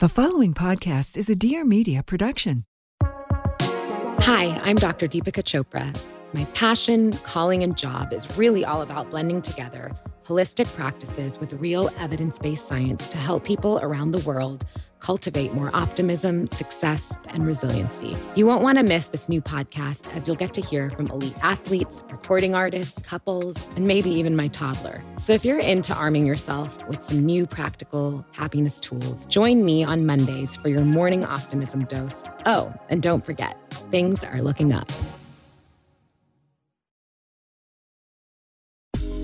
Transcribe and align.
The 0.00 0.08
following 0.08 0.54
podcast 0.54 1.18
is 1.18 1.28
a 1.28 1.36
Dear 1.36 1.62
Media 1.62 2.02
production. 2.02 2.64
Hi, 3.02 4.58
I'm 4.64 4.76
Dr. 4.76 5.06
Deepika 5.06 5.42
Chopra. 5.42 5.94
My 6.32 6.46
passion, 6.54 7.12
calling, 7.22 7.62
and 7.62 7.76
job 7.76 8.14
is 8.14 8.26
really 8.38 8.64
all 8.64 8.80
about 8.80 9.10
blending 9.10 9.42
together 9.42 9.92
holistic 10.30 10.72
practices 10.76 11.40
with 11.40 11.52
real 11.54 11.90
evidence 11.98 12.38
based 12.38 12.68
science 12.68 13.08
to 13.08 13.18
help 13.18 13.42
people 13.42 13.80
around 13.82 14.12
the 14.12 14.20
world 14.20 14.64
cultivate 15.00 15.52
more 15.54 15.74
optimism, 15.74 16.46
success, 16.48 17.12
and 17.28 17.44
resiliency. 17.44 18.16
You 18.36 18.46
won't 18.46 18.62
want 18.62 18.78
to 18.78 18.84
miss 18.84 19.06
this 19.08 19.28
new 19.28 19.40
podcast 19.40 20.06
as 20.14 20.26
you'll 20.26 20.36
get 20.36 20.54
to 20.54 20.60
hear 20.60 20.90
from 20.90 21.08
elite 21.08 21.42
athletes, 21.42 22.02
recording 22.10 22.54
artists, 22.54 23.02
couples, 23.02 23.56
and 23.74 23.86
maybe 23.86 24.10
even 24.10 24.36
my 24.36 24.48
toddler. 24.48 25.02
So 25.18 25.32
if 25.32 25.44
you're 25.44 25.58
into 25.58 25.94
arming 25.94 26.26
yourself 26.26 26.86
with 26.86 27.02
some 27.02 27.24
new 27.24 27.46
practical 27.46 28.24
happiness 28.32 28.78
tools, 28.78 29.26
join 29.26 29.64
me 29.64 29.82
on 29.82 30.06
Mondays 30.06 30.54
for 30.56 30.68
your 30.68 30.82
morning 30.84 31.24
optimism 31.24 31.86
dose. 31.86 32.22
Oh, 32.46 32.72
and 32.88 33.02
don't 33.02 33.24
forget, 33.24 33.56
things 33.90 34.22
are 34.22 34.42
looking 34.42 34.72
up. 34.72 34.92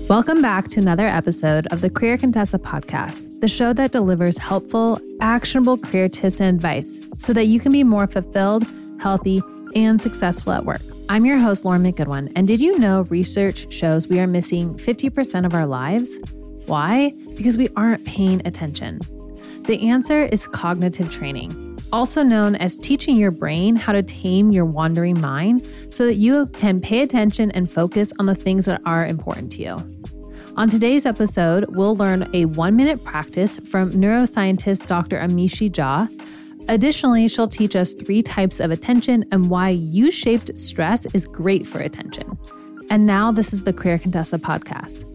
Welcome 0.09 0.41
back 0.41 0.69
to 0.69 0.79
another 0.79 1.05
episode 1.05 1.67
of 1.67 1.81
the 1.81 1.89
Career 1.89 2.17
Contessa 2.17 2.57
podcast, 2.57 3.41
the 3.41 3.49
show 3.49 3.73
that 3.73 3.91
delivers 3.91 4.37
helpful, 4.37 5.01
actionable 5.19 5.77
career 5.77 6.07
tips 6.07 6.39
and 6.39 6.55
advice 6.55 6.97
so 7.17 7.33
that 7.33 7.47
you 7.47 7.59
can 7.59 7.73
be 7.73 7.83
more 7.83 8.07
fulfilled, 8.07 8.65
healthy, 9.01 9.43
and 9.75 10.01
successful 10.01 10.53
at 10.53 10.63
work. 10.63 10.79
I'm 11.09 11.25
your 11.25 11.39
host, 11.39 11.65
Lauren 11.65 11.83
McGoodwin, 11.83 12.31
and 12.37 12.47
did 12.47 12.61
you 12.61 12.79
know 12.79 13.01
research 13.09 13.69
shows 13.69 14.07
we 14.07 14.21
are 14.21 14.27
missing 14.27 14.75
50% 14.75 15.45
of 15.45 15.53
our 15.53 15.65
lives? 15.65 16.09
Why? 16.67 17.13
Because 17.35 17.57
we 17.57 17.67
aren't 17.75 18.05
paying 18.05 18.41
attention. 18.47 19.01
The 19.63 19.89
answer 19.89 20.23
is 20.23 20.47
cognitive 20.47 21.11
training, 21.11 21.77
also 21.91 22.23
known 22.23 22.55
as 22.55 22.77
teaching 22.77 23.17
your 23.17 23.31
brain 23.31 23.75
how 23.75 23.91
to 23.91 24.03
tame 24.03 24.51
your 24.51 24.63
wandering 24.63 25.19
mind 25.19 25.69
so 25.89 26.05
that 26.05 26.15
you 26.15 26.45
can 26.47 26.79
pay 26.79 27.01
attention 27.01 27.51
and 27.51 27.69
focus 27.69 28.13
on 28.19 28.25
the 28.25 28.35
things 28.35 28.63
that 28.65 28.81
are 28.85 29.05
important 29.05 29.51
to 29.51 29.63
you. 29.63 29.96
On 30.57 30.67
today's 30.67 31.05
episode, 31.05 31.65
we'll 31.69 31.95
learn 31.95 32.27
a 32.33 32.45
one 32.45 32.75
minute 32.75 33.03
practice 33.03 33.59
from 33.59 33.91
neuroscientist 33.91 34.87
Dr. 34.87 35.19
Amishi 35.19 35.69
Jha. 35.69 36.09
Additionally, 36.67 37.27
she'll 37.27 37.47
teach 37.47 37.75
us 37.75 37.93
three 37.93 38.23
types 38.23 38.59
of 38.59 38.71
attention 38.71 39.23
and 39.31 39.51
why 39.51 39.69
U 39.69 40.09
shaped 40.09 40.57
stress 40.57 41.05
is 41.13 41.25
great 41.25 41.67
for 41.67 41.77
attention. 41.77 42.39
And 42.89 43.05
now, 43.05 43.31
this 43.31 43.53
is 43.53 43.65
the 43.65 43.73
Career 43.73 43.99
Contessa 43.99 44.39
podcast. 44.39 45.05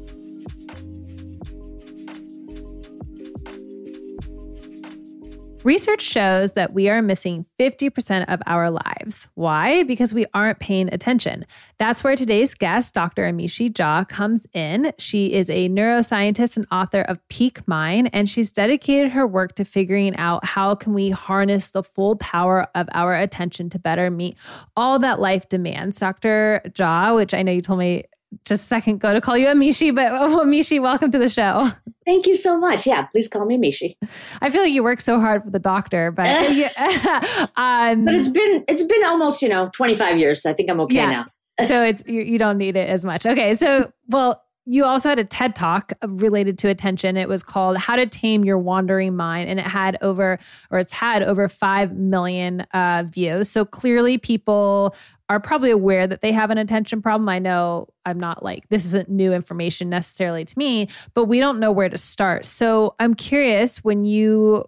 Research 5.65 6.03
shows 6.03 6.55
that 6.55 6.73
we 6.73 6.89
are 6.89 7.00
missing 7.00 7.47
50% 7.61 8.25
of 8.27 8.43
our 8.47 8.69
lives. 8.71 9.28
Why? 9.34 9.84
Because 9.84 10.12
we 10.12 10.27
aren't 10.34 10.59
paying 10.59 10.93
attention. 10.93 11.47
That's 11.78 12.03
where 12.03 12.17
today's 12.17 12.53
guest, 12.53 12.95
Dr. 12.95 13.31
Amishi 13.31 13.72
Jha, 13.72 14.09
comes 14.09 14.47
in. 14.53 14.93
She 14.99 15.33
is 15.33 15.49
a 15.51 15.69
neuroscientist 15.69 16.56
and 16.56 16.67
author 16.72 17.03
of 17.03 17.21
Peak 17.28 17.67
Mind, 17.69 18.11
and 18.12 18.28
she's 18.28 18.51
dedicated 18.51 19.12
her 19.12 19.27
work 19.27 19.55
to 19.55 19.65
figuring 19.65 20.17
out 20.17 20.45
how 20.45 20.75
can 20.75 20.95
we 20.95 21.11
harness 21.11 21.71
the 21.71 21.84
full 21.84 22.17
power 22.17 22.67
of 22.75 22.89
our 22.93 23.15
attention 23.15 23.71
to 23.71 23.78
better 23.78 24.11
meet 24.11 24.37
all 24.77 24.99
that 24.99 25.21
life 25.21 25.49
demands. 25.49 25.99
Dr. 25.99 26.61
Jha, 26.71 27.15
which 27.15 27.34
I 27.34 27.43
know 27.43 27.53
you 27.53 27.61
told 27.61 27.78
me 27.78 28.05
just 28.44 28.65
a 28.65 28.66
second 28.66 28.94
ago 28.94 29.12
to 29.12 29.20
call 29.20 29.37
you 29.37 29.47
Amishi, 29.47 29.94
but 29.94 30.06
oh, 30.12 30.43
Amishi, 30.44 30.81
welcome 30.81 31.10
to 31.10 31.19
the 31.19 31.28
show. 31.28 31.70
Thank 32.04 32.26
you 32.26 32.37
so 32.37 32.59
much. 32.59 32.87
Yeah, 32.87 33.06
please 33.06 33.28
call 33.28 33.47
me 33.47 33.56
Amishi. 33.56 33.97
I 34.41 34.50
feel 34.50 34.62
like 34.62 34.72
you 34.72 34.82
work 34.82 35.00
so 35.00 35.20
hard 35.20 35.44
for 35.44 35.50
the 35.50 35.59
doctor, 35.59 36.10
but 36.10 36.26
um, 37.56 38.04
but 38.04 38.15
it's 38.15 38.28
been 38.28 38.65
it's 38.69 38.82
been 38.82 39.04
almost 39.04 39.42
you 39.42 39.48
know 39.48 39.71
twenty 39.72 39.94
five 39.94 40.19
years. 40.19 40.42
So 40.42 40.50
I 40.50 40.53
think 40.53 40.71
I'm 40.71 40.81
okay 40.81 40.97
yeah. 40.97 41.10
now. 41.10 41.26
so 41.66 41.84
it's 41.84 42.03
you, 42.06 42.22
you 42.22 42.38
don't 42.38 42.59
need 42.59 42.76
it 42.76 42.88
as 42.88 43.04
much. 43.04 43.26
Okay, 43.26 43.54
so 43.54 43.92
well, 44.09 44.41
you 44.65 44.84
also 44.84 45.09
had 45.09 45.19
a 45.19 45.25
TED 45.25 45.56
talk 45.56 45.93
related 46.06 46.56
to 46.59 46.69
attention. 46.69 47.17
It 47.17 47.28
was 47.28 47.43
called 47.43 47.77
How 47.77 47.97
to 47.97 48.06
Tame 48.06 48.45
Your 48.45 48.59
Wandering 48.59 49.17
Mind, 49.17 49.49
and 49.49 49.59
it 49.59 49.67
had 49.67 49.99
over, 50.00 50.39
or 50.71 50.78
it's 50.78 50.93
had 50.93 51.23
over 51.23 51.49
5 51.49 51.93
million 51.97 52.61
uh, 52.72 53.05
views. 53.09 53.51
So 53.51 53.65
clearly, 53.65 54.19
people 54.19 54.95
are 55.28 55.41
probably 55.41 55.71
aware 55.71 56.06
that 56.06 56.21
they 56.21 56.31
have 56.31 56.51
an 56.51 56.59
attention 56.59 57.03
problem. 57.03 57.28
I 57.28 57.39
know 57.39 57.89
I'm 58.05 58.21
not 58.21 58.45
like, 58.45 58.69
this 58.69 58.84
isn't 58.84 59.09
new 59.09 59.33
information 59.33 59.89
necessarily 59.89 60.45
to 60.45 60.59
me, 60.59 60.89
but 61.15 61.25
we 61.25 61.41
don't 61.41 61.59
know 61.59 61.72
where 61.72 61.89
to 61.89 61.99
start. 61.99 62.45
So 62.45 62.95
I'm 63.01 63.15
curious 63.15 63.83
when 63.83 64.05
you 64.05 64.65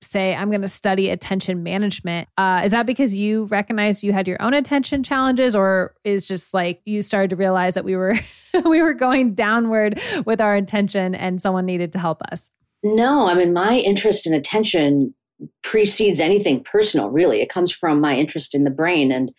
say 0.00 0.34
i'm 0.34 0.50
going 0.50 0.62
to 0.62 0.68
study 0.68 1.10
attention 1.10 1.62
management 1.62 2.28
uh, 2.38 2.62
is 2.64 2.70
that 2.70 2.86
because 2.86 3.14
you 3.14 3.44
recognized 3.46 4.02
you 4.02 4.12
had 4.12 4.28
your 4.28 4.40
own 4.40 4.54
attention 4.54 5.02
challenges 5.02 5.54
or 5.54 5.94
is 6.04 6.26
just 6.26 6.54
like 6.54 6.80
you 6.84 7.02
started 7.02 7.30
to 7.30 7.36
realize 7.36 7.74
that 7.74 7.84
we 7.84 7.96
were 7.96 8.14
we 8.64 8.80
were 8.80 8.94
going 8.94 9.34
downward 9.34 10.00
with 10.24 10.40
our 10.40 10.54
attention 10.54 11.14
and 11.14 11.42
someone 11.42 11.66
needed 11.66 11.92
to 11.92 11.98
help 11.98 12.22
us? 12.30 12.50
No 12.82 13.26
i 13.26 13.34
mean 13.34 13.52
my 13.52 13.78
interest 13.78 14.26
in 14.26 14.34
attention 14.34 15.14
precedes 15.62 16.20
anything 16.20 16.64
personal 16.64 17.10
really. 17.10 17.40
It 17.40 17.48
comes 17.48 17.70
from 17.70 18.00
my 18.00 18.16
interest 18.16 18.54
in 18.54 18.64
the 18.64 18.70
brain 18.70 19.10
and 19.12 19.32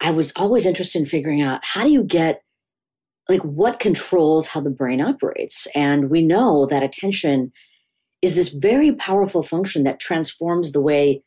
i 0.00 0.10
was 0.10 0.32
always 0.36 0.66
interested 0.66 0.98
in 0.98 1.06
figuring 1.06 1.42
out 1.42 1.64
how 1.64 1.82
do 1.84 1.90
you 1.90 2.02
get 2.02 2.42
like 3.28 3.42
what 3.42 3.80
controls 3.80 4.48
how 4.48 4.60
the 4.60 4.70
brain 4.70 5.00
operates? 5.00 5.66
And 5.74 6.10
we 6.10 6.22
know 6.22 6.66
that 6.66 6.82
attention 6.82 7.52
is 8.24 8.34
this 8.34 8.48
very 8.48 8.90
powerful 8.90 9.42
function 9.42 9.84
that 9.84 10.00
transforms 10.00 10.72
the 10.72 10.80
way 10.80 11.22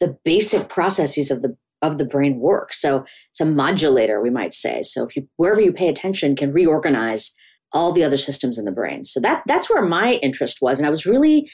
the 0.00 0.18
basic 0.24 0.68
processes 0.68 1.30
of 1.30 1.42
the 1.42 1.56
of 1.80 1.96
the 1.96 2.04
brain 2.04 2.40
work. 2.40 2.74
So 2.74 3.04
it's 3.30 3.40
a 3.40 3.44
modulator, 3.44 4.20
we 4.20 4.30
might 4.30 4.52
say. 4.52 4.82
So 4.82 5.04
if 5.04 5.14
you 5.14 5.28
wherever 5.36 5.60
you 5.60 5.72
pay 5.72 5.88
attention 5.88 6.34
can 6.34 6.52
reorganize 6.52 7.32
all 7.72 7.92
the 7.92 8.02
other 8.02 8.16
systems 8.16 8.58
in 8.58 8.64
the 8.64 8.72
brain. 8.72 9.04
So 9.04 9.20
that 9.20 9.44
that's 9.46 9.70
where 9.70 9.82
my 9.82 10.14
interest 10.14 10.58
was. 10.60 10.80
And 10.80 10.86
I 10.88 10.90
was 10.90 11.06
really 11.06 11.48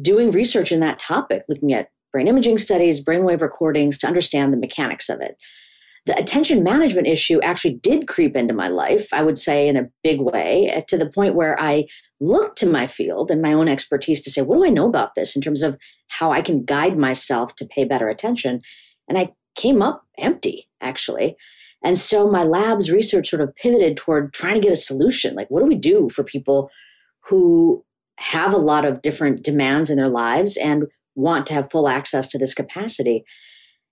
doing 0.00 0.30
research 0.30 0.70
in 0.70 0.78
that 0.80 1.00
topic, 1.00 1.42
looking 1.48 1.72
at 1.72 1.88
brain 2.12 2.28
imaging 2.28 2.58
studies, 2.58 3.04
brainwave 3.04 3.42
recordings 3.42 3.98
to 3.98 4.06
understand 4.06 4.52
the 4.52 4.56
mechanics 4.56 5.08
of 5.08 5.20
it. 5.20 5.36
The 6.08 6.18
attention 6.18 6.62
management 6.62 7.06
issue 7.06 7.38
actually 7.42 7.74
did 7.74 8.08
creep 8.08 8.34
into 8.34 8.54
my 8.54 8.68
life, 8.68 9.12
I 9.12 9.22
would 9.22 9.36
say 9.36 9.68
in 9.68 9.76
a 9.76 9.90
big 10.02 10.22
way, 10.22 10.70
eh, 10.70 10.80
to 10.88 10.96
the 10.96 11.10
point 11.10 11.34
where 11.34 11.60
I 11.60 11.84
looked 12.18 12.56
to 12.58 12.66
my 12.66 12.86
field 12.86 13.30
and 13.30 13.42
my 13.42 13.52
own 13.52 13.68
expertise 13.68 14.22
to 14.22 14.30
say, 14.30 14.40
what 14.40 14.56
do 14.56 14.64
I 14.64 14.70
know 14.70 14.88
about 14.88 15.14
this 15.14 15.36
in 15.36 15.42
terms 15.42 15.62
of 15.62 15.76
how 16.08 16.32
I 16.32 16.40
can 16.40 16.64
guide 16.64 16.96
myself 16.96 17.54
to 17.56 17.66
pay 17.66 17.84
better 17.84 18.08
attention? 18.08 18.62
And 19.06 19.18
I 19.18 19.34
came 19.54 19.82
up 19.82 20.02
empty, 20.16 20.70
actually. 20.80 21.36
And 21.84 21.98
so 21.98 22.30
my 22.30 22.42
lab's 22.42 22.90
research 22.90 23.28
sort 23.28 23.42
of 23.42 23.54
pivoted 23.56 23.98
toward 23.98 24.32
trying 24.32 24.54
to 24.54 24.60
get 24.62 24.72
a 24.72 24.76
solution. 24.76 25.34
Like, 25.34 25.50
what 25.50 25.60
do 25.60 25.66
we 25.66 25.74
do 25.74 26.08
for 26.08 26.24
people 26.24 26.70
who 27.20 27.84
have 28.16 28.54
a 28.54 28.56
lot 28.56 28.86
of 28.86 29.02
different 29.02 29.44
demands 29.44 29.90
in 29.90 29.98
their 29.98 30.08
lives 30.08 30.56
and 30.56 30.84
want 31.16 31.46
to 31.48 31.52
have 31.52 31.70
full 31.70 31.86
access 31.86 32.28
to 32.28 32.38
this 32.38 32.54
capacity? 32.54 33.24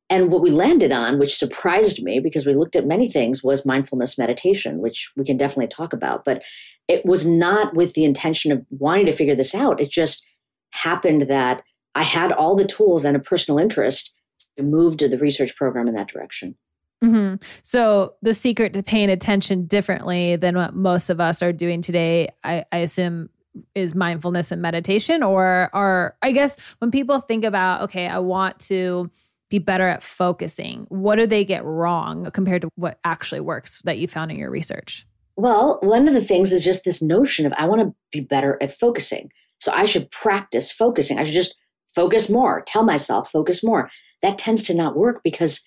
And 0.08 0.30
what 0.30 0.42
we 0.42 0.50
landed 0.50 0.92
on, 0.92 1.18
which 1.18 1.36
surprised 1.36 2.02
me 2.02 2.20
because 2.20 2.46
we 2.46 2.54
looked 2.54 2.76
at 2.76 2.86
many 2.86 3.10
things, 3.10 3.42
was 3.42 3.66
mindfulness 3.66 4.16
meditation, 4.16 4.78
which 4.78 5.10
we 5.16 5.24
can 5.24 5.36
definitely 5.36 5.66
talk 5.66 5.92
about. 5.92 6.24
But 6.24 6.44
it 6.86 7.04
was 7.04 7.26
not 7.26 7.74
with 7.74 7.94
the 7.94 8.04
intention 8.04 8.52
of 8.52 8.64
wanting 8.70 9.06
to 9.06 9.12
figure 9.12 9.34
this 9.34 9.54
out. 9.54 9.80
It 9.80 9.90
just 9.90 10.24
happened 10.70 11.22
that 11.22 11.62
I 11.94 12.02
had 12.02 12.30
all 12.30 12.54
the 12.54 12.66
tools 12.66 13.04
and 13.04 13.16
a 13.16 13.20
personal 13.20 13.58
interest 13.58 14.14
to 14.56 14.62
move 14.62 14.96
to 14.98 15.08
the 15.08 15.18
research 15.18 15.56
program 15.56 15.88
in 15.88 15.94
that 15.94 16.08
direction. 16.08 16.56
Mm-hmm. 17.04 17.36
So 17.62 18.14
the 18.22 18.32
secret 18.32 18.72
to 18.74 18.82
paying 18.82 19.10
attention 19.10 19.66
differently 19.66 20.36
than 20.36 20.56
what 20.56 20.74
most 20.74 21.10
of 21.10 21.20
us 21.20 21.42
are 21.42 21.52
doing 21.52 21.82
today, 21.82 22.28
I, 22.44 22.64
I 22.72 22.78
assume 22.78 23.28
is 23.74 23.94
mindfulness 23.94 24.50
and 24.50 24.60
meditation 24.60 25.22
or 25.22 25.70
or 25.72 26.14
I 26.20 26.32
guess 26.32 26.58
when 26.78 26.90
people 26.90 27.20
think 27.20 27.42
about 27.42 27.80
okay 27.82 28.06
I 28.06 28.18
want 28.18 28.58
to 28.60 29.10
be 29.48 29.58
better 29.58 29.88
at 29.88 30.02
focusing. 30.02 30.86
What 30.88 31.16
do 31.16 31.26
they 31.26 31.44
get 31.44 31.64
wrong 31.64 32.30
compared 32.32 32.62
to 32.62 32.68
what 32.74 32.98
actually 33.04 33.40
works 33.40 33.80
that 33.84 33.98
you 33.98 34.08
found 34.08 34.30
in 34.30 34.38
your 34.38 34.50
research? 34.50 35.06
Well 35.36 35.78
one 35.82 36.08
of 36.08 36.14
the 36.14 36.24
things 36.24 36.52
is 36.52 36.64
just 36.64 36.84
this 36.84 37.02
notion 37.02 37.46
of 37.46 37.52
I 37.56 37.66
want 37.66 37.82
to 37.82 37.94
be 38.10 38.20
better 38.20 38.58
at 38.60 38.76
focusing. 38.76 39.30
So 39.58 39.72
I 39.72 39.84
should 39.84 40.10
practice 40.10 40.72
focusing. 40.72 41.18
I 41.18 41.24
should 41.24 41.34
just 41.34 41.56
focus 41.94 42.28
more 42.28 42.62
tell 42.66 42.82
myself 42.82 43.30
focus 43.30 43.62
more. 43.62 43.90
That 44.22 44.38
tends 44.38 44.62
to 44.64 44.74
not 44.74 44.96
work 44.96 45.20
because 45.22 45.62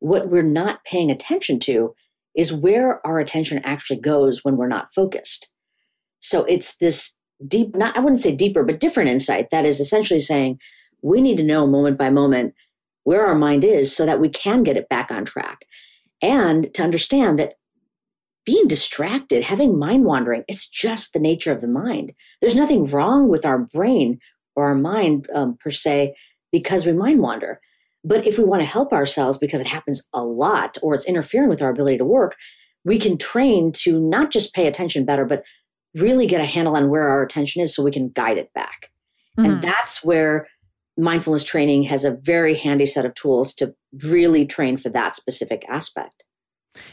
what 0.00 0.28
we're 0.28 0.42
not 0.42 0.84
paying 0.84 1.10
attention 1.10 1.58
to 1.60 1.94
is 2.34 2.52
where 2.52 3.04
our 3.06 3.18
attention 3.18 3.60
actually 3.64 4.00
goes 4.00 4.44
when 4.44 4.56
we're 4.56 4.68
not 4.68 4.92
focused. 4.92 5.52
So 6.20 6.44
it's 6.44 6.76
this 6.76 7.16
deep, 7.46 7.76
not, 7.76 7.96
I 7.96 8.00
wouldn't 8.00 8.20
say 8.20 8.34
deeper, 8.34 8.64
but 8.64 8.80
different 8.80 9.10
insight 9.10 9.50
that 9.50 9.64
is 9.64 9.80
essentially 9.80 10.20
saying 10.20 10.58
we 11.02 11.20
need 11.20 11.36
to 11.36 11.42
know 11.42 11.66
moment 11.66 11.98
by 11.98 12.10
moment 12.10 12.54
where 13.04 13.26
our 13.26 13.34
mind 13.34 13.64
is 13.64 13.94
so 13.94 14.04
that 14.04 14.20
we 14.20 14.28
can 14.28 14.62
get 14.62 14.76
it 14.76 14.88
back 14.88 15.10
on 15.10 15.24
track. 15.24 15.64
And 16.20 16.72
to 16.74 16.82
understand 16.82 17.38
that 17.38 17.54
being 18.44 18.66
distracted, 18.66 19.44
having 19.44 19.78
mind 19.78 20.04
wandering, 20.04 20.44
it's 20.48 20.68
just 20.68 21.12
the 21.12 21.18
nature 21.18 21.52
of 21.52 21.60
the 21.60 21.68
mind. 21.68 22.12
There's 22.40 22.54
nothing 22.54 22.84
wrong 22.84 23.28
with 23.28 23.46
our 23.46 23.58
brain 23.58 24.18
or 24.56 24.66
our 24.66 24.74
mind 24.74 25.28
um, 25.34 25.56
per 25.56 25.70
se 25.70 26.14
because 26.52 26.84
we 26.84 26.92
mind 26.92 27.20
wander. 27.20 27.60
But 28.04 28.26
if 28.26 28.36
we 28.36 28.44
want 28.44 28.60
to 28.60 28.68
help 28.68 28.92
ourselves 28.92 29.38
because 29.38 29.60
it 29.60 29.66
happens 29.66 30.06
a 30.12 30.22
lot 30.22 30.76
or 30.82 30.94
it's 30.94 31.06
interfering 31.06 31.48
with 31.48 31.62
our 31.62 31.70
ability 31.70 31.98
to 31.98 32.04
work, 32.04 32.36
we 32.84 32.98
can 32.98 33.16
train 33.16 33.72
to 33.72 33.98
not 33.98 34.30
just 34.30 34.54
pay 34.54 34.66
attention 34.66 35.06
better, 35.06 35.24
but 35.24 35.42
really 35.94 36.26
get 36.26 36.42
a 36.42 36.46
handle 36.46 36.76
on 36.76 36.90
where 36.90 37.08
our 37.08 37.22
attention 37.22 37.62
is 37.62 37.74
so 37.74 37.82
we 37.82 37.90
can 37.90 38.10
guide 38.10 38.36
it 38.36 38.52
back. 38.52 38.90
Mm-hmm. 39.38 39.52
And 39.52 39.62
that's 39.62 40.04
where 40.04 40.48
mindfulness 40.96 41.44
training 41.44 41.84
has 41.84 42.04
a 42.04 42.12
very 42.12 42.54
handy 42.54 42.86
set 42.86 43.04
of 43.04 43.14
tools 43.14 43.54
to 43.54 43.74
really 44.10 44.44
train 44.44 44.76
for 44.76 44.88
that 44.90 45.16
specific 45.16 45.64
aspect. 45.68 46.22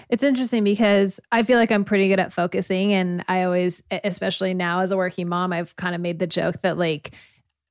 It's 0.10 0.24
interesting 0.24 0.64
because 0.64 1.20
I 1.32 1.44
feel 1.44 1.58
like 1.58 1.72
I'm 1.72 1.84
pretty 1.84 2.08
good 2.08 2.20
at 2.20 2.32
focusing. 2.32 2.94
And 2.94 3.26
I 3.28 3.44
always, 3.44 3.82
especially 4.04 4.54
now 4.54 4.82
as 4.82 4.92
a 4.92 4.98
working 4.98 5.28
mom, 5.28 5.54
I've 5.54 5.76
kind 5.76 5.96
of 5.96 6.02
made 6.02 6.20
the 6.20 6.28
joke 6.28 6.62
that, 6.62 6.78
like, 6.78 7.12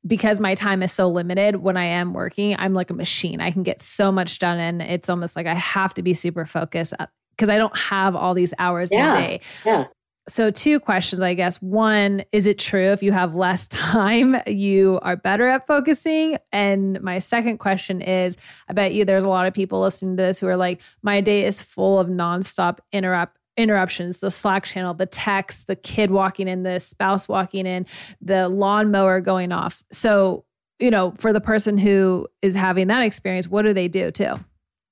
because 0.06 0.41
my 0.41 0.55
time 0.55 0.82
is 0.82 0.93
so 0.93 1.09
limited 1.09 1.56
when 1.56 1.77
I 1.77 1.85
am 1.85 2.15
working, 2.15 2.56
I'm 2.59 2.75
like 2.75 2.91
a 2.91 2.94
machine. 2.94 3.41
I 3.41 3.50
can 3.50 3.62
get 3.62 3.81
so 3.81 4.11
much 4.11 4.38
done 4.38 4.59
and 4.59 4.81
it's 4.81 5.11
almost 5.11 5.37
like 5.37 5.47
I 5.47 5.55
have 5.55 5.94
to 5.94 6.03
be 6.03 6.15
super 6.15 6.47
focused 6.47 6.94
because 7.37 7.49
uh, 7.49 7.53
I 7.53 7.59
don't 7.59 7.76
have 7.76 8.17
all 8.17 8.35
these 8.35 8.55
hours 8.59 8.91
yeah. 8.91 9.17
in 9.17 9.23
a 9.23 9.26
day. 9.26 9.41
Yeah. 9.65 9.85
So, 10.28 10.50
two 10.50 10.78
questions, 10.78 11.20
I 11.20 11.34
guess. 11.34 11.61
One, 11.61 12.22
is 12.31 12.46
it 12.46 12.58
true 12.58 12.93
if 12.93 13.02
you 13.02 13.11
have 13.12 13.34
less 13.34 13.67
time, 13.69 14.37
you 14.46 14.99
are 15.02 15.17
better 15.17 15.49
at 15.49 15.67
focusing? 15.67 16.38
And 16.52 17.00
my 17.00 17.19
second 17.19 17.58
question 17.58 18.00
is 18.00 18.37
I 18.69 18.72
bet 18.72 18.93
you 18.93 19.05
there's 19.05 19.25
a 19.25 19.28
lot 19.28 19.46
of 19.46 19.55
people 19.55 19.81
listening 19.81 20.17
to 20.17 20.22
this 20.22 20.40
who 20.40 20.46
are 20.46 20.56
like, 20.56 20.81
my 21.02 21.20
day 21.20 21.44
is 21.44 21.62
full 21.62 21.99
of 21.99 22.08
nonstop 22.08 22.78
interrupt 22.93 23.37
interruptions. 23.56 24.20
The 24.20 24.31
slack 24.31 24.64
channel 24.64 24.94
the 24.94 25.06
text 25.06 25.67
the 25.67 25.76
kid 25.76 26.11
walking 26.11 26.49
in 26.49 26.62
the 26.62 26.78
spouse 26.78 27.28
walking 27.28 27.66
in 27.66 27.87
the 28.20 28.49
lawnmower 28.49 29.20
going 29.20 29.52
off. 29.52 29.82
So 29.90 30.44
you 30.78 30.90
know 30.90 31.14
for 31.19 31.32
the 31.32 31.40
person 31.40 31.76
who 31.76 32.26
is 32.40 32.55
having 32.55 32.87
that 32.87 33.02
experience 33.02 33.49
what 33.49 33.62
do 33.62 33.73
they 33.73 33.88
do 33.88 34.11
too? 34.11 34.34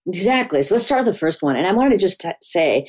Exactly. 0.07 0.63
So 0.63 0.75
let's 0.75 0.85
start 0.85 1.05
with 1.05 1.15
the 1.15 1.19
first 1.19 1.43
one. 1.43 1.57
And 1.57 1.67
i 1.67 1.73
wanted 1.73 1.93
to 1.93 1.99
just 1.99 2.21
t- 2.21 2.31
say 2.43 2.89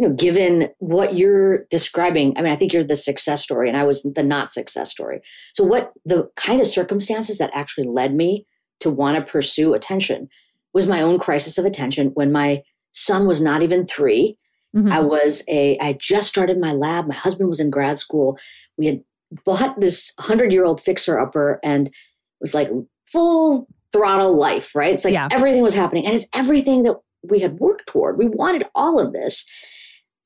you 0.00 0.08
know 0.08 0.14
given 0.14 0.70
what 0.78 1.16
you're 1.16 1.64
describing 1.70 2.36
i 2.36 2.42
mean 2.42 2.52
i 2.52 2.56
think 2.56 2.72
you're 2.72 2.82
the 2.82 2.96
success 2.96 3.42
story 3.42 3.68
and 3.68 3.76
i 3.76 3.84
was 3.84 4.02
the 4.02 4.22
not 4.22 4.52
success 4.52 4.90
story 4.90 5.20
so 5.54 5.62
what 5.62 5.92
the 6.04 6.28
kind 6.36 6.60
of 6.60 6.66
circumstances 6.66 7.38
that 7.38 7.50
actually 7.54 7.86
led 7.86 8.14
me 8.14 8.46
to 8.80 8.90
want 8.90 9.16
to 9.16 9.30
pursue 9.30 9.74
attention 9.74 10.28
was 10.72 10.86
my 10.86 11.02
own 11.02 11.18
crisis 11.18 11.58
of 11.58 11.64
attention 11.64 12.08
when 12.14 12.32
my 12.32 12.62
son 12.92 13.26
was 13.26 13.40
not 13.40 13.62
even 13.62 13.86
three 13.86 14.36
Mm-hmm. 14.74 14.92
I 14.92 15.00
was 15.00 15.42
a, 15.48 15.78
I 15.78 15.94
just 15.94 16.28
started 16.28 16.60
my 16.60 16.72
lab. 16.72 17.08
My 17.08 17.14
husband 17.14 17.48
was 17.48 17.60
in 17.60 17.70
grad 17.70 17.98
school. 17.98 18.38
We 18.78 18.86
had 18.86 19.02
bought 19.44 19.80
this 19.80 20.12
hundred 20.18 20.52
year 20.52 20.64
old 20.64 20.80
fixer 20.80 21.18
upper 21.18 21.60
and 21.62 21.88
it 21.88 21.94
was 22.40 22.54
like 22.54 22.68
full 23.06 23.68
throttle 23.92 24.36
life, 24.36 24.74
right? 24.74 24.92
It's 24.92 25.04
like 25.04 25.14
yeah. 25.14 25.28
everything 25.30 25.62
was 25.62 25.74
happening 25.74 26.06
and 26.06 26.14
it's 26.14 26.26
everything 26.34 26.84
that 26.84 26.96
we 27.28 27.40
had 27.40 27.58
worked 27.58 27.88
toward. 27.88 28.18
We 28.18 28.28
wanted 28.28 28.64
all 28.74 29.00
of 29.00 29.12
this. 29.12 29.44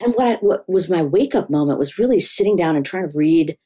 And 0.00 0.14
what, 0.14 0.26
I, 0.26 0.35
what 0.37 0.69
was 0.69 0.91
my 0.91 1.02
wake 1.02 1.35
up 1.35 1.50
moment 1.50 1.79
was 1.79 1.99
really 1.99 2.20
sitting 2.20 2.56
down 2.56 2.76
and 2.76 2.85
trying 2.85 3.08
to 3.08 3.17
read 3.17 3.56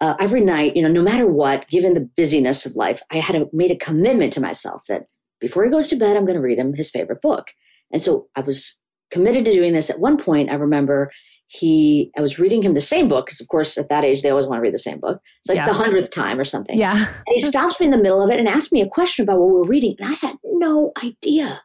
uh, 0.00 0.16
every 0.18 0.40
night, 0.40 0.76
you 0.76 0.82
know, 0.82 0.88
no 0.88 1.02
matter 1.02 1.26
what, 1.26 1.68
given 1.68 1.94
the 1.94 2.08
busyness 2.16 2.66
of 2.66 2.76
life, 2.76 3.00
I 3.10 3.16
had 3.16 3.36
a, 3.36 3.46
made 3.52 3.70
a 3.70 3.76
commitment 3.76 4.32
to 4.34 4.40
myself 4.40 4.82
that 4.88 5.06
before 5.40 5.64
he 5.64 5.70
goes 5.70 5.88
to 5.88 5.96
bed, 5.96 6.16
I'm 6.16 6.24
going 6.24 6.36
to 6.36 6.42
read 6.42 6.58
him 6.58 6.74
his 6.74 6.90
favorite 6.90 7.22
book. 7.22 7.52
And 7.92 8.02
so 8.02 8.28
I 8.34 8.40
was 8.40 8.78
committed 9.10 9.44
to 9.44 9.52
doing 9.52 9.72
this. 9.72 9.90
At 9.90 10.00
one 10.00 10.16
point, 10.16 10.50
I 10.50 10.54
remember 10.54 11.10
he, 11.46 12.10
I 12.16 12.20
was 12.20 12.38
reading 12.38 12.62
him 12.62 12.74
the 12.74 12.80
same 12.80 13.08
book 13.08 13.26
because, 13.26 13.40
of 13.40 13.48
course, 13.48 13.78
at 13.78 13.88
that 13.88 14.04
age, 14.04 14.22
they 14.22 14.30
always 14.30 14.46
want 14.46 14.58
to 14.58 14.62
read 14.62 14.74
the 14.74 14.78
same 14.78 14.98
book. 14.98 15.20
It's 15.40 15.48
like 15.48 15.56
yeah. 15.56 15.66
the 15.66 15.74
hundredth 15.74 16.10
time 16.10 16.38
or 16.40 16.44
something. 16.44 16.78
Yeah. 16.78 17.06
and 17.06 17.34
he 17.34 17.40
stops 17.40 17.78
me 17.78 17.86
in 17.86 17.92
the 17.92 17.98
middle 17.98 18.22
of 18.22 18.30
it 18.30 18.38
and 18.38 18.48
asks 18.48 18.72
me 18.72 18.80
a 18.80 18.88
question 18.88 19.22
about 19.22 19.38
what 19.38 19.50
we're 19.50 19.68
reading. 19.68 19.94
And 20.00 20.10
I 20.10 20.14
had 20.14 20.36
no 20.44 20.92
idea 21.02 21.62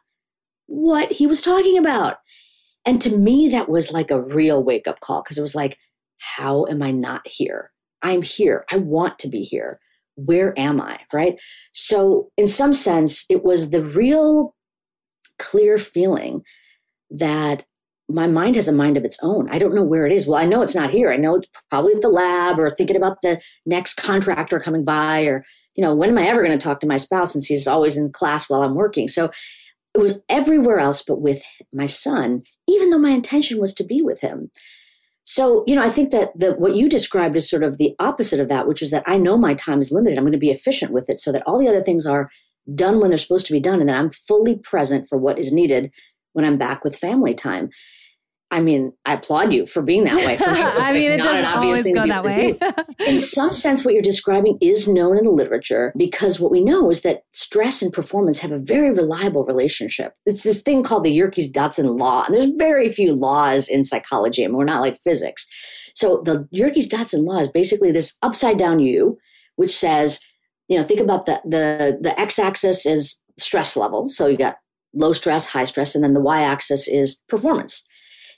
what 0.66 1.10
he 1.10 1.26
was 1.26 1.40
talking 1.40 1.76
about. 1.76 2.18
And 2.86 3.00
to 3.02 3.16
me, 3.16 3.48
that 3.50 3.68
was 3.68 3.92
like 3.92 4.10
a 4.10 4.20
real 4.20 4.62
wake 4.62 4.88
up 4.88 5.00
call 5.00 5.22
because 5.22 5.38
it 5.38 5.42
was 5.42 5.54
like, 5.54 5.78
how 6.18 6.66
am 6.66 6.82
I 6.82 6.90
not 6.90 7.26
here? 7.26 7.70
I'm 8.02 8.22
here. 8.22 8.64
I 8.70 8.76
want 8.76 9.18
to 9.20 9.28
be 9.28 9.42
here. 9.42 9.80
Where 10.16 10.58
am 10.58 10.80
I? 10.80 11.00
Right. 11.12 11.38
So, 11.72 12.30
in 12.36 12.46
some 12.46 12.74
sense, 12.74 13.24
it 13.28 13.44
was 13.44 13.70
the 13.70 13.84
real 13.84 14.54
clear 15.38 15.78
feeling 15.78 16.42
that 17.10 17.64
my 18.08 18.26
mind 18.26 18.56
has 18.56 18.68
a 18.68 18.72
mind 18.72 18.96
of 18.96 19.04
its 19.04 19.18
own. 19.22 19.48
I 19.50 19.58
don't 19.58 19.74
know 19.74 19.84
where 19.84 20.06
it 20.06 20.12
is. 20.12 20.26
Well, 20.26 20.40
I 20.40 20.44
know 20.44 20.62
it's 20.62 20.74
not 20.74 20.90
here. 20.90 21.12
I 21.12 21.16
know 21.16 21.36
it's 21.36 21.48
probably 21.70 21.94
at 21.94 22.02
the 22.02 22.08
lab 22.08 22.58
or 22.58 22.68
thinking 22.70 22.96
about 22.96 23.22
the 23.22 23.40
next 23.66 23.94
contractor 23.94 24.58
coming 24.58 24.84
by 24.84 25.22
or, 25.22 25.44
you 25.76 25.82
know, 25.82 25.94
when 25.94 26.10
am 26.10 26.18
I 26.18 26.26
ever 26.26 26.42
going 26.42 26.56
to 26.56 26.62
talk 26.62 26.80
to 26.80 26.86
my 26.86 26.96
spouse 26.96 27.32
since 27.32 27.46
he's 27.46 27.68
always 27.68 27.96
in 27.96 28.10
class 28.12 28.50
while 28.50 28.62
I'm 28.62 28.74
working? 28.74 29.08
So 29.08 29.30
it 29.94 29.98
was 29.98 30.20
everywhere 30.28 30.78
else 30.78 31.02
but 31.02 31.20
with 31.20 31.42
my 31.72 31.86
son, 31.86 32.42
even 32.70 32.90
though 32.90 32.98
my 32.98 33.10
intention 33.10 33.60
was 33.60 33.74
to 33.74 33.84
be 33.84 34.02
with 34.02 34.20
him. 34.20 34.50
So, 35.24 35.64
you 35.66 35.74
know, 35.74 35.82
I 35.82 35.90
think 35.90 36.10
that 36.10 36.30
the, 36.34 36.54
what 36.54 36.74
you 36.74 36.88
described 36.88 37.36
is 37.36 37.48
sort 37.48 37.62
of 37.62 37.78
the 37.78 37.94
opposite 37.98 38.40
of 38.40 38.48
that, 38.48 38.66
which 38.66 38.82
is 38.82 38.90
that 38.90 39.04
I 39.06 39.18
know 39.18 39.36
my 39.36 39.54
time 39.54 39.80
is 39.80 39.92
limited. 39.92 40.18
I'm 40.18 40.24
going 40.24 40.32
to 40.32 40.38
be 40.38 40.50
efficient 40.50 40.92
with 40.92 41.10
it 41.10 41.18
so 41.18 41.30
that 41.32 41.42
all 41.46 41.58
the 41.58 41.68
other 41.68 41.82
things 41.82 42.06
are 42.06 42.30
done 42.74 43.00
when 43.00 43.10
they're 43.10 43.18
supposed 43.18 43.46
to 43.46 43.52
be 43.52 43.60
done 43.60 43.80
and 43.80 43.88
that 43.88 43.98
I'm 43.98 44.10
fully 44.10 44.56
present 44.56 45.08
for 45.08 45.18
what 45.18 45.38
is 45.38 45.52
needed 45.52 45.92
when 46.32 46.44
I'm 46.44 46.58
back 46.58 46.84
with 46.84 46.96
family 46.96 47.34
time. 47.34 47.70
I 48.52 48.60
mean, 48.60 48.92
I 49.04 49.14
applaud 49.14 49.52
you 49.52 49.64
for 49.64 49.80
being 49.80 50.04
that 50.04 50.16
way. 50.16 50.36
For 50.36 50.50
me, 50.50 50.60
I 50.60 50.92
mean, 50.92 51.12
it 51.12 51.18
doesn't 51.18 51.44
always 51.44 51.84
go 51.84 52.06
that 52.06 52.24
way. 52.24 52.58
in 53.06 53.18
some 53.18 53.52
sense, 53.52 53.84
what 53.84 53.94
you're 53.94 54.02
describing 54.02 54.58
is 54.60 54.88
known 54.88 55.16
in 55.16 55.24
the 55.24 55.30
literature 55.30 55.92
because 55.96 56.40
what 56.40 56.50
we 56.50 56.62
know 56.62 56.90
is 56.90 57.02
that 57.02 57.22
stress 57.32 57.80
and 57.80 57.92
performance 57.92 58.40
have 58.40 58.50
a 58.50 58.58
very 58.58 58.92
reliable 58.92 59.44
relationship. 59.44 60.14
It's 60.26 60.42
this 60.42 60.62
thing 60.62 60.82
called 60.82 61.04
the 61.04 61.12
Yerkes-Dodson 61.12 61.96
law, 61.96 62.24
and 62.24 62.34
there's 62.34 62.50
very 62.56 62.88
few 62.88 63.14
laws 63.14 63.68
in 63.68 63.84
psychology, 63.84 64.42
I 64.42 64.46
and 64.46 64.52
mean, 64.52 64.58
we're 64.58 64.64
not 64.64 64.80
like 64.80 64.96
physics. 64.96 65.46
So 65.94 66.22
the 66.24 66.48
Yerkes-Dodson 66.50 67.24
law 67.24 67.38
is 67.38 67.48
basically 67.48 67.92
this 67.92 68.16
upside 68.22 68.58
down 68.58 68.80
U, 68.80 69.16
which 69.56 69.70
says, 69.70 70.20
you 70.68 70.76
know, 70.76 70.84
think 70.84 71.00
about 71.00 71.26
the 71.26 71.40
the 71.44 71.98
the 72.00 72.18
x-axis 72.18 72.86
is 72.86 73.20
stress 73.38 73.76
level. 73.76 74.08
So 74.08 74.26
you 74.26 74.36
got 74.36 74.56
low 74.94 75.12
stress, 75.12 75.46
high 75.46 75.64
stress, 75.64 75.94
and 75.94 76.02
then 76.02 76.14
the 76.14 76.20
y 76.20 76.42
axis 76.42 76.88
is 76.88 77.22
performance. 77.28 77.86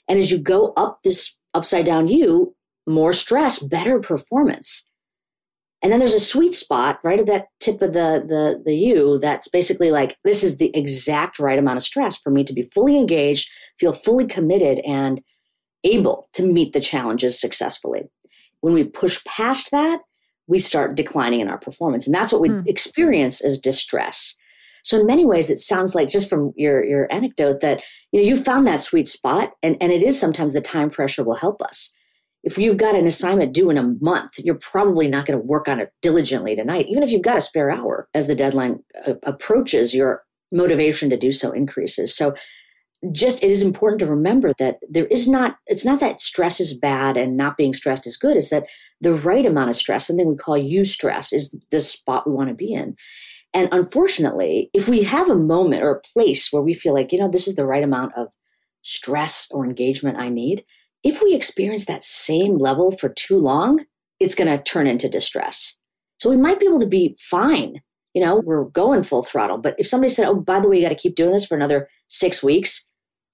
And 0.07 0.19
as 0.19 0.31
you 0.31 0.37
go 0.37 0.73
up 0.75 0.99
this 1.03 1.37
upside 1.53 1.85
down 1.85 2.07
U, 2.07 2.55
more 2.87 3.13
stress, 3.13 3.59
better 3.59 3.99
performance. 3.99 4.89
And 5.81 5.91
then 5.91 5.99
there's 5.99 6.13
a 6.13 6.19
sweet 6.19 6.53
spot 6.53 6.99
right 7.03 7.19
at 7.19 7.25
that 7.25 7.47
tip 7.59 7.81
of 7.81 7.91
the, 7.91 8.23
the, 8.25 8.61
the 8.65 8.75
U 8.75 9.19
that's 9.19 9.49
basically 9.49 9.91
like, 9.91 10.17
this 10.23 10.43
is 10.43 10.57
the 10.57 10.75
exact 10.75 11.39
right 11.39 11.59
amount 11.59 11.77
of 11.77 11.83
stress 11.83 12.17
for 12.17 12.29
me 12.29 12.43
to 12.45 12.53
be 12.53 12.61
fully 12.61 12.97
engaged, 12.97 13.49
feel 13.77 13.91
fully 13.91 14.25
committed, 14.25 14.79
and 14.85 15.21
able 15.83 16.29
to 16.33 16.43
meet 16.45 16.71
the 16.71 16.79
challenges 16.79 17.39
successfully. 17.39 18.03
When 18.61 18.73
we 18.73 18.85
push 18.85 19.21
past 19.25 19.71
that, 19.71 19.99
we 20.47 20.59
start 20.59 20.95
declining 20.95 21.41
in 21.41 21.49
our 21.49 21.57
performance. 21.57 22.05
And 22.07 22.15
that's 22.15 22.31
what 22.31 22.41
we 22.41 22.49
mm. 22.49 22.67
experience 22.67 23.41
as 23.41 23.59
distress. 23.59 24.37
So 24.83 24.99
in 24.99 25.07
many 25.07 25.25
ways, 25.25 25.49
it 25.49 25.59
sounds 25.59 25.95
like 25.95 26.09
just 26.09 26.29
from 26.29 26.53
your 26.55 26.83
your 26.83 27.11
anecdote 27.11 27.61
that 27.61 27.81
you 28.11 28.21
know 28.21 28.27
you 28.27 28.37
found 28.37 28.67
that 28.67 28.81
sweet 28.81 29.07
spot, 29.07 29.53
and 29.63 29.77
and 29.81 29.91
it 29.91 30.03
is 30.03 30.19
sometimes 30.19 30.53
the 30.53 30.61
time 30.61 30.89
pressure 30.89 31.23
will 31.23 31.35
help 31.35 31.61
us. 31.61 31.91
if 32.43 32.57
you've 32.57 32.77
got 32.77 32.95
an 32.95 33.07
assignment 33.07 33.53
due 33.53 33.69
in 33.69 33.77
a 33.77 33.95
month, 34.01 34.33
you're 34.37 34.55
probably 34.55 35.07
not 35.07 35.25
going 35.25 35.39
to 35.39 35.45
work 35.45 35.67
on 35.69 35.79
it 35.79 35.93
diligently 36.01 36.55
tonight, 36.55 36.85
even 36.89 37.01
if 37.01 37.09
you've 37.09 37.21
got 37.21 37.37
a 37.37 37.41
spare 37.41 37.71
hour. 37.71 38.09
As 38.13 38.27
the 38.27 38.35
deadline 38.35 38.83
uh, 39.07 39.13
approaches, 39.23 39.93
your 39.93 40.23
motivation 40.51 41.09
to 41.09 41.17
do 41.17 41.31
so 41.31 41.51
increases. 41.51 42.15
So, 42.15 42.35
just 43.11 43.43
it 43.43 43.49
is 43.49 43.61
important 43.61 43.99
to 43.99 44.05
remember 44.05 44.51
that 44.59 44.77
there 44.89 45.07
is 45.07 45.27
not, 45.27 45.57
it's 45.67 45.83
not 45.83 45.99
that 45.99 46.21
stress 46.21 46.59
is 46.61 46.73
bad 46.73 47.17
and 47.17 47.35
not 47.35 47.57
being 47.57 47.73
stressed 47.73 48.07
is 48.07 48.17
good. 48.17 48.37
It's 48.37 48.49
that 48.49 48.67
the 49.01 49.13
right 49.13 49.45
amount 49.45 49.69
of 49.69 49.75
stress, 49.75 50.07
something 50.07 50.27
we 50.27 50.37
call 50.37 50.57
eustress, 50.57 51.33
is 51.33 51.53
the 51.71 51.81
spot 51.81 52.27
we 52.27 52.33
want 52.33 52.49
to 52.49 52.55
be 52.55 52.73
in. 52.73 52.95
And 53.53 53.69
unfortunately, 53.71 54.69
if 54.73 54.87
we 54.87 55.03
have 55.03 55.29
a 55.29 55.35
moment 55.35 55.83
or 55.83 55.91
a 55.91 55.99
place 56.01 56.51
where 56.51 56.61
we 56.61 56.73
feel 56.73 56.93
like, 56.93 57.11
you 57.11 57.19
know, 57.19 57.29
this 57.29 57.47
is 57.47 57.55
the 57.55 57.65
right 57.65 57.83
amount 57.83 58.13
of 58.17 58.29
stress 58.81 59.47
or 59.51 59.65
engagement 59.65 60.17
I 60.17 60.29
need, 60.29 60.65
if 61.03 61.21
we 61.21 61.33
experience 61.35 61.85
that 61.85 62.03
same 62.03 62.57
level 62.57 62.91
for 62.91 63.09
too 63.09 63.37
long, 63.37 63.85
it's 64.19 64.35
going 64.35 64.49
to 64.55 64.61
turn 64.63 64.87
into 64.87 65.07
distress. 65.09 65.77
So 66.17 66.29
we 66.29 66.37
might 66.37 66.59
be 66.59 66.65
able 66.65 66.79
to 66.79 66.87
be 66.87 67.15
fine. 67.19 67.81
You 68.13 68.23
know, 68.23 68.41
we're 68.43 68.65
going 68.65 69.03
full 69.03 69.23
throttle. 69.23 69.57
But 69.57 69.75
if 69.77 69.87
somebody 69.87 70.09
said, 70.09 70.27
oh, 70.27 70.35
by 70.35 70.59
the 70.59 70.69
way, 70.69 70.77
you 70.77 70.83
got 70.83 70.89
to 70.89 70.95
keep 70.95 71.15
doing 71.15 71.31
this 71.31 71.45
for 71.45 71.55
another 71.55 71.89
six 72.07 72.43
weeks, 72.43 72.87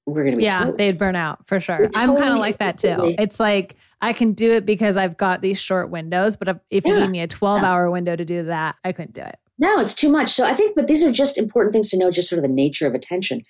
we're 0.06 0.24
going 0.24 0.34
to 0.34 0.38
be 0.38 0.44
yeah 0.46 0.60
totally- 0.60 0.78
they'd 0.78 0.98
burn 0.98 1.16
out 1.16 1.46
for 1.48 1.60
sure 1.60 1.78
We're 1.82 1.90
i'm 1.94 2.16
kind 2.16 2.34
of 2.34 2.40
like 2.40 2.58
that 2.58 2.80
too 2.80 3.14
it's 3.20 3.40
like 3.40 3.76
i 4.02 4.12
can 4.12 4.34
do 4.34 4.54
it 4.54 4.66
because 4.66 4.98
i've 4.98 5.18
got 5.18 5.42
these 5.42 5.60
short 5.60 5.92
windows 5.92 6.36
but 6.36 6.48
if, 6.48 6.58
if 6.72 6.86
you 6.86 6.94
Yeah. 6.94 7.02
gave 7.02 7.10
me 7.12 7.20
a 7.20 7.28
12 7.28 7.62
hour 7.62 7.92
window 7.92 8.16
to 8.16 8.26
do 8.26 8.44
that 8.46 8.76
i 8.84 8.92
couldn't 8.92 9.14
do 9.14 9.22
it 9.22 9.36
No, 9.60 9.80
it's 9.80 9.94
too 9.94 10.10
much. 10.10 10.30
So 10.30 10.46
I 10.46 10.54
think, 10.54 10.76
but 10.76 10.88
these 10.88 11.04
are 11.04 11.12
just 11.12 11.38
important 11.38 11.74
things 11.74 11.90
to 11.90 11.98
know, 11.98 12.10
just 12.10 12.30
sort 12.30 12.40
of 12.40 12.44
the 12.44 12.54
nature 12.54 12.88
of 12.88 12.96
attention. 12.96 13.44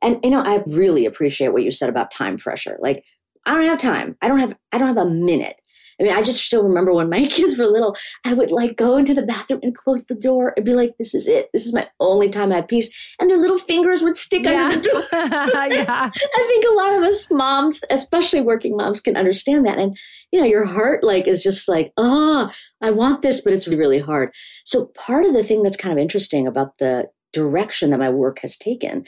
And 0.00 0.18
you 0.22 0.30
know, 0.30 0.42
I 0.42 0.62
really 0.66 1.06
appreciate 1.06 1.48
what 1.48 1.64
you 1.64 1.70
said 1.70 1.88
about 1.88 2.10
time 2.10 2.38
pressure. 2.38 2.78
Like, 2.80 3.04
I 3.44 3.54
don't 3.54 3.64
have 3.64 3.78
time. 3.78 4.16
I 4.22 4.28
don't 4.28 4.38
have. 4.38 4.56
I 4.72 4.78
don't 4.78 4.88
have 4.88 5.06
a 5.06 5.10
minute. 5.10 5.60
I 6.00 6.04
mean, 6.04 6.12
I 6.12 6.22
just 6.22 6.44
still 6.44 6.62
remember 6.62 6.92
when 6.92 7.08
my 7.08 7.26
kids 7.30 7.58
were 7.58 7.66
little, 7.66 7.96
I 8.24 8.34
would 8.34 8.50
like 8.50 8.76
go 8.76 8.96
into 8.96 9.14
the 9.14 9.22
bathroom 9.22 9.60
and 9.62 9.74
close 9.74 10.06
the 10.06 10.14
door 10.14 10.52
and 10.56 10.64
be 10.64 10.74
like, 10.74 10.96
"This 10.98 11.14
is 11.14 11.26
it. 11.26 11.50
This 11.52 11.66
is 11.66 11.74
my 11.74 11.88
only 12.00 12.28
time 12.28 12.52
I 12.52 12.56
have 12.56 12.68
peace." 12.68 12.90
And 13.20 13.30
their 13.30 13.38
little 13.38 13.58
fingers 13.58 14.02
would 14.02 14.16
stick 14.16 14.46
under 14.46 14.76
the 14.76 14.82
door. 14.82 15.04
yeah 15.12 16.10
I 16.12 16.46
think 16.48 16.64
a 16.64 16.74
lot 16.74 16.94
of 16.94 17.02
us 17.02 17.30
moms, 17.30 17.82
especially 17.90 18.40
working 18.40 18.76
moms, 18.76 19.00
can 19.00 19.16
understand 19.16 19.66
that. 19.66 19.78
And 19.78 19.96
you 20.32 20.40
know, 20.40 20.46
your 20.46 20.64
heart 20.64 21.02
like 21.02 21.26
is 21.26 21.42
just 21.42 21.68
like, 21.68 21.92
oh, 21.96 22.50
I 22.80 22.90
want 22.90 23.22
this, 23.22 23.40
but 23.40 23.52
it's 23.52 23.68
really 23.68 23.98
hard. 23.98 24.32
So 24.64 24.86
part 24.96 25.24
of 25.24 25.32
the 25.32 25.44
thing 25.44 25.62
that's 25.62 25.76
kind 25.76 25.92
of 25.92 25.98
interesting 25.98 26.46
about 26.46 26.78
the 26.78 27.08
direction 27.32 27.90
that 27.90 27.98
my 27.98 28.08
work 28.08 28.38
has 28.40 28.56
taken 28.56 29.04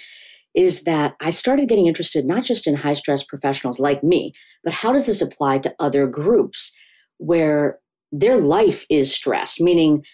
is 0.54 0.84
that 0.84 1.14
I 1.20 1.30
started 1.30 1.68
getting 1.68 1.86
interested 1.86 2.24
not 2.24 2.42
just 2.42 2.66
in 2.66 2.74
high 2.74 2.94
stress 2.94 3.22
professionals 3.22 3.78
like 3.78 4.02
me, 4.02 4.32
but 4.64 4.72
how 4.72 4.92
does 4.92 5.06
this 5.06 5.22
apply 5.22 5.58
to 5.58 5.74
other 5.78 6.06
groups 6.06 6.72
where 7.18 7.78
their 8.10 8.36
life 8.38 8.86
is 8.88 9.14
stress, 9.14 9.60
meaning 9.60 10.04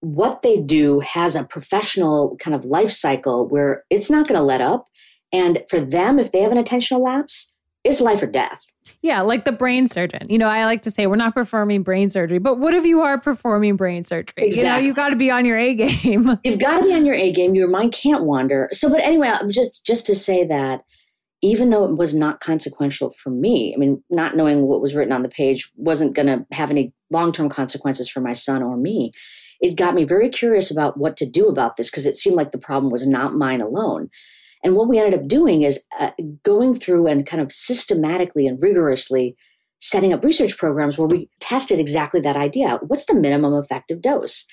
what 0.00 0.42
they 0.42 0.60
do 0.60 1.00
has 1.00 1.36
a 1.36 1.44
professional 1.44 2.36
kind 2.40 2.54
of 2.54 2.64
life 2.64 2.90
cycle 2.90 3.46
where 3.48 3.84
it's 3.90 4.10
not 4.10 4.26
going 4.26 4.38
to 4.38 4.44
let 4.44 4.60
up. 4.60 4.86
And 5.32 5.62
for 5.68 5.78
them, 5.78 6.18
if 6.18 6.32
they 6.32 6.40
have 6.40 6.52
an 6.52 6.62
attentional 6.62 7.04
lapse, 7.04 7.54
it's 7.84 8.00
life 8.00 8.22
or 8.22 8.26
death. 8.26 8.62
Yeah 9.02 9.20
like 9.20 9.44
the 9.44 9.52
brain 9.52 9.86
surgeon 9.86 10.26
you 10.28 10.38
know 10.38 10.48
i 10.48 10.64
like 10.64 10.82
to 10.82 10.90
say 10.90 11.06
we're 11.06 11.16
not 11.16 11.34
performing 11.34 11.82
brain 11.82 12.08
surgery 12.10 12.38
but 12.38 12.58
what 12.58 12.74
if 12.74 12.84
you 12.84 13.00
are 13.00 13.18
performing 13.18 13.76
brain 13.76 14.04
surgery 14.04 14.32
you 14.36 14.44
know 14.44 14.48
Exactly. 14.48 14.86
you 14.86 14.94
got 14.94 15.08
to 15.10 15.16
be 15.16 15.30
on 15.30 15.44
your 15.44 15.56
a 15.56 15.74
game 15.74 16.38
You've 16.44 16.58
got 16.58 16.80
to 16.80 16.86
be 16.86 16.94
on 16.94 17.06
your 17.06 17.14
A 17.14 17.32
game. 17.32 17.54
Your 17.54 17.68
mind 17.68 17.92
can't 17.92 18.24
wander. 18.24 18.68
So, 18.72 18.88
but 18.90 19.00
anyway, 19.00 19.32
just 19.48 19.84
just 19.86 20.06
to 20.06 20.14
say 20.14 20.44
that, 20.46 20.82
even 21.42 21.70
though 21.70 21.84
it 21.84 21.96
was 21.96 22.14
not 22.14 22.40
consequential 22.40 23.10
for 23.10 23.30
me, 23.30 23.72
I 23.74 23.78
mean, 23.78 24.02
not 24.10 24.36
knowing 24.36 24.62
what 24.66 24.80
was 24.80 24.94
written 24.94 25.12
on 25.12 25.22
the 25.22 25.28
page 25.28 25.70
wasn't 25.76 26.14
going 26.14 26.26
to 26.26 26.46
have 26.52 26.70
any 26.70 26.92
long 27.10 27.32
term 27.32 27.48
consequences 27.48 28.08
for 28.10 28.20
my 28.20 28.32
son 28.32 28.62
or 28.62 28.76
me. 28.76 29.12
It 29.60 29.76
got 29.76 29.94
me 29.94 30.04
very 30.04 30.28
curious 30.30 30.70
about 30.70 30.96
what 30.96 31.16
to 31.18 31.26
do 31.26 31.46
about 31.46 31.76
this 31.76 31.90
because 31.90 32.06
it 32.06 32.16
seemed 32.16 32.36
like 32.36 32.52
the 32.52 32.58
problem 32.58 32.90
was 32.90 33.06
not 33.06 33.34
mine 33.34 33.60
alone. 33.60 34.08
And 34.62 34.74
what 34.74 34.88
we 34.88 34.98
ended 34.98 35.18
up 35.18 35.26
doing 35.26 35.62
is 35.62 35.82
uh, 35.98 36.10
going 36.44 36.74
through 36.74 37.06
and 37.06 37.26
kind 37.26 37.42
of 37.42 37.50
systematically 37.50 38.46
and 38.46 38.60
rigorously 38.60 39.36
setting 39.80 40.12
up 40.12 40.24
research 40.24 40.58
programs 40.58 40.98
where 40.98 41.08
we 41.08 41.30
tested 41.40 41.78
exactly 41.78 42.20
that 42.20 42.36
idea. 42.36 42.78
What's 42.86 43.06
the 43.06 43.14
minimum 43.14 43.54
effective 43.54 44.02
dose? 44.02 44.44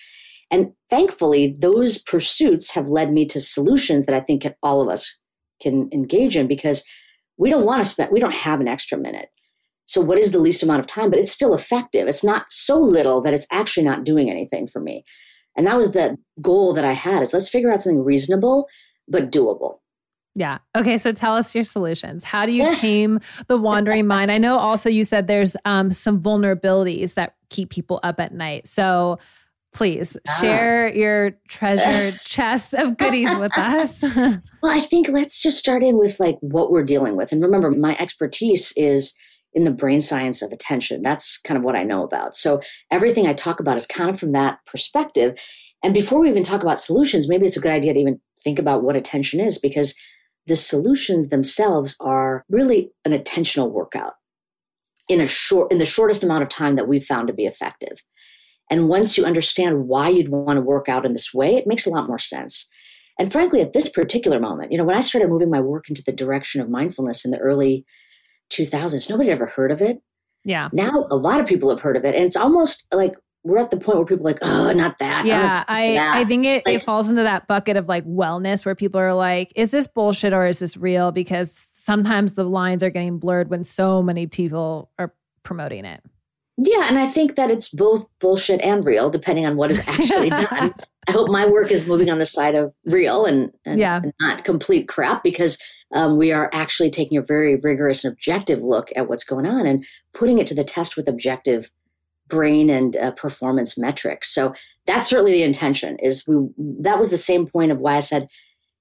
And 0.50 0.72
thankfully, 0.90 1.58
those 1.60 1.98
pursuits 1.98 2.72
have 2.72 2.88
led 2.88 3.12
me 3.12 3.26
to 3.28 3.42
solutions 3.42 4.06
that 4.06 4.16
I 4.16 4.22
think 4.22 4.48
all 4.64 4.82
of 4.82 4.88
us 4.88 5.18
can 5.62 5.90
engage 5.92 6.38
in 6.38 6.48
because 6.48 6.86
we 7.38 7.50
don't 7.50 7.66
want 7.66 7.84
to 7.84 7.90
spend, 7.90 8.12
we 8.12 8.22
don't 8.22 8.34
have 8.34 8.62
an 8.62 8.68
extra 8.68 8.98
minute. 8.98 9.30
So, 9.86 10.02
what 10.02 10.18
is 10.18 10.32
the 10.32 10.40
least 10.40 10.64
amount 10.64 10.80
of 10.80 10.88
time? 10.88 11.10
But 11.10 11.20
it's 11.20 11.32
still 11.32 11.54
effective. 11.54 12.08
It's 12.08 12.24
not 12.24 12.46
so 12.50 12.80
little 12.80 13.22
that 13.22 13.34
it's 13.34 13.48
actually 13.52 13.86
not 13.86 14.06
doing 14.06 14.30
anything 14.30 14.68
for 14.68 14.82
me. 14.82 15.04
And 15.58 15.66
that 15.68 15.78
was 15.78 15.92
the 15.92 16.18
goal 16.42 16.74
that 16.74 16.86
I 16.86 16.94
had 16.94 17.24
is 17.24 17.34
let's 17.34 17.50
figure 17.50 17.72
out 17.72 17.82
something 17.82 18.04
reasonable 18.04 18.68
but 19.08 19.32
doable. 19.32 19.80
Yeah. 20.38 20.60
Okay. 20.76 21.00
So 21.00 21.12
tell 21.14 21.36
us 21.36 21.56
your 21.56 21.64
solutions. 21.64 22.24
How 22.24 22.46
do 22.46 22.52
you 22.52 22.70
tame 22.76 23.20
the 23.48 23.58
wandering 23.58 24.06
mind? 24.08 24.32
I 24.32 24.38
know 24.38 24.60
also 24.60 24.88
you 24.88 25.04
said 25.04 25.26
there's 25.26 25.56
um, 25.66 25.92
some 25.92 26.22
vulnerabilities 26.22 27.16
that 27.16 27.34
keep 27.50 27.72
people 27.72 28.00
up 28.04 28.20
at 28.20 28.36
night. 28.36 28.68
So 28.68 29.18
please 29.74 30.16
share 30.40 30.94
your 30.94 31.32
treasure 31.48 32.16
chest 32.22 32.76
of 32.76 32.98
goodies 32.98 33.36
with 33.36 33.58
us. 33.58 34.04
Well, 34.64 34.76
I 34.76 34.82
think 34.82 35.08
let's 35.08 35.40
just 35.40 35.60
start 35.60 35.84
in 35.84 35.98
with 35.98 36.20
like 36.20 36.38
what 36.42 36.72
we're 36.72 36.84
dealing 36.84 37.16
with. 37.16 37.32
And 37.32 37.44
remember, 37.44 37.70
my 37.70 37.96
expertise 38.00 38.74
is 38.76 39.16
in 39.54 39.64
the 39.64 39.72
brain 39.72 40.02
science 40.02 40.42
of 40.42 40.52
attention. 40.52 41.04
That's 41.04 41.38
kind 41.38 41.58
of 41.58 41.64
what 41.64 41.76
I 41.76 41.84
know 41.84 42.04
about. 42.04 42.36
So 42.36 42.60
everything 42.92 43.28
I 43.28 43.34
talk 43.34 43.60
about 43.60 43.78
is 43.78 43.86
kind 43.86 44.10
of 44.10 44.20
from 44.20 44.32
that 44.32 44.58
perspective. 44.66 45.40
And 45.84 45.94
before 45.94 46.20
we 46.20 46.30
even 46.30 46.44
talk 46.44 46.64
about 46.64 46.80
solutions, 46.80 47.30
maybe 47.30 47.46
it's 47.46 47.56
a 47.56 47.62
good 47.62 47.72
idea 47.72 47.94
to 47.94 48.00
even 48.00 48.20
think 48.44 48.58
about 48.58 48.84
what 48.84 48.96
attention 48.96 49.40
is 49.40 49.60
because 49.60 49.96
the 50.48 50.56
solutions 50.56 51.30
themselves 51.30 51.96
are 52.00 52.44
really 52.50 52.92
an 53.06 53.12
attentional 53.12 53.72
workout 53.72 54.14
in 55.10 55.22
a 55.22 55.28
short 55.28 55.72
in 55.72 55.78
the 55.78 55.86
shortest 55.86 56.24
amount 56.24 56.44
of 56.44 56.50
time 56.50 56.76
that 56.76 56.88
we've 56.88 57.04
found 57.04 57.28
to 57.28 57.34
be 57.34 57.46
effective. 57.46 58.04
And 58.70 58.90
once 58.90 59.18
you 59.18 59.26
understand 59.26 59.88
why 59.88 60.10
you'd 60.10 60.30
want 60.30 60.58
to 60.58 60.62
work 60.62 60.90
out 60.90 61.06
in 61.06 61.14
this 61.14 61.34
way, 61.34 61.56
it 61.56 61.68
makes 61.68 61.86
a 61.86 61.90
lot 61.90 62.08
more 62.08 62.20
sense. 62.20 62.68
And 63.20 63.32
frankly, 63.32 63.62
at 63.62 63.74
this 63.74 63.90
particular 63.90 64.40
moment, 64.40 64.72
you 64.72 64.78
know, 64.78 64.84
when 64.84 64.98
I 64.98 65.02
started 65.02 65.30
moving 65.30 65.50
my 65.50 65.62
work 65.62 65.90
into 65.90 66.04
the 66.06 66.12
direction 66.12 66.62
of 66.62 66.70
mindfulness 66.70 67.24
in 67.26 67.32
the 67.32 67.40
early 67.40 67.86
2000s, 68.52 69.10
nobody 69.10 69.30
had 69.30 69.38
ever 69.38 69.46
heard 69.48 69.72
of 69.72 69.82
it. 69.82 70.00
yeah. 70.44 70.70
Now, 70.72 71.08
a 71.10 71.16
lot 71.16 71.40
of 71.40 71.48
people 71.48 71.70
have 71.70 71.80
heard 71.80 71.98
of 71.98 72.06
it. 72.06 72.16
And 72.16 72.26
it's 72.26 72.38
almost 72.38 72.88
like 72.94 73.16
we're 73.48 73.58
at 73.60 73.72
the 73.72 73.78
point 73.78 73.98
where 73.98 74.06
people 74.06 74.28
are 74.28 74.32
like, 74.32 74.40
oh, 74.42 74.72
not 74.74 75.00
that. 75.00 75.26
Yeah, 75.26 75.64
I, 75.68 75.94
that." 75.94 76.16
I 76.16 76.26
think 76.26 76.46
it, 76.46 76.66
Like- 76.66 76.76
it 76.76 76.84
falls 76.84 77.10
into 77.10 77.24
that 77.24 77.48
bucket 77.48 77.78
of 77.78 77.88
like 77.88 78.06
wellness 78.06 78.66
where 78.66 78.76
people 78.76 79.00
are 79.00 79.14
like, 79.14 79.52
is 79.56 79.72
this 79.72 79.88
bullshit 79.88 80.34
or 80.34 80.46
is 80.46 80.60
this 80.60 80.78
real? 80.78 81.12
Because 81.12 81.70
sometimes 81.74 82.34
the 82.34 82.44
lines 82.44 82.84
are 82.84 82.90
getting 82.90 83.18
blurred 83.20 83.50
when 83.50 83.64
so 83.64 84.02
many 84.04 84.28
people 84.28 84.92
are 85.00 85.14
promoting 85.44 85.86
it. 85.86 86.02
Yeah, 86.60 86.88
and 86.90 86.98
I 86.98 87.06
think 87.06 87.36
that 87.36 87.52
it's 87.52 87.70
both 87.70 88.08
bullshit 88.20 88.62
and 88.62 88.84
real, 88.84 89.12
depending 89.12 89.46
on 89.46 89.58
what 89.58 89.70
is 89.70 89.80
actually 89.88 90.30
done. 90.32 90.74
I 91.08 91.12
hope 91.12 91.30
my 91.30 91.46
work 91.46 91.72
is 91.72 91.86
moving 91.86 92.10
on 92.10 92.18
the 92.18 92.26
side 92.26 92.56
of 92.56 92.74
real 92.86 93.26
and, 93.26 93.52
and, 93.64 93.80
Yeah. 93.80 94.02
and 94.04 94.12
not 94.20 94.44
complete 94.44 94.88
crap 94.88 95.24
because 95.24 95.60
um, 95.94 96.18
we 96.18 96.32
are 96.32 96.50
actually 96.54 96.90
taking 96.90 97.18
a 97.18 97.22
very 97.22 97.56
rigorous 97.58 98.04
and 98.04 98.12
objective 98.12 98.64
look 98.64 98.90
at 98.96 99.08
what's 99.08 99.24
going 99.24 99.46
on 99.46 99.68
and 99.68 99.86
putting 100.14 100.40
it 100.40 100.48
to 100.48 100.56
the 100.56 100.64
test 100.64 100.98
with 100.98 101.08
objective 101.08 101.72
brain 102.28 102.70
and 102.70 102.96
uh, 102.96 103.12
performance 103.12 103.78
metrics. 103.78 104.34
So 104.34 104.54
that's 104.86 105.08
certainly 105.10 105.34
the 105.34 105.44
intention. 105.44 105.98
Is 106.00 106.26
we 106.28 106.36
that 106.80 107.00
was 107.00 107.10
the 107.10 107.18
same 107.18 107.48
point 107.48 107.72
of 107.72 107.80
why 107.80 107.96
I 107.98 108.02
said 108.02 108.28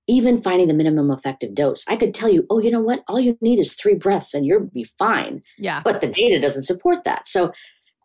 even 0.08 0.40
finding 0.40 0.68
the 0.68 0.74
minimum 0.74 1.10
effective 1.10 1.54
dose. 1.54 1.84
I 1.88 1.96
could 1.96 2.14
tell 2.14 2.28
you, 2.28 2.46
oh, 2.48 2.60
you 2.60 2.70
know 2.70 2.80
what? 2.80 3.02
All 3.08 3.18
you 3.18 3.36
need 3.40 3.58
is 3.58 3.74
three 3.74 3.94
breaths 3.94 4.34
and 4.34 4.46
you'll 4.46 4.66
be 4.72 4.84
fine 4.84 5.42
Yeah. 5.58 5.82
but 5.84 6.00
the 6.00 6.06
data 6.06 6.40
doesn't 6.40 6.62
support 6.62 7.02
that. 7.04 7.26
So, 7.26 7.52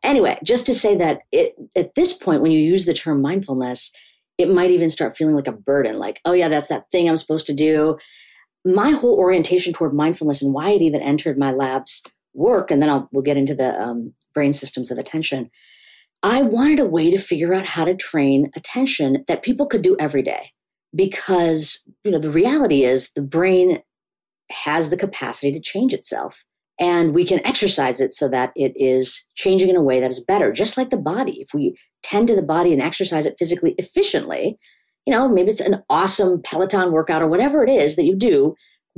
anyway, 0.04 0.40
just 0.44 0.66
to 0.66 0.74
say 0.74 0.96
that 0.98 1.22
it, 1.32 1.54
at 1.76 1.94
this 1.94 2.14
point, 2.14 2.42
when 2.42 2.52
you 2.52 2.60
use 2.60 2.86
the 2.86 2.94
term 2.94 3.22
mindfulness, 3.22 3.92
it 4.40 4.50
might 4.50 4.72
even 4.72 4.90
start 4.90 5.16
feeling 5.16 5.36
like 5.36 5.48
a 5.48 5.52
burden 5.52 6.00
like, 6.00 6.22
oh, 6.26 6.34
yeah, 6.34 6.48
that's 6.48 6.70
that 6.70 6.90
thing 6.90 7.08
I'm 7.08 7.18
supposed 7.18 7.46
to 7.48 7.54
do. 7.54 8.00
My 8.66 8.92
whole 8.92 9.16
orientation 9.20 9.72
toward 9.72 9.94
mindfulness 9.94 10.42
and 10.42 10.54
why 10.56 10.72
it 10.72 10.82
even 10.82 11.02
entered 11.02 11.38
my 11.38 11.52
lab's 11.52 12.02
work, 12.34 12.72
and 12.72 12.82
then 12.82 12.90
I'll, 12.90 13.10
we'll 13.12 13.22
get 13.24 13.38
into 13.38 13.54
the 13.54 13.80
um, 13.80 14.14
brain 14.34 14.54
systems 14.54 14.92
of 14.92 14.98
attention. 14.98 15.50
I 16.24 16.42
wanted 16.42 16.80
a 16.80 16.86
way 16.86 17.10
to 17.10 17.18
figure 17.18 17.54
out 17.54 17.66
how 17.66 17.86
to 17.86 17.96
train 17.96 18.52
attention 18.56 19.24
that 19.28 19.44
people 19.44 19.66
could 19.66 19.82
do 19.82 19.96
every 20.00 20.22
day 20.22 20.52
because 20.96 21.84
you 22.04 22.12
know 22.12 22.20
the 22.20 22.30
reality 22.30 22.84
is 22.84 23.12
the 23.14 23.22
brain 23.22 23.82
has 24.52 24.90
the 24.90 24.98
capacity 24.98 25.52
to 25.52 25.60
change 25.60 25.94
itself 25.94 26.44
and 26.80 27.14
we 27.14 27.24
can 27.26 27.46
exercise 27.46 28.02
it 28.02 28.14
so 28.14 28.28
that 28.28 28.52
it 28.56 28.74
is 28.76 29.26
changing 29.36 29.70
in 29.70 29.78
a 29.78 29.82
way 29.82 30.02
that 30.02 30.12
is 30.12 30.20
better 30.20 30.52
just 30.52 30.76
like 30.78 30.90
the 30.90 30.98
body 30.98 31.40
if 31.40 31.54
we 31.54 31.78
tend 32.04 32.28
to 32.28 32.36
the 32.36 32.42
body 32.42 32.74
and 32.74 32.82
exercise 32.82 33.26
it 33.26 33.38
physically 33.40 33.74
efficiently 33.78 34.60
you 35.06 35.14
know 35.14 35.30
maybe 35.30 35.50
it's 35.50 35.62
an 35.62 35.82
awesome 35.90 36.42
peloton 36.42 36.92
workout 36.92 37.22
or 37.22 37.28
whatever 37.28 37.64
it 37.64 37.70
is 37.70 37.96
that 37.96 38.06
you 38.06 38.14
do 38.14 38.54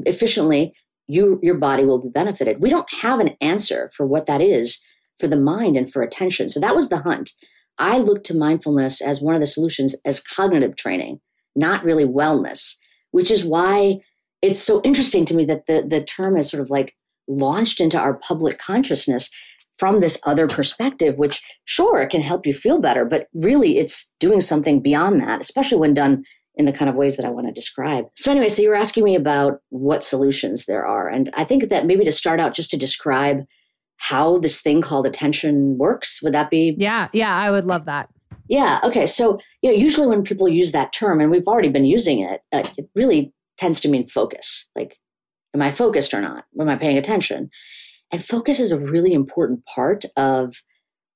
efficiently 0.05 0.73
you 1.07 1.39
your 1.43 1.57
body 1.57 1.85
will 1.85 1.99
be 1.99 2.09
benefited. 2.09 2.61
We 2.61 2.69
don't 2.69 2.91
have 2.93 3.19
an 3.19 3.31
answer 3.41 3.89
for 3.95 4.05
what 4.05 4.25
that 4.27 4.41
is 4.41 4.81
for 5.19 5.27
the 5.27 5.37
mind 5.37 5.77
and 5.77 5.91
for 5.91 6.01
attention. 6.01 6.49
So 6.49 6.59
that 6.59 6.75
was 6.75 6.89
the 6.89 6.99
hunt. 6.99 7.31
I 7.77 7.97
looked 7.97 8.25
to 8.27 8.37
mindfulness 8.37 9.01
as 9.01 9.21
one 9.21 9.35
of 9.35 9.41
the 9.41 9.47
solutions 9.47 9.95
as 10.05 10.19
cognitive 10.19 10.75
training, 10.75 11.19
not 11.55 11.83
really 11.83 12.05
wellness, 12.05 12.75
which 13.11 13.31
is 13.31 13.43
why 13.43 13.99
it's 14.41 14.61
so 14.61 14.81
interesting 14.83 15.25
to 15.25 15.35
me 15.35 15.45
that 15.45 15.65
the 15.65 15.85
the 15.87 16.03
term 16.03 16.37
is 16.37 16.49
sort 16.49 16.61
of 16.61 16.69
like 16.69 16.95
launched 17.27 17.79
into 17.79 17.97
our 17.97 18.13
public 18.13 18.59
consciousness 18.59 19.29
from 19.77 19.99
this 19.99 20.19
other 20.25 20.47
perspective, 20.47 21.17
which 21.17 21.41
sure 21.65 22.01
it 22.01 22.09
can 22.09 22.21
help 22.21 22.45
you 22.45 22.53
feel 22.53 22.79
better, 22.79 23.05
but 23.05 23.27
really 23.33 23.79
it's 23.79 24.13
doing 24.19 24.39
something 24.39 24.81
beyond 24.81 25.19
that, 25.19 25.41
especially 25.41 25.79
when 25.79 25.93
done 25.93 26.23
in 26.55 26.65
the 26.65 26.73
kind 26.73 26.89
of 26.89 26.95
ways 26.95 27.17
that 27.17 27.25
I 27.25 27.29
want 27.29 27.47
to 27.47 27.53
describe. 27.53 28.05
So, 28.15 28.29
anyway, 28.29 28.49
so 28.49 28.61
you 28.61 28.69
were 28.69 28.75
asking 28.75 29.03
me 29.03 29.15
about 29.15 29.59
what 29.69 30.03
solutions 30.03 30.65
there 30.65 30.85
are. 30.85 31.09
And 31.09 31.31
I 31.35 31.43
think 31.43 31.69
that 31.69 31.85
maybe 31.85 32.05
to 32.05 32.11
start 32.11 32.39
out, 32.39 32.53
just 32.53 32.69
to 32.71 32.77
describe 32.77 33.45
how 33.97 34.37
this 34.37 34.61
thing 34.61 34.81
called 34.81 35.07
attention 35.07 35.77
works, 35.77 36.21
would 36.21 36.33
that 36.33 36.49
be? 36.49 36.75
Yeah, 36.77 37.07
yeah, 37.13 37.35
I 37.35 37.51
would 37.51 37.65
love 37.65 37.85
that. 37.85 38.09
Yeah. 38.49 38.79
Okay. 38.83 39.05
So, 39.05 39.39
you 39.61 39.71
know, 39.71 39.77
usually 39.77 40.07
when 40.07 40.23
people 40.23 40.49
use 40.49 40.73
that 40.73 40.91
term, 40.91 41.21
and 41.21 41.31
we've 41.31 41.47
already 41.47 41.69
been 41.69 41.85
using 41.85 42.19
it, 42.19 42.41
uh, 42.51 42.67
it 42.77 42.89
really 42.95 43.33
tends 43.57 43.79
to 43.81 43.89
mean 43.89 44.05
focus. 44.05 44.69
Like, 44.75 44.97
am 45.55 45.61
I 45.61 45.71
focused 45.71 46.13
or 46.13 46.21
not? 46.21 46.45
Am 46.59 46.69
I 46.69 46.75
paying 46.75 46.97
attention? 46.97 47.49
And 48.11 48.23
focus 48.23 48.59
is 48.59 48.71
a 48.71 48.79
really 48.79 49.13
important 49.13 49.65
part 49.65 50.03
of 50.17 50.55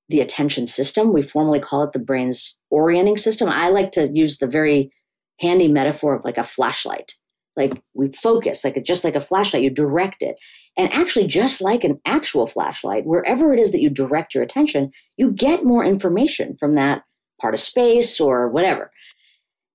the 0.10 0.22
attention 0.22 0.68
system. 0.68 1.12
We 1.12 1.22
formally 1.22 1.60
call 1.60 1.84
it 1.84 1.92
the 1.92 2.00
brain's 2.00 2.58
orienting 2.70 3.18
system. 3.18 3.50
I 3.50 3.70
like 3.70 3.92
to 3.92 4.10
use 4.14 4.38
the 4.38 4.48
very 4.48 4.92
handy 5.40 5.68
metaphor 5.68 6.16
of 6.16 6.24
like 6.24 6.38
a 6.38 6.44
flashlight. 6.44 7.14
Like 7.56 7.82
we 7.94 8.12
focus, 8.12 8.64
like 8.64 8.82
just 8.84 9.04
like 9.04 9.16
a 9.16 9.22
flashlight, 9.22 9.64
you 9.64 9.70
direct 9.70 10.22
it. 10.22 10.38
And 10.78 10.94
actually, 10.94 11.26
just 11.26 11.60
like 11.60 11.84
an 11.84 12.00
actual 12.06 12.46
flashlight, 12.46 13.06
wherever 13.06 13.52
it 13.54 13.60
is 13.60 13.72
that 13.72 13.82
you 13.82 13.90
direct 13.90 14.36
your 14.36 14.44
attention, 14.44 14.92
you 15.18 15.32
get 15.32 15.66
more 15.66 15.84
information 15.84 16.56
from 16.56 16.74
that 16.74 17.04
part 17.42 17.56
of 17.56 17.60
space 17.60 18.20
or 18.20 18.48
whatever. 18.48 18.92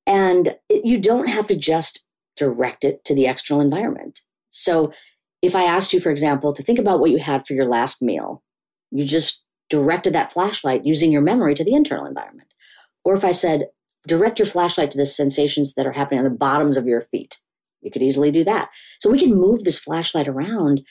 And 0.07 0.57
you 0.71 0.99
don't 0.99 1.29
have 1.29 1.49
to 1.49 1.57
just 1.57 2.07
direct 2.37 2.85
it 2.85 3.05
to 3.05 3.15
the 3.15 3.27
external 3.27 3.61
environment. 3.61 4.21
So, 4.51 4.93
if 5.43 5.57
I 5.57 5.65
asked 5.65 5.93
you, 5.93 5.99
for 5.99 6.11
example, 6.11 6.53
to 6.53 6.63
think 6.63 6.79
about 6.79 7.01
what 7.01 7.11
you 7.11 7.19
had 7.19 7.47
for 7.47 7.55
your 7.55 7.65
last 7.65 8.01
meal, 8.01 8.45
you 8.93 9.05
just 9.05 9.43
directed 9.69 10.13
that 10.13 10.31
flashlight 10.31 10.87
using 10.87 11.11
your 11.11 11.23
memory 11.23 11.57
to 11.57 11.65
the 11.65 11.75
internal 11.75 12.07
environment. 12.07 12.49
Or 13.05 13.15
if 13.15 13.25
I 13.25 13.33
said, 13.33 13.67
direct 14.07 14.39
your 14.39 14.47
flashlight 14.47 14.93
to 14.93 14.99
the 14.99 15.07
sensations 15.07 15.75
that 15.75 15.87
are 15.87 15.93
happening 15.93 16.21
on 16.21 16.25
the 16.25 16.31
bottoms 16.31 16.77
of 16.77 16.87
your 16.87 17.01
feet. 17.01 17.39
You 17.83 17.91
could 17.91 18.03
easily 18.03 18.31
do 18.31 18.45
that. 18.45 18.71
So 18.99 19.11
we 19.11 19.19
can 19.19 19.35
move 19.35 19.65
this 19.65 19.79
flashlight 19.79 20.29
around 20.29 20.83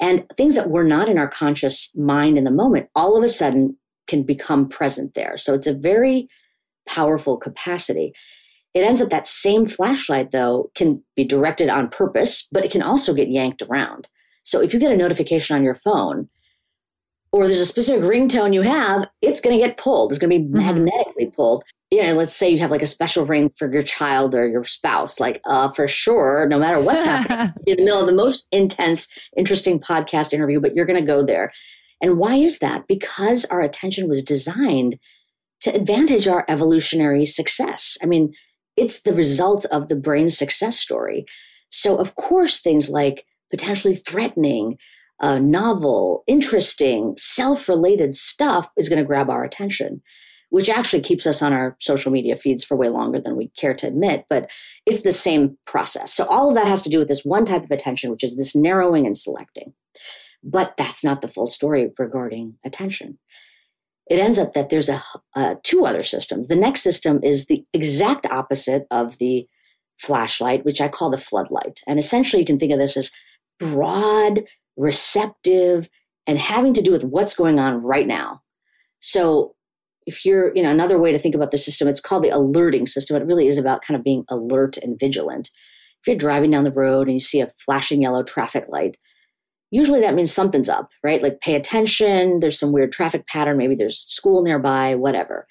and 0.00 0.24
things 0.36 0.54
that 0.54 0.70
were 0.70 0.84
not 0.84 1.08
in 1.08 1.18
our 1.18 1.28
conscious 1.28 1.94
mind 1.96 2.38
in 2.38 2.44
the 2.44 2.52
moment, 2.52 2.88
all 2.94 3.16
of 3.16 3.24
a 3.24 3.28
sudden 3.28 3.76
can 4.06 4.22
become 4.22 4.68
present 4.68 5.14
there. 5.14 5.36
So 5.36 5.54
it's 5.54 5.66
a 5.66 5.74
very 5.74 6.28
powerful 6.86 7.36
capacity. 7.36 8.12
It 8.74 8.84
ends 8.84 9.02
up 9.02 9.10
that 9.10 9.26
same 9.26 9.66
flashlight, 9.66 10.30
though, 10.30 10.70
can 10.74 11.02
be 11.16 11.24
directed 11.24 11.68
on 11.68 11.88
purpose, 11.88 12.46
but 12.52 12.64
it 12.64 12.70
can 12.70 12.82
also 12.82 13.12
get 13.12 13.28
yanked 13.28 13.62
around. 13.62 14.06
So 14.44 14.60
if 14.62 14.72
you 14.72 14.78
get 14.78 14.92
a 14.92 14.96
notification 14.96 15.56
on 15.56 15.64
your 15.64 15.74
phone, 15.74 16.28
or 17.38 17.46
there's 17.46 17.60
a 17.60 17.66
specific 17.66 18.02
ringtone 18.02 18.52
you 18.52 18.62
have, 18.62 19.08
it's 19.22 19.40
going 19.40 19.58
to 19.58 19.64
get 19.64 19.76
pulled. 19.76 20.12
It's 20.12 20.18
going 20.18 20.30
to 20.30 20.38
be 20.38 20.44
mm-hmm. 20.44 20.58
magnetically 20.58 21.26
pulled 21.26 21.64
you 21.90 22.02
know, 22.02 22.14
let's 22.14 22.34
say 22.34 22.50
you 22.50 22.58
have 22.58 22.70
like 22.70 22.82
a 22.82 22.86
special 22.86 23.24
ring 23.24 23.50
for 23.56 23.72
your 23.72 23.82
child 23.82 24.34
or 24.34 24.46
your 24.46 24.64
spouse, 24.64 25.18
like 25.18 25.40
uh, 25.46 25.70
for 25.70 25.88
sure, 25.88 26.46
no 26.48 26.58
matter 26.58 26.80
what's 26.80 27.04
happening, 27.04 27.54
in 27.66 27.78
the 27.78 27.84
middle 27.84 28.00
of 28.00 28.06
the 28.06 28.12
most 28.12 28.46
intense, 28.52 29.08
interesting 29.36 29.80
podcast 29.80 30.32
interview, 30.34 30.60
but 30.60 30.74
you're 30.74 30.86
going 30.86 31.00
to 31.00 31.06
go 31.06 31.24
there. 31.24 31.50
And 32.02 32.18
why 32.18 32.34
is 32.34 32.58
that? 32.58 32.86
Because 32.86 33.46
our 33.46 33.60
attention 33.60 34.06
was 34.06 34.22
designed 34.22 34.98
to 35.60 35.74
advantage 35.74 36.28
our 36.28 36.44
evolutionary 36.48 37.24
success. 37.24 37.96
I 38.02 38.06
mean, 38.06 38.34
it's 38.76 39.02
the 39.02 39.14
result 39.14 39.64
of 39.66 39.88
the 39.88 39.96
brain's 39.96 40.36
success 40.36 40.78
story. 40.78 41.24
So, 41.70 41.96
of 41.96 42.14
course, 42.16 42.60
things 42.60 42.90
like 42.90 43.24
potentially 43.50 43.94
threatening, 43.94 44.78
uh, 45.20 45.38
novel, 45.38 46.24
interesting, 46.26 47.14
self 47.16 47.68
related 47.68 48.14
stuff 48.14 48.70
is 48.76 48.88
going 48.88 49.00
to 49.00 49.06
grab 49.06 49.30
our 49.30 49.44
attention 49.44 50.02
which 50.50 50.70
actually 50.70 51.02
keeps 51.02 51.26
us 51.26 51.42
on 51.42 51.52
our 51.52 51.76
social 51.80 52.10
media 52.10 52.36
feeds 52.36 52.64
for 52.64 52.76
way 52.76 52.88
longer 52.88 53.20
than 53.20 53.36
we 53.36 53.48
care 53.48 53.74
to 53.74 53.86
admit, 53.86 54.24
but 54.28 54.50
it's 54.86 55.02
the 55.02 55.12
same 55.12 55.56
process. 55.66 56.12
So 56.12 56.24
all 56.26 56.48
of 56.48 56.54
that 56.54 56.66
has 56.66 56.82
to 56.82 56.90
do 56.90 56.98
with 56.98 57.08
this 57.08 57.24
one 57.24 57.44
type 57.44 57.64
of 57.64 57.70
attention, 57.70 58.10
which 58.10 58.24
is 58.24 58.36
this 58.36 58.54
narrowing 58.54 59.06
and 59.06 59.16
selecting. 59.16 59.74
But 60.42 60.74
that's 60.76 61.04
not 61.04 61.20
the 61.20 61.28
full 61.28 61.46
story 61.46 61.90
regarding 61.98 62.54
attention. 62.64 63.18
It 64.08 64.18
ends 64.18 64.38
up 64.38 64.54
that 64.54 64.70
there's 64.70 64.88
a, 64.88 65.02
uh, 65.34 65.56
two 65.64 65.84
other 65.84 66.02
systems. 66.02 66.48
The 66.48 66.56
next 66.56 66.82
system 66.82 67.20
is 67.22 67.46
the 67.46 67.64
exact 67.74 68.24
opposite 68.26 68.86
of 68.90 69.18
the 69.18 69.46
flashlight, 69.98 70.64
which 70.64 70.80
I 70.80 70.88
call 70.88 71.10
the 71.10 71.18
floodlight. 71.18 71.80
And 71.86 71.98
essentially, 71.98 72.40
you 72.40 72.46
can 72.46 72.58
think 72.58 72.72
of 72.72 72.78
this 72.78 72.96
as 72.96 73.10
broad, 73.58 74.44
receptive, 74.78 75.90
and 76.26 76.38
having 76.38 76.72
to 76.74 76.82
do 76.82 76.92
with 76.92 77.04
what's 77.04 77.36
going 77.36 77.58
on 77.58 77.80
right 77.80 78.06
now. 78.06 78.42
So 79.00 79.54
if 80.06 80.24
you're, 80.24 80.54
you 80.54 80.62
know, 80.62 80.70
another 80.70 80.98
way 80.98 81.12
to 81.12 81.18
think 81.18 81.34
about 81.34 81.50
the 81.50 81.58
system, 81.58 81.88
it's 81.88 82.00
called 82.00 82.22
the 82.24 82.30
alerting 82.30 82.86
system. 82.86 83.16
It 83.16 83.26
really 83.26 83.46
is 83.46 83.58
about 83.58 83.82
kind 83.82 83.96
of 83.96 84.04
being 84.04 84.24
alert 84.28 84.78
and 84.78 84.98
vigilant. 84.98 85.50
If 86.00 86.06
you're 86.06 86.16
driving 86.16 86.50
down 86.50 86.64
the 86.64 86.72
road 86.72 87.08
and 87.08 87.14
you 87.14 87.20
see 87.20 87.40
a 87.40 87.48
flashing 87.48 88.00
yellow 88.00 88.22
traffic 88.22 88.68
light, 88.68 88.96
usually 89.70 90.00
that 90.00 90.14
means 90.14 90.32
something's 90.32 90.68
up, 90.68 90.92
right? 91.02 91.22
Like 91.22 91.40
pay 91.40 91.56
attention, 91.56 92.40
there's 92.40 92.58
some 92.58 92.72
weird 92.72 92.92
traffic 92.92 93.26
pattern, 93.26 93.58
maybe 93.58 93.74
there's 93.74 93.98
school 93.98 94.42
nearby, 94.42 94.94
whatever. 94.94 95.46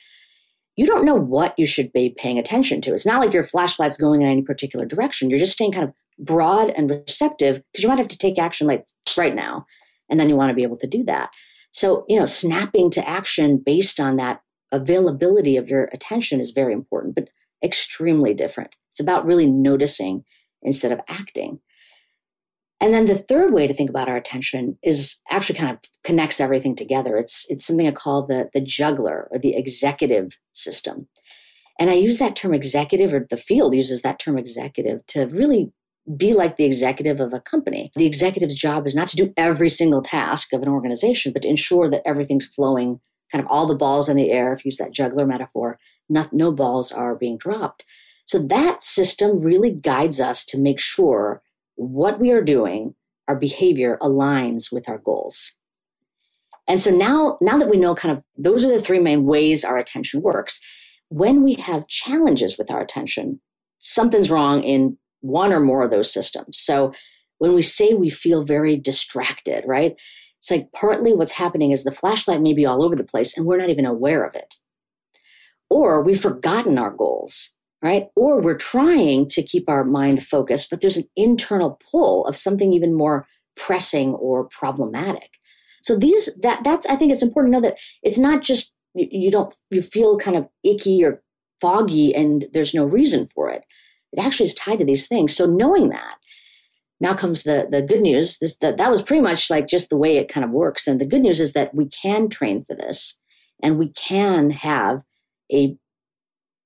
You 0.76 0.86
don't 0.86 1.06
know 1.06 1.16
what 1.16 1.54
you 1.58 1.66
should 1.66 1.92
be 1.92 2.16
paying 2.18 2.40
attention 2.40 2.82
to. 2.82 2.94
It's 2.94 3.06
not 3.06 3.20
like 3.20 3.34
your 3.34 3.44
flashlight's 3.44 3.98
going 3.98 4.22
in 4.22 4.28
any 4.28 4.42
particular 4.42 4.86
direction. 4.86 5.30
You're 5.30 5.40
just 5.40 5.54
staying 5.54 5.72
kind 5.72 5.86
of 5.86 5.94
broad 6.19 6.69
and 6.71 6.89
receptive 6.89 7.62
because 7.71 7.84
you 7.84 7.89
might 7.89 7.99
have 7.99 8.08
to 8.08 8.17
take 8.17 8.39
action 8.39 8.67
like 8.67 8.86
right 9.17 9.36
now. 9.36 9.65
And 10.10 10.19
then 10.19 10.30
you 10.30 10.36
want 10.36 10.49
to 10.49 10.56
be 10.56 10.63
able 10.63 10.77
to 10.77 10.88
do 10.88 11.03
that. 11.03 11.32
So, 11.71 12.06
you 12.08 12.17
know, 12.17 12.25
snapping 12.25 12.89
to 12.91 13.08
action 13.08 13.62
based 13.63 13.99
on 13.99 14.15
that 14.17 14.41
availability 14.71 15.58
of 15.58 15.69
your 15.69 15.86
attention 15.93 16.39
is 16.39 16.51
very 16.51 16.73
important, 16.73 17.15
but 17.15 17.30
extremely 17.63 18.34
different. 18.34 18.75
It's 18.89 18.99
about 18.99 19.25
really 19.25 19.47
noticing 19.47 20.23
instead 20.62 20.91
of 20.91 21.01
acting. 21.08 21.60
And 22.80 22.93
then 22.93 23.06
the 23.06 23.17
third 23.17 23.53
way 23.53 23.67
to 23.67 23.73
think 23.73 23.89
about 23.89 24.08
our 24.08 24.15
attention 24.15 24.77
is 24.84 25.17
actually 25.32 25.58
kind 25.58 25.71
of 25.71 25.80
connects 26.03 26.39
everything 26.39 26.75
together. 26.75 27.17
It's 27.17 27.45
it's 27.49 27.65
something 27.65 27.88
I 27.88 27.91
call 27.91 28.25
the 28.25 28.49
the 28.53 28.62
juggler 28.62 29.27
or 29.32 29.39
the 29.39 29.56
executive 29.56 30.38
system. 30.53 31.08
And 31.80 31.89
I 31.89 31.93
use 31.93 32.19
that 32.19 32.36
term 32.36 32.53
executive, 32.53 33.13
or 33.13 33.25
the 33.30 33.38
field 33.38 33.73
uses 33.73 34.01
that 34.01 34.19
term 34.19 34.38
executive 34.38 35.06
to 35.08 35.25
really 35.27 35.71
be 36.15 36.34
like 36.34 36.56
the 36.56 36.65
executive 36.65 37.20
of 37.20 37.34
a 37.34 37.41
company. 37.41 37.91
The 37.96 38.06
executive's 38.06 38.56
job 38.56 38.86
is 38.88 38.96
not 38.96 39.08
to 39.10 39.17
do 39.17 39.34
every 39.36 39.70
single 39.70 40.02
task 40.02 40.54
of 40.54 40.62
an 40.62 40.70
organization, 40.70 41.34
but 41.34 41.41
to 41.41 41.50
ensure 41.50 41.89
that 41.89 42.02
everything's 42.06 42.46
flowing 42.46 43.00
kind 43.32 43.43
of 43.43 43.52
all 43.52 43.67
the 43.67 43.76
balls 43.76 44.08
in 44.08 44.15
the 44.15 44.32
air, 44.32 44.54
if 44.54 44.63
you 44.63 44.70
use 44.70 44.78
that 44.78 44.93
juggler 44.93 45.26
metaphor, 45.26 45.78
not, 46.10 46.32
no 46.32 46.52
balls 46.52 46.91
are 46.91 47.15
being 47.15 47.38
dropped. 47.38 47.84
So 48.26 48.39
that 48.39 48.84
system 48.84 49.43
really 49.43 49.72
guides 49.72 50.22
us 50.22 50.46
to 50.46 50.60
make 50.60 50.80
sure 50.80 51.41
what 51.76 52.20
we 52.20 52.32
are 52.32 52.41
doing, 52.41 52.96
our 53.28 53.36
behavior 53.36 53.98
aligns 54.02 54.72
with 54.72 54.88
our 54.88 54.98
goals. 54.98 55.58
And 56.67 56.80
so 56.80 56.91
now, 56.91 57.38
now 57.41 57.58
that 57.58 57.70
we 57.70 57.78
know 57.78 57.96
kind 57.96 58.17
of 58.17 58.24
those 58.38 58.65
are 58.65 58.72
the 58.72 58.82
three 58.82 59.00
main 59.00 59.26
ways 59.26 59.63
our 59.63 59.78
attention 59.78 60.22
works, 60.22 60.60
when 61.10 61.43
we 61.43 61.56
have 61.56 61.88
challenges 61.88 62.58
with 62.58 62.72
our 62.72 62.82
attention, 62.82 63.39
something's 63.80 64.32
wrong 64.32 64.63
in 64.63 64.98
one 65.21 65.51
or 65.51 65.60
more 65.60 65.84
of 65.84 65.91
those 65.91 66.12
systems. 66.12 66.58
So 66.58 66.93
when 67.39 67.53
we 67.53 67.62
say 67.62 67.93
we 67.93 68.10
feel 68.10 68.43
very 68.43 68.77
distracted, 68.77 69.63
right? 69.65 69.95
It's 70.39 70.51
like 70.51 70.71
partly 70.73 71.13
what's 71.13 71.34
happening 71.34 71.71
is 71.71 71.84
the 71.84 71.91
flashlight 71.91 72.41
may 72.41 72.53
be 72.53 72.65
all 72.65 72.84
over 72.84 72.95
the 72.95 73.03
place 73.03 73.38
and 73.38 73.45
we're 73.45 73.58
not 73.58 73.69
even 73.69 73.86
aware 73.86 74.23
of 74.23 74.36
it. 74.36 74.56
Or 75.69 76.01
we've 76.01 76.19
forgotten 76.19 76.77
our 76.77 76.91
goals, 76.91 77.51
right? 77.82 78.08
Or 78.15 78.39
we're 78.39 78.58
trying 78.58 79.27
to 79.30 79.43
keep 79.43 79.67
our 79.67 79.84
mind 79.84 80.23
focused, 80.23 80.69
but 80.69 80.82
there's 80.82 80.97
an 80.97 81.08
internal 81.15 81.80
pull 81.91 82.25
of 82.25 82.38
something 82.38 82.71
even 82.71 82.93
more 82.93 83.27
pressing 83.56 84.13
or 84.13 84.45
problematic. 84.45 85.32
So 85.82 85.97
these 85.97 86.36
that 86.41 86.63
that's 86.63 86.86
I 86.88 86.95
think 86.95 87.12
it's 87.12 87.23
important 87.23 87.53
to 87.53 87.60
know 87.60 87.67
that 87.67 87.77
it's 88.03 88.17
not 88.17 88.41
just 88.41 88.73
you, 88.93 89.08
you 89.12 89.32
don't 89.32 89.53
you 89.71 89.82
feel 89.82 90.17
kind 90.17 90.38
of 90.38 90.47
icky 90.63 91.03
or 91.03 91.21
foggy 91.60 92.13
and 92.13 92.45
there's 92.53 92.73
no 92.73 92.86
reason 92.86 93.25
for 93.25 93.49
it. 93.49 93.65
It 94.13 94.24
actually 94.24 94.48
is 94.48 94.54
tied 94.54 94.80
to 94.80 94.86
these 94.86 95.08
things. 95.08 95.36
So 95.36 95.46
knowing 95.46 95.89
that 95.89 96.15
now 97.00 97.13
comes 97.13 97.43
the 97.43 97.67
the 97.70 97.82
good 97.82 98.02
news 98.02 98.39
this 98.39 98.58
that, 98.58 98.78
that 98.78 98.89
was 98.89 99.02
pretty 99.02 99.22
much 99.22 99.50
like 99.50 99.67
just 99.67 99.89
the 99.89 99.98
way 99.98 100.17
it 100.17 100.30
kind 100.30 100.43
of 100.43 100.50
works 100.50 100.88
and 100.88 101.00
the 101.00 101.06
good 101.06 101.22
news 101.22 101.39
is 101.39 101.54
that 101.54 101.76
we 101.76 101.88
can 101.88 102.28
train 102.28 102.60
for 102.60 102.76
this 102.76 103.20
and 103.62 103.78
we 103.78 103.91
can 103.91 104.50
have 104.50 105.04
a 105.54 105.76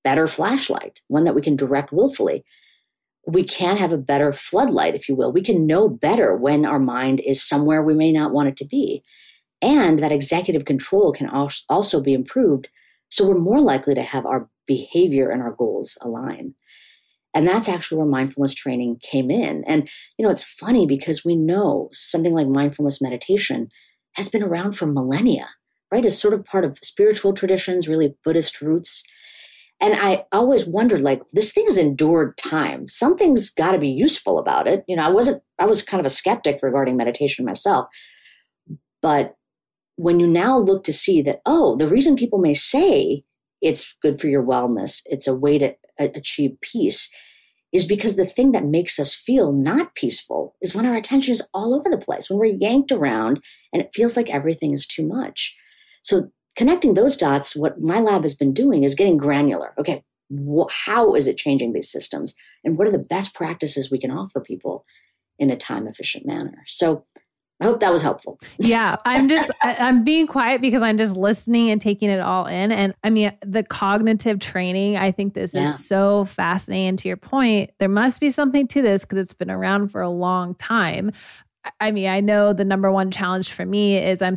better 0.04 0.26
flashlight 0.26 1.02
one 1.08 1.24
that 1.24 1.34
we 1.34 1.42
can 1.42 1.54
direct 1.54 1.92
willfully 1.92 2.44
we 3.26 3.44
can 3.44 3.76
have 3.76 3.92
a 3.92 3.98
better 3.98 4.32
floodlight, 4.32 4.94
if 4.94 5.08
you 5.08 5.14
will. 5.14 5.32
We 5.32 5.42
can 5.42 5.66
know 5.66 5.88
better 5.88 6.36
when 6.36 6.64
our 6.64 6.80
mind 6.80 7.20
is 7.20 7.42
somewhere 7.42 7.82
we 7.82 7.94
may 7.94 8.12
not 8.12 8.32
want 8.32 8.48
it 8.48 8.56
to 8.56 8.66
be. 8.66 9.02
And 9.60 10.00
that 10.00 10.12
executive 10.12 10.64
control 10.64 11.12
can 11.12 11.28
also 11.68 12.02
be 12.02 12.14
improved. 12.14 12.68
So 13.10 13.28
we're 13.28 13.38
more 13.38 13.60
likely 13.60 13.94
to 13.94 14.02
have 14.02 14.26
our 14.26 14.48
behavior 14.66 15.30
and 15.30 15.40
our 15.40 15.52
goals 15.52 15.96
align. 16.02 16.54
And 17.34 17.46
that's 17.46 17.68
actually 17.68 17.98
where 17.98 18.06
mindfulness 18.06 18.54
training 18.54 18.98
came 19.02 19.30
in. 19.30 19.64
And, 19.66 19.88
you 20.18 20.24
know, 20.24 20.30
it's 20.30 20.44
funny 20.44 20.86
because 20.86 21.24
we 21.24 21.34
know 21.34 21.88
something 21.92 22.34
like 22.34 22.48
mindfulness 22.48 23.00
meditation 23.00 23.68
has 24.16 24.28
been 24.28 24.42
around 24.42 24.72
for 24.72 24.86
millennia, 24.86 25.48
right? 25.90 26.04
It's 26.04 26.20
sort 26.20 26.34
of 26.34 26.44
part 26.44 26.64
of 26.64 26.78
spiritual 26.82 27.32
traditions, 27.32 27.88
really 27.88 28.14
Buddhist 28.22 28.60
roots. 28.60 29.02
And 29.80 29.94
I 29.94 30.26
always 30.30 30.66
wondered, 30.66 31.00
like, 31.00 31.22
this 31.32 31.52
thing 31.52 31.64
has 31.64 31.78
endured 31.78 32.36
time. 32.36 32.86
Something's 32.86 33.50
got 33.50 33.72
to 33.72 33.78
be 33.78 33.88
useful 33.88 34.38
about 34.38 34.68
it. 34.68 34.84
You 34.86 34.94
know, 34.94 35.02
I 35.02 35.08
wasn't, 35.08 35.42
I 35.58 35.66
was 35.66 35.82
kind 35.82 35.98
of 35.98 36.06
a 36.06 36.10
skeptic 36.10 36.60
regarding 36.62 36.96
meditation 36.96 37.44
myself. 37.44 37.86
But 39.00 39.34
when 39.96 40.20
you 40.20 40.28
now 40.28 40.58
look 40.58 40.84
to 40.84 40.92
see 40.92 41.22
that, 41.22 41.40
oh, 41.46 41.76
the 41.76 41.88
reason 41.88 42.14
people 42.14 42.38
may 42.38 42.54
say 42.54 43.24
it's 43.62 43.94
good 44.02 44.20
for 44.20 44.26
your 44.26 44.42
wellness, 44.42 45.02
it's 45.06 45.26
a 45.26 45.34
way 45.34 45.58
to 45.58 45.74
uh, 45.98 46.08
achieve 46.14 46.60
peace, 46.60 47.10
is 47.72 47.86
because 47.86 48.16
the 48.16 48.26
thing 48.26 48.52
that 48.52 48.66
makes 48.66 48.98
us 48.98 49.14
feel 49.14 49.52
not 49.52 49.94
peaceful 49.94 50.54
is 50.60 50.74
when 50.74 50.84
our 50.84 50.94
attention 50.94 51.32
is 51.32 51.48
all 51.54 51.74
over 51.74 51.88
the 51.88 51.96
place, 51.96 52.28
when 52.28 52.38
we're 52.38 52.44
yanked 52.46 52.92
around 52.92 53.40
and 53.72 53.80
it 53.80 53.94
feels 53.94 54.16
like 54.16 54.28
everything 54.28 54.74
is 54.74 54.86
too 54.86 55.06
much. 55.06 55.56
So 56.02 56.30
connecting 56.56 56.94
those 56.94 57.16
dots, 57.16 57.56
what 57.56 57.80
my 57.80 58.00
lab 58.00 58.22
has 58.22 58.34
been 58.34 58.52
doing 58.52 58.82
is 58.82 58.94
getting 58.94 59.16
granular. 59.16 59.72
Okay, 59.78 60.04
wh- 60.30 60.70
how 60.70 61.14
is 61.14 61.26
it 61.26 61.38
changing 61.38 61.72
these 61.72 61.90
systems? 61.90 62.34
And 62.64 62.76
what 62.76 62.86
are 62.86 62.92
the 62.92 62.98
best 62.98 63.34
practices 63.34 63.90
we 63.90 63.98
can 63.98 64.10
offer 64.10 64.40
people 64.40 64.84
in 65.38 65.50
a 65.50 65.56
time 65.56 65.86
efficient 65.86 66.26
manner? 66.26 66.62
So 66.66 67.06
I 67.62 67.64
hope 67.64 67.78
that 67.78 67.92
was 67.92 68.02
helpful. 68.02 68.40
yeah, 68.58 68.96
I'm 69.04 69.28
just 69.28 69.52
I'm 69.62 70.02
being 70.02 70.26
quiet 70.26 70.60
because 70.60 70.82
I'm 70.82 70.98
just 70.98 71.16
listening 71.16 71.70
and 71.70 71.80
taking 71.80 72.10
it 72.10 72.18
all 72.18 72.46
in. 72.46 72.72
And 72.72 72.92
I 73.04 73.10
mean, 73.10 73.30
the 73.40 73.62
cognitive 73.62 74.40
training, 74.40 74.96
I 74.96 75.12
think 75.12 75.34
this 75.34 75.54
yeah. 75.54 75.68
is 75.68 75.86
so 75.86 76.24
fascinating. 76.24 76.96
To 76.96 77.08
your 77.08 77.16
point, 77.16 77.70
there 77.78 77.88
must 77.88 78.18
be 78.18 78.32
something 78.32 78.66
to 78.66 78.82
this 78.82 79.02
because 79.02 79.18
it's 79.20 79.32
been 79.32 79.50
around 79.50 79.88
for 79.90 80.00
a 80.00 80.08
long 80.08 80.56
time. 80.56 81.12
I 81.78 81.92
mean, 81.92 82.08
I 82.08 82.18
know 82.18 82.52
the 82.52 82.64
number 82.64 82.90
one 82.90 83.12
challenge 83.12 83.52
for 83.52 83.64
me 83.64 83.96
is 83.96 84.20
I'm 84.22 84.36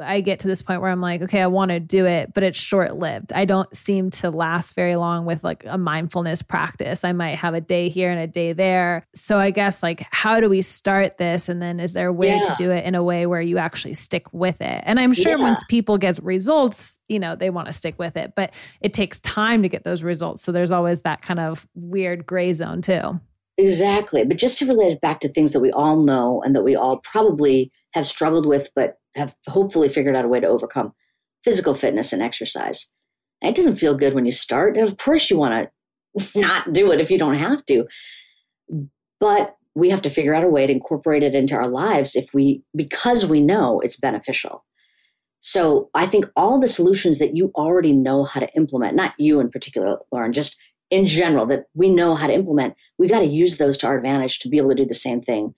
I 0.00 0.20
get 0.20 0.40
to 0.40 0.48
this 0.48 0.62
point 0.62 0.80
where 0.80 0.90
I'm 0.90 1.00
like, 1.00 1.22
okay, 1.22 1.40
I 1.40 1.46
want 1.46 1.70
to 1.70 1.78
do 1.78 2.06
it, 2.06 2.34
but 2.34 2.42
it's 2.42 2.58
short 2.58 2.96
lived. 2.96 3.32
I 3.32 3.44
don't 3.44 3.74
seem 3.76 4.10
to 4.10 4.30
last 4.30 4.74
very 4.74 4.96
long 4.96 5.24
with 5.24 5.44
like 5.44 5.64
a 5.66 5.78
mindfulness 5.78 6.42
practice. 6.42 7.04
I 7.04 7.12
might 7.12 7.36
have 7.36 7.54
a 7.54 7.60
day 7.60 7.88
here 7.88 8.10
and 8.10 8.18
a 8.18 8.26
day 8.26 8.52
there. 8.52 9.06
So 9.14 9.38
I 9.38 9.50
guess 9.50 9.82
like, 9.82 10.06
how 10.10 10.40
do 10.40 10.48
we 10.48 10.62
start 10.62 11.18
this? 11.18 11.48
And 11.48 11.62
then 11.62 11.78
is 11.78 11.92
there 11.92 12.08
a 12.08 12.12
way 12.12 12.34
yeah. 12.34 12.40
to 12.40 12.54
do 12.56 12.70
it 12.70 12.84
in 12.84 12.94
a 12.94 13.02
way 13.02 13.26
where 13.26 13.40
you 13.40 13.58
actually 13.58 13.94
stick 13.94 14.32
with 14.32 14.60
it? 14.60 14.82
And 14.84 14.98
I'm 14.98 15.12
sure 15.12 15.38
yeah. 15.38 15.44
once 15.44 15.62
people 15.68 15.96
get 15.98 16.18
results, 16.22 16.98
you 17.08 17.20
know, 17.20 17.36
they 17.36 17.50
want 17.50 17.66
to 17.66 17.72
stick 17.72 17.98
with 17.98 18.16
it, 18.16 18.32
but 18.34 18.52
it 18.80 18.92
takes 18.92 19.20
time 19.20 19.62
to 19.62 19.68
get 19.68 19.84
those 19.84 20.02
results. 20.02 20.42
So 20.42 20.50
there's 20.50 20.72
always 20.72 21.02
that 21.02 21.22
kind 21.22 21.40
of 21.40 21.66
weird 21.74 22.26
gray 22.26 22.52
zone 22.52 22.82
too. 22.82 23.20
Exactly. 23.56 24.24
But 24.24 24.38
just 24.38 24.58
to 24.58 24.66
relate 24.66 24.92
it 24.92 25.00
back 25.00 25.20
to 25.20 25.28
things 25.28 25.52
that 25.52 25.60
we 25.60 25.70
all 25.70 26.02
know 26.02 26.42
and 26.42 26.56
that 26.56 26.64
we 26.64 26.74
all 26.74 26.98
probably 26.98 27.70
have 27.92 28.06
struggled 28.06 28.46
with, 28.46 28.70
but 28.74 28.98
have 29.16 29.34
hopefully 29.48 29.88
figured 29.88 30.16
out 30.16 30.24
a 30.24 30.28
way 30.28 30.40
to 30.40 30.46
overcome 30.46 30.92
physical 31.42 31.74
fitness 31.74 32.12
and 32.12 32.22
exercise. 32.22 32.90
And 33.42 33.50
it 33.50 33.56
doesn't 33.56 33.76
feel 33.76 33.96
good 33.96 34.14
when 34.14 34.24
you 34.24 34.32
start. 34.32 34.76
And 34.76 34.86
of 34.88 34.96
course, 34.96 35.30
you 35.30 35.36
want 35.36 35.70
to 36.14 36.40
not 36.40 36.72
do 36.72 36.92
it 36.92 37.00
if 37.00 37.10
you 37.10 37.18
don't 37.18 37.34
have 37.34 37.64
to. 37.66 37.86
But 39.20 39.56
we 39.74 39.90
have 39.90 40.02
to 40.02 40.10
figure 40.10 40.34
out 40.34 40.44
a 40.44 40.48
way 40.48 40.66
to 40.66 40.72
incorporate 40.72 41.22
it 41.22 41.34
into 41.34 41.54
our 41.54 41.68
lives 41.68 42.14
if 42.14 42.32
we, 42.32 42.62
because 42.74 43.26
we 43.26 43.40
know 43.40 43.80
it's 43.80 43.98
beneficial. 43.98 44.64
So 45.40 45.90
I 45.94 46.06
think 46.06 46.26
all 46.36 46.58
the 46.58 46.68
solutions 46.68 47.18
that 47.18 47.36
you 47.36 47.52
already 47.54 47.92
know 47.92 48.24
how 48.24 48.40
to 48.40 48.54
implement, 48.56 48.96
not 48.96 49.12
you 49.18 49.40
in 49.40 49.50
particular, 49.50 49.98
Lauren, 50.10 50.32
just 50.32 50.56
in 50.90 51.06
general, 51.06 51.44
that 51.46 51.66
we 51.74 51.90
know 51.90 52.14
how 52.14 52.28
to 52.28 52.32
implement, 52.32 52.76
we 52.98 53.08
got 53.08 53.18
to 53.18 53.26
use 53.26 53.58
those 53.58 53.76
to 53.78 53.86
our 53.86 53.96
advantage 53.96 54.38
to 54.38 54.48
be 54.48 54.56
able 54.56 54.70
to 54.70 54.76
do 54.76 54.86
the 54.86 54.94
same 54.94 55.20
thing 55.20 55.54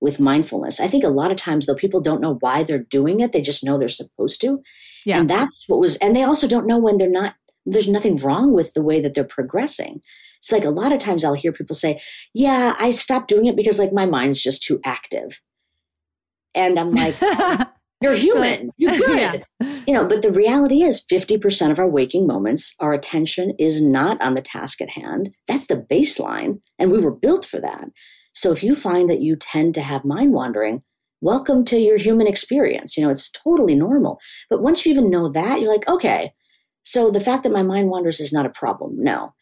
with 0.00 0.20
mindfulness. 0.20 0.80
I 0.80 0.88
think 0.88 1.04
a 1.04 1.08
lot 1.08 1.30
of 1.30 1.36
times 1.36 1.66
though 1.66 1.74
people 1.74 2.00
don't 2.00 2.20
know 2.20 2.36
why 2.40 2.62
they're 2.62 2.78
doing 2.82 3.20
it. 3.20 3.32
They 3.32 3.42
just 3.42 3.64
know 3.64 3.78
they're 3.78 3.88
supposed 3.88 4.40
to. 4.42 4.62
Yeah. 5.04 5.18
And 5.18 5.28
that's 5.30 5.64
what 5.66 5.80
was 5.80 5.96
and 5.96 6.14
they 6.14 6.22
also 6.22 6.48
don't 6.48 6.66
know 6.66 6.78
when 6.78 6.96
they're 6.96 7.10
not 7.10 7.34
there's 7.66 7.88
nothing 7.88 8.16
wrong 8.16 8.52
with 8.52 8.72
the 8.74 8.82
way 8.82 9.00
that 9.00 9.14
they're 9.14 9.24
progressing. 9.24 10.00
It's 10.38 10.52
like 10.52 10.64
a 10.64 10.70
lot 10.70 10.92
of 10.92 10.98
times 10.98 11.24
I'll 11.24 11.34
hear 11.34 11.52
people 11.52 11.76
say, 11.76 12.00
"Yeah, 12.32 12.74
I 12.78 12.90
stopped 12.90 13.28
doing 13.28 13.46
it 13.46 13.56
because 13.56 13.78
like 13.78 13.92
my 13.92 14.06
mind's 14.06 14.42
just 14.42 14.62
too 14.62 14.80
active." 14.84 15.40
And 16.54 16.78
I'm 16.78 16.92
like, 16.92 17.14
"You're 18.00 18.14
human. 18.14 18.70
You 18.76 18.90
could." 18.90 19.44
Yeah. 19.60 19.82
You 19.86 19.94
know, 19.94 20.06
but 20.06 20.22
the 20.22 20.32
reality 20.32 20.82
is 20.82 21.04
50% 21.10 21.70
of 21.70 21.78
our 21.78 21.88
waking 21.88 22.26
moments, 22.26 22.74
our 22.80 22.92
attention 22.92 23.54
is 23.58 23.82
not 23.82 24.20
on 24.22 24.34
the 24.34 24.42
task 24.42 24.80
at 24.80 24.90
hand. 24.90 25.30
That's 25.48 25.66
the 25.66 25.84
baseline, 25.90 26.60
and 26.78 26.90
we 26.90 27.00
were 27.00 27.10
built 27.10 27.44
for 27.44 27.60
that. 27.60 27.88
So 28.32 28.52
if 28.52 28.62
you 28.62 28.74
find 28.74 29.08
that 29.10 29.20
you 29.20 29.36
tend 29.36 29.74
to 29.74 29.82
have 29.82 30.04
mind 30.04 30.32
wandering, 30.32 30.82
welcome 31.20 31.64
to 31.66 31.78
your 31.78 31.98
human 31.98 32.26
experience. 32.26 32.96
You 32.96 33.04
know, 33.04 33.10
it's 33.10 33.30
totally 33.30 33.74
normal. 33.74 34.20
But 34.48 34.62
once 34.62 34.84
you 34.84 34.92
even 34.92 35.10
know 35.10 35.28
that, 35.28 35.60
you're 35.60 35.70
like, 35.70 35.88
okay, 35.88 36.32
so 36.82 37.10
the 37.10 37.20
fact 37.20 37.42
that 37.42 37.52
my 37.52 37.62
mind 37.62 37.88
wanders 37.88 38.20
is 38.20 38.32
not 38.32 38.46
a 38.46 38.50
problem. 38.50 38.94
No. 38.98 39.34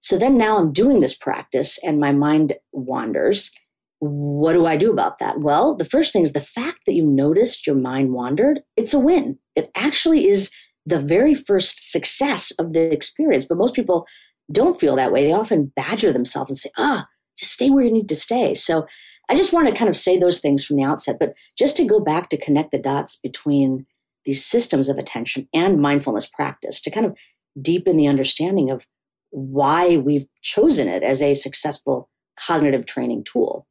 So 0.00 0.16
then 0.16 0.38
now 0.38 0.58
I'm 0.58 0.72
doing 0.72 1.00
this 1.00 1.16
practice 1.16 1.78
and 1.82 1.98
my 1.98 2.12
mind 2.12 2.54
wanders. 2.72 3.50
What 3.98 4.52
do 4.52 4.64
I 4.64 4.76
do 4.76 4.92
about 4.92 5.18
that? 5.18 5.40
Well, 5.40 5.74
the 5.74 5.84
first 5.84 6.12
thing 6.12 6.22
is 6.22 6.32
the 6.32 6.40
fact 6.40 6.86
that 6.86 6.94
you 6.94 7.04
noticed 7.04 7.66
your 7.66 7.76
mind 7.76 8.12
wandered, 8.12 8.60
it's 8.76 8.94
a 8.94 9.00
win. 9.00 9.38
It 9.56 9.72
actually 9.74 10.28
is 10.28 10.52
the 10.86 11.00
very 11.00 11.34
first 11.34 11.90
success 11.90 12.52
of 12.58 12.72
the 12.74 12.92
experience. 12.92 13.44
But 13.44 13.58
most 13.58 13.74
people 13.74 14.06
don't 14.52 14.78
feel 14.78 14.94
that 14.96 15.12
way. 15.12 15.24
They 15.24 15.32
often 15.32 15.72
badger 15.74 16.12
themselves 16.12 16.50
and 16.50 16.58
say, 16.58 16.70
ah, 16.78 17.06
just 17.38 17.52
stay 17.52 17.70
where 17.70 17.84
you 17.84 17.92
need 17.92 18.08
to 18.08 18.16
stay. 18.16 18.54
So 18.54 18.86
I 19.28 19.34
just 19.34 19.52
want 19.52 19.68
to 19.68 19.74
kind 19.74 19.88
of 19.88 19.96
say 19.96 20.18
those 20.18 20.40
things 20.40 20.64
from 20.64 20.76
the 20.76 20.84
outset, 20.84 21.16
but 21.20 21.34
just 21.56 21.76
to 21.76 21.84
go 21.84 22.00
back 22.00 22.30
to 22.30 22.36
connect 22.36 22.70
the 22.70 22.78
dots 22.78 23.16
between 23.16 23.86
these 24.24 24.44
systems 24.44 24.88
of 24.88 24.98
attention 24.98 25.48
and 25.54 25.80
mindfulness 25.80 26.26
practice 26.26 26.80
to 26.80 26.90
kind 26.90 27.06
of 27.06 27.16
deepen 27.60 27.96
the 27.96 28.08
understanding 28.08 28.70
of 28.70 28.86
why 29.30 29.96
we've 29.96 30.26
chosen 30.42 30.88
it 30.88 31.02
as 31.02 31.22
a 31.22 31.34
successful 31.34 32.08
cognitive 32.38 32.86
training 32.86 33.24
tool. 33.24 33.66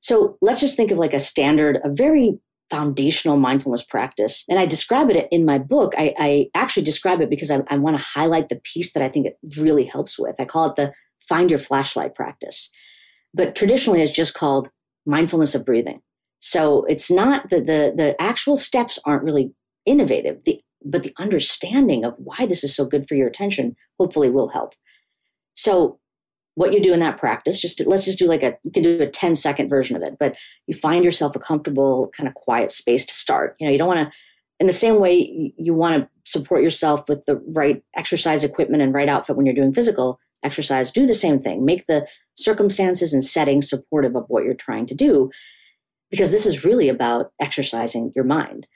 So 0.00 0.38
let's 0.40 0.60
just 0.60 0.76
think 0.76 0.90
of 0.90 0.98
like 0.98 1.14
a 1.14 1.20
standard, 1.20 1.78
a 1.82 1.92
very 1.92 2.38
foundational 2.70 3.36
mindfulness 3.36 3.84
practice. 3.84 4.44
And 4.48 4.58
I 4.58 4.66
describe 4.66 5.10
it 5.10 5.28
in 5.30 5.44
my 5.44 5.58
book. 5.58 5.94
I, 5.96 6.14
I 6.18 6.50
actually 6.54 6.82
describe 6.82 7.20
it 7.20 7.30
because 7.30 7.50
I, 7.50 7.62
I 7.68 7.76
want 7.76 7.96
to 7.96 8.02
highlight 8.02 8.48
the 8.48 8.60
piece 8.64 8.92
that 8.92 9.02
I 9.02 9.08
think 9.08 9.26
it 9.26 9.38
really 9.58 9.84
helps 9.84 10.18
with. 10.18 10.40
I 10.40 10.44
call 10.44 10.70
it 10.70 10.76
the 10.76 10.92
find 11.28 11.50
your 11.50 11.58
flashlight 11.58 12.14
practice. 12.14 12.70
But 13.34 13.54
traditionally, 13.54 14.02
it's 14.02 14.10
just 14.10 14.34
called 14.34 14.70
mindfulness 15.04 15.54
of 15.54 15.64
breathing. 15.64 16.00
So 16.38 16.84
it's 16.84 17.10
not 17.10 17.50
that 17.50 17.66
the, 17.66 17.92
the 17.96 18.16
actual 18.20 18.56
steps 18.56 18.98
aren't 19.04 19.24
really 19.24 19.52
innovative, 19.84 20.44
the, 20.44 20.60
but 20.84 21.02
the 21.02 21.14
understanding 21.18 22.04
of 22.04 22.14
why 22.18 22.46
this 22.46 22.62
is 22.62 22.74
so 22.74 22.84
good 22.84 23.06
for 23.08 23.14
your 23.14 23.28
attention 23.28 23.76
hopefully 23.98 24.30
will 24.30 24.48
help. 24.48 24.74
So 25.54 25.98
what 26.54 26.72
you 26.72 26.82
do 26.82 26.92
in 26.92 27.00
that 27.00 27.18
practice, 27.18 27.60
just 27.60 27.78
to, 27.78 27.88
let's 27.88 28.04
just 28.04 28.18
do 28.18 28.26
like 28.26 28.42
a, 28.42 28.56
you 28.64 28.70
can 28.70 28.82
do 28.82 29.00
a 29.00 29.06
10 29.06 29.34
second 29.34 29.68
version 29.68 29.96
of 29.96 30.02
it, 30.02 30.16
but 30.18 30.36
you 30.66 30.74
find 30.74 31.04
yourself 31.04 31.36
a 31.36 31.38
comfortable 31.38 32.10
kind 32.16 32.28
of 32.28 32.34
quiet 32.34 32.70
space 32.70 33.04
to 33.04 33.14
start. 33.14 33.56
You 33.60 33.66
know, 33.66 33.72
you 33.72 33.78
don't 33.78 33.88
want 33.88 34.00
to, 34.00 34.16
in 34.58 34.66
the 34.66 34.72
same 34.72 34.98
way 34.98 35.52
you 35.58 35.74
want 35.74 36.02
to 36.02 36.08
support 36.24 36.62
yourself 36.62 37.08
with 37.08 37.26
the 37.26 37.36
right 37.54 37.82
exercise 37.94 38.42
equipment 38.42 38.82
and 38.82 38.94
right 38.94 39.08
outfit 39.08 39.36
when 39.36 39.44
you're 39.44 39.54
doing 39.54 39.74
physical, 39.74 40.18
exercise, 40.46 40.90
do 40.90 41.04
the 41.04 41.14
same 41.14 41.38
thing. 41.38 41.64
Make 41.64 41.86
the 41.86 42.06
circumstances 42.36 43.12
and 43.12 43.24
settings 43.24 43.68
supportive 43.68 44.16
of 44.16 44.24
what 44.28 44.44
you're 44.44 44.54
trying 44.54 44.86
to 44.86 44.94
do, 44.94 45.30
because 46.10 46.30
this 46.30 46.46
is 46.46 46.64
really 46.64 46.88
about 46.88 47.32
exercising 47.40 48.12
your 48.14 48.24
mind. 48.24 48.66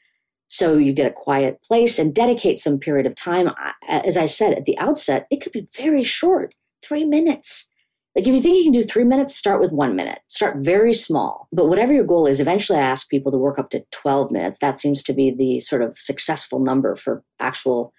So 0.48 0.76
you 0.76 0.92
get 0.92 1.06
a 1.06 1.14
quiet 1.14 1.62
place 1.62 1.98
and 1.98 2.14
dedicate 2.14 2.58
some 2.58 2.78
period 2.78 3.06
of 3.06 3.14
time. 3.14 3.50
As 3.88 4.16
I 4.16 4.26
said 4.26 4.52
at 4.52 4.64
the 4.64 4.76
outset, 4.78 5.26
it 5.30 5.40
could 5.40 5.52
be 5.52 5.68
very 5.76 6.02
short, 6.02 6.54
three 6.84 7.04
minutes. 7.04 7.68
Like 8.16 8.26
if 8.26 8.34
you 8.34 8.40
think 8.40 8.56
you 8.56 8.64
can 8.64 8.72
do 8.72 8.82
three 8.82 9.04
minutes, 9.04 9.36
start 9.36 9.60
with 9.60 9.70
one 9.70 9.94
minute. 9.94 10.18
Start 10.26 10.56
very 10.58 10.92
small. 10.92 11.46
But 11.52 11.68
whatever 11.68 11.92
your 11.92 12.04
goal 12.04 12.26
is, 12.26 12.40
eventually 12.40 12.80
I 12.80 12.82
ask 12.82 13.08
people 13.08 13.30
to 13.30 13.38
work 13.38 13.60
up 13.60 13.70
to 13.70 13.84
12 13.92 14.32
minutes. 14.32 14.58
That 14.58 14.80
seems 14.80 15.04
to 15.04 15.12
be 15.12 15.30
the 15.30 15.60
sort 15.60 15.82
of 15.82 15.96
successful 15.96 16.58
number 16.58 16.96
for 16.96 17.22
actual 17.38 17.92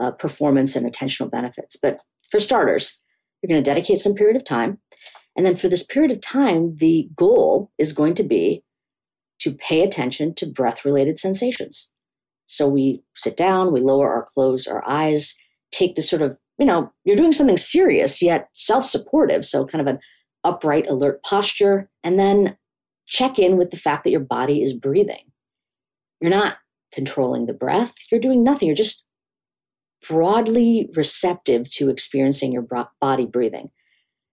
uh, 0.00 0.12
performance 0.12 0.74
and 0.74 0.90
attentional 0.90 1.30
benefits. 1.30 1.76
But 1.76 2.00
for 2.30 2.40
starters, 2.40 2.98
you're 3.42 3.48
going 3.48 3.62
to 3.62 3.70
dedicate 3.70 3.98
some 3.98 4.14
period 4.14 4.36
of 4.36 4.44
time. 4.44 4.78
And 5.36 5.44
then 5.44 5.56
for 5.56 5.68
this 5.68 5.82
period 5.82 6.12
of 6.12 6.20
time, 6.20 6.76
the 6.76 7.08
goal 7.16 7.70
is 7.78 7.92
going 7.92 8.14
to 8.14 8.22
be 8.22 8.62
to 9.40 9.52
pay 9.52 9.82
attention 9.82 10.34
to 10.36 10.46
breath 10.46 10.84
related 10.84 11.18
sensations. 11.18 11.90
So 12.46 12.68
we 12.68 13.02
sit 13.16 13.36
down, 13.36 13.72
we 13.72 13.80
lower 13.80 14.12
our 14.12 14.24
clothes, 14.24 14.66
our 14.66 14.86
eyes, 14.86 15.34
take 15.72 15.94
this 15.94 16.08
sort 16.08 16.22
of, 16.22 16.36
you 16.58 16.66
know, 16.66 16.92
you're 17.04 17.16
doing 17.16 17.32
something 17.32 17.56
serious 17.56 18.22
yet 18.22 18.48
self 18.52 18.84
supportive. 18.86 19.44
So 19.44 19.64
kind 19.64 19.80
of 19.80 19.92
an 19.92 20.00
upright, 20.44 20.88
alert 20.88 21.22
posture, 21.22 21.88
and 22.04 22.18
then 22.18 22.56
check 23.06 23.38
in 23.38 23.56
with 23.56 23.70
the 23.70 23.76
fact 23.76 24.04
that 24.04 24.10
your 24.10 24.20
body 24.20 24.62
is 24.62 24.74
breathing. 24.74 25.24
You're 26.20 26.30
not 26.30 26.58
controlling 26.92 27.46
the 27.46 27.54
breath, 27.54 27.94
you're 28.10 28.20
doing 28.20 28.44
nothing. 28.44 28.68
You're 28.68 28.76
just 28.76 29.06
broadly 30.08 30.88
receptive 30.96 31.70
to 31.74 31.90
experiencing 31.90 32.52
your 32.52 32.66
body 33.00 33.26
breathing. 33.26 33.70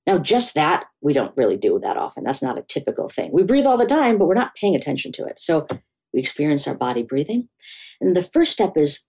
Now, 0.07 0.17
just 0.17 0.55
that 0.55 0.85
we 1.01 1.13
don't 1.13 1.35
really 1.37 1.57
do 1.57 1.79
that 1.79 1.97
often. 1.97 2.23
That's 2.23 2.41
not 2.41 2.57
a 2.57 2.63
typical 2.63 3.09
thing. 3.09 3.29
We 3.31 3.43
breathe 3.43 3.65
all 3.65 3.77
the 3.77 3.85
time, 3.85 4.17
but 4.17 4.25
we're 4.25 4.33
not 4.33 4.55
paying 4.55 4.75
attention 4.75 5.11
to 5.13 5.25
it. 5.25 5.39
So 5.39 5.67
we 6.13 6.19
experience 6.19 6.67
our 6.67 6.75
body 6.75 7.03
breathing. 7.03 7.47
And 8.01 8.15
the 8.15 8.23
first 8.23 8.51
step 8.51 8.75
is 8.75 9.05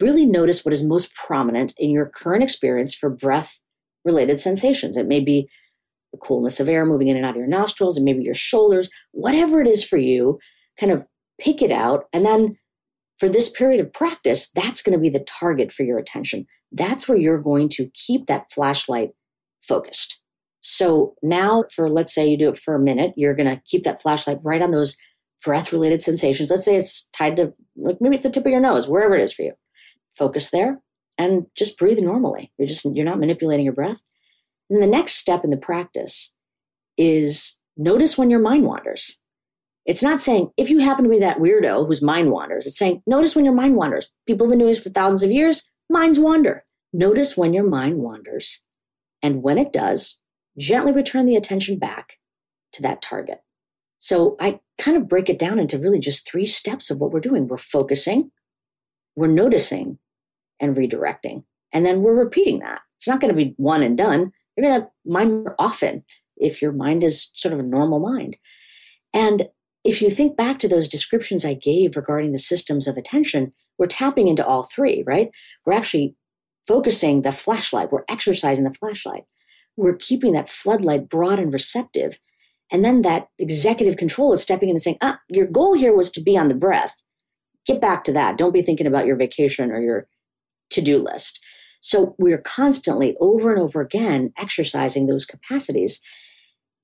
really 0.00 0.26
notice 0.26 0.64
what 0.64 0.72
is 0.72 0.82
most 0.82 1.14
prominent 1.14 1.72
in 1.78 1.90
your 1.90 2.06
current 2.06 2.42
experience 2.42 2.94
for 2.94 3.08
breath 3.10 3.60
related 4.04 4.40
sensations. 4.40 4.96
It 4.96 5.06
may 5.06 5.20
be 5.20 5.48
the 6.12 6.18
coolness 6.18 6.58
of 6.58 6.68
air 6.68 6.84
moving 6.84 7.08
in 7.08 7.16
and 7.16 7.24
out 7.24 7.34
of 7.34 7.36
your 7.36 7.46
nostrils, 7.46 7.96
and 7.96 8.04
maybe 8.04 8.24
your 8.24 8.34
shoulders, 8.34 8.90
whatever 9.12 9.60
it 9.60 9.68
is 9.68 9.84
for 9.84 9.98
you, 9.98 10.38
kind 10.78 10.90
of 10.92 11.06
pick 11.38 11.62
it 11.62 11.70
out. 11.70 12.06
And 12.12 12.26
then 12.26 12.56
for 13.18 13.28
this 13.28 13.50
period 13.50 13.80
of 13.80 13.92
practice, 13.92 14.50
that's 14.50 14.82
going 14.82 14.92
to 14.92 14.98
be 14.98 15.08
the 15.08 15.24
target 15.24 15.72
for 15.72 15.82
your 15.82 15.98
attention. 15.98 16.46
That's 16.72 17.08
where 17.08 17.18
you're 17.18 17.40
going 17.40 17.68
to 17.70 17.88
keep 17.94 18.26
that 18.26 18.50
flashlight 18.50 19.10
focused. 19.62 20.20
So 20.60 21.14
now, 21.22 21.64
for 21.74 21.90
let's 21.90 22.14
say 22.14 22.26
you 22.26 22.38
do 22.38 22.48
it 22.48 22.56
for 22.56 22.74
a 22.74 22.80
minute, 22.80 23.12
you're 23.16 23.34
going 23.34 23.48
to 23.48 23.62
keep 23.66 23.84
that 23.84 24.00
flashlight 24.00 24.38
right 24.42 24.62
on 24.62 24.70
those 24.70 24.96
breath 25.44 25.72
related 25.72 26.00
sensations. 26.00 26.50
Let's 26.50 26.64
say 26.64 26.76
it's 26.76 27.08
tied 27.12 27.36
to, 27.36 27.52
like 27.76 27.98
maybe 28.00 28.16
it's 28.16 28.24
the 28.24 28.30
tip 28.30 28.46
of 28.46 28.50
your 28.50 28.60
nose, 28.60 28.88
wherever 28.88 29.14
it 29.14 29.22
is 29.22 29.32
for 29.32 29.42
you. 29.42 29.52
Focus 30.16 30.50
there 30.50 30.80
and 31.18 31.46
just 31.54 31.78
breathe 31.78 31.98
normally. 32.00 32.52
You're 32.56 32.66
just, 32.66 32.84
you're 32.94 33.04
not 33.04 33.20
manipulating 33.20 33.64
your 33.64 33.74
breath. 33.74 34.02
And 34.70 34.82
the 34.82 34.86
next 34.86 35.14
step 35.16 35.44
in 35.44 35.50
the 35.50 35.56
practice 35.56 36.34
is 36.96 37.60
notice 37.76 38.16
when 38.16 38.30
your 38.30 38.40
mind 38.40 38.64
wanders. 38.64 39.20
It's 39.86 40.02
not 40.02 40.20
saying 40.20 40.50
if 40.56 40.70
you 40.70 40.78
happen 40.78 41.04
to 41.04 41.10
be 41.10 41.18
that 41.18 41.38
weirdo 41.38 41.86
whose 41.86 42.02
mind 42.02 42.30
wanders, 42.30 42.66
it's 42.66 42.78
saying 42.78 43.02
notice 43.06 43.36
when 43.36 43.44
your 43.44 43.54
mind 43.54 43.76
wanders. 43.76 44.10
People 44.26 44.46
have 44.46 44.50
been 44.50 44.60
doing 44.60 44.70
this 44.70 44.82
for 44.82 44.90
thousands 44.90 45.22
of 45.22 45.30
years, 45.30 45.70
minds 45.90 46.18
wander. 46.18 46.64
Notice 46.92 47.36
when 47.36 47.52
your 47.52 47.68
mind 47.68 47.98
wanders. 47.98 48.64
And 49.22 49.42
when 49.42 49.58
it 49.58 49.72
does, 49.72 50.20
gently 50.58 50.92
return 50.92 51.26
the 51.26 51.36
attention 51.36 51.78
back 51.78 52.18
to 52.72 52.82
that 52.82 53.02
target. 53.02 53.42
So 53.98 54.36
I 54.40 54.60
kind 54.78 54.96
of 54.96 55.08
break 55.08 55.28
it 55.28 55.38
down 55.38 55.58
into 55.58 55.78
really 55.78 55.98
just 55.98 56.28
three 56.28 56.46
steps 56.46 56.90
of 56.90 56.98
what 56.98 57.10
we're 57.10 57.20
doing. 57.20 57.48
We're 57.48 57.56
focusing, 57.56 58.30
we're 59.16 59.28
noticing, 59.28 59.98
and 60.60 60.76
redirecting. 60.76 61.44
And 61.72 61.84
then 61.84 62.02
we're 62.02 62.14
repeating 62.14 62.60
that. 62.60 62.80
It's 62.96 63.08
not 63.08 63.20
going 63.20 63.34
to 63.34 63.44
be 63.44 63.54
one 63.56 63.82
and 63.82 63.98
done. 63.98 64.32
You're 64.56 64.68
going 64.70 64.82
to 64.82 64.88
mind 65.04 65.44
more 65.44 65.56
often 65.58 66.04
if 66.36 66.62
your 66.62 66.72
mind 66.72 67.02
is 67.02 67.30
sort 67.34 67.52
of 67.52 67.60
a 67.60 67.64
normal 67.64 67.98
mind. 67.98 68.36
And 69.12 69.48
if 69.84 70.00
you 70.00 70.10
think 70.10 70.36
back 70.36 70.58
to 70.58 70.68
those 70.68 70.88
descriptions 70.88 71.44
I 71.44 71.54
gave 71.54 71.96
regarding 71.96 72.32
the 72.32 72.38
systems 72.38 72.88
of 72.88 72.96
attention, 72.96 73.52
we're 73.78 73.86
tapping 73.86 74.28
into 74.28 74.44
all 74.44 74.62
three, 74.62 75.04
right? 75.06 75.30
We're 75.64 75.74
actually 75.74 76.16
focusing 76.66 77.22
the 77.22 77.32
flashlight, 77.32 77.92
we're 77.92 78.04
exercising 78.08 78.64
the 78.64 78.72
flashlight, 78.72 79.24
we're 79.76 79.96
keeping 79.96 80.32
that 80.32 80.48
floodlight 80.48 81.08
broad 81.08 81.38
and 81.38 81.52
receptive. 81.52 82.18
And 82.72 82.84
then 82.84 83.02
that 83.02 83.28
executive 83.38 83.98
control 83.98 84.32
is 84.32 84.40
stepping 84.40 84.70
in 84.70 84.76
and 84.76 84.82
saying, 84.82 84.96
ah, 85.02 85.20
your 85.28 85.46
goal 85.46 85.74
here 85.74 85.94
was 85.94 86.10
to 86.12 86.22
be 86.22 86.36
on 86.36 86.48
the 86.48 86.54
breath. 86.54 87.02
Get 87.66 87.80
back 87.80 88.04
to 88.04 88.12
that. 88.12 88.38
Don't 88.38 88.54
be 88.54 88.62
thinking 88.62 88.86
about 88.86 89.06
your 89.06 89.16
vacation 89.16 89.70
or 89.70 89.80
your 89.80 90.08
to 90.70 90.80
do 90.80 90.98
list. 90.98 91.40
So 91.80 92.14
we're 92.18 92.40
constantly 92.40 93.14
over 93.20 93.52
and 93.52 93.60
over 93.60 93.82
again 93.82 94.32
exercising 94.38 95.06
those 95.06 95.26
capacities. 95.26 96.00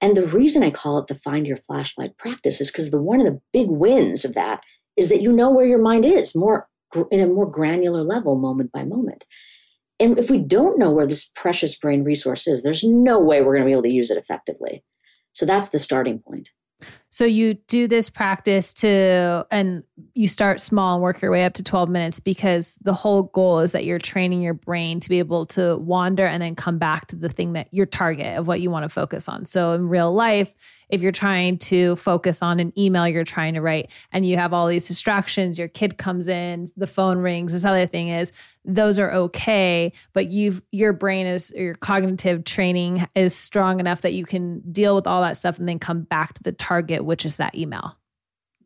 And 0.01 0.17
the 0.17 0.27
reason 0.27 0.63
I 0.63 0.71
call 0.71 0.99
it 0.99 1.07
the 1.07 1.15
find 1.15 1.47
your 1.47 1.57
flashlight 1.57 2.17
practice 2.17 2.61
is 2.61 2.71
because 2.71 2.91
the 2.91 3.03
one 3.03 3.21
of 3.21 3.27
the 3.27 3.41
big 3.53 3.69
wins 3.69 4.25
of 4.25 4.35
that 4.35 4.63
is 4.97 5.09
that 5.09 5.23
you 5.23 5.33
know 5.33 5.51
where 5.51 5.67
your 5.67 5.81
mind 5.81 6.05
is 6.05 6.35
more 6.35 6.69
in 7.11 7.21
a 7.21 7.27
more 7.27 7.49
granular 7.49 8.03
level 8.03 8.37
moment 8.37 8.73
by 8.73 8.85
moment. 8.85 9.25
And 9.99 10.19
if 10.19 10.31
we 10.31 10.39
don't 10.39 10.79
know 10.79 10.91
where 10.91 11.07
this 11.07 11.31
precious 11.37 11.77
brain 11.77 12.03
resource 12.03 12.47
is, 12.47 12.63
there's 12.63 12.83
no 12.83 13.21
way 13.21 13.43
we're 13.43 13.55
going 13.55 13.65
to 13.65 13.67
be 13.67 13.73
able 13.73 13.83
to 13.83 13.93
use 13.93 14.11
it 14.11 14.17
effectively. 14.17 14.83
So 15.33 15.45
that's 15.45 15.69
the 15.69 15.79
starting 15.79 16.19
point. 16.19 16.51
So 17.13 17.25
you 17.25 17.55
do 17.55 17.89
this 17.89 18.09
practice 18.09 18.73
to, 18.75 19.45
and 19.51 19.83
you 20.15 20.29
start 20.29 20.61
small 20.61 20.95
and 20.95 21.03
work 21.03 21.21
your 21.21 21.33
way 21.33 21.45
up 21.45 21.55
to 21.55 21.63
12 21.65 21.89
minutes 21.89 22.21
because 22.21 22.79
the 22.83 22.93
whole 22.95 23.25
goal 23.25 23.59
is 23.59 23.73
that 23.73 23.85
you're 23.85 23.99
training 23.99 24.43
your 24.43 24.55
brain 24.55 25.01
to 25.01 25.09
be 25.09 25.19
able 25.19 25.45
to 25.47 25.77
wander 25.79 26.25
and 26.25 26.41
then 26.41 26.55
come 26.55 26.79
back 26.79 27.09
to 27.09 27.17
the 27.17 27.29
thing 27.29 27.55
that 27.55 27.67
your 27.73 27.87
target 27.87 28.39
of 28.39 28.47
what 28.47 28.61
you 28.61 28.71
want 28.71 28.85
to 28.85 28.89
focus 28.89 29.29
on. 29.29 29.45
So 29.45 29.73
in 29.73 29.89
real 29.89 30.15
life, 30.15 30.55
if 30.91 31.03
you're 31.03 31.13
trying 31.13 31.59
to 31.59 31.97
focus 31.97 32.43
on 32.43 32.61
an 32.61 32.73
email 32.79 33.09
you're 33.09 33.25
trying 33.25 33.55
to 33.55 33.61
write 33.61 33.91
and 34.13 34.27
you 34.27 34.37
have 34.37 34.53
all 34.53 34.67
these 34.67 34.87
distractions, 34.89 35.59
your 35.59 35.69
kid 35.69 35.99
comes 35.99 36.29
in, 36.29 36.67
the 36.77 36.87
phone 36.87 37.19
rings, 37.19 37.53
this 37.53 37.65
other 37.65 37.87
thing 37.87 38.09
is, 38.09 38.33
those 38.65 38.99
are 38.99 39.13
okay, 39.13 39.93
but 40.13 40.31
you've 40.31 40.63
your 40.71 40.93
brain 40.93 41.27
is 41.27 41.53
your 41.57 41.75
cognitive 41.75 42.45
training 42.45 43.07
is 43.15 43.35
strong 43.35 43.81
enough 43.81 44.03
that 44.03 44.13
you 44.13 44.27
can 44.27 44.61
deal 44.73 44.95
with 44.95 45.07
all 45.07 45.23
that 45.23 45.37
stuff 45.37 45.59
and 45.59 45.69
then 45.69 45.79
come 45.79 46.03
back 46.03 46.35
to 46.35 46.43
the 46.43 46.53
target, 46.53 47.05
which 47.05 47.25
is 47.25 47.39
that 47.39 47.55
email. 47.55 47.97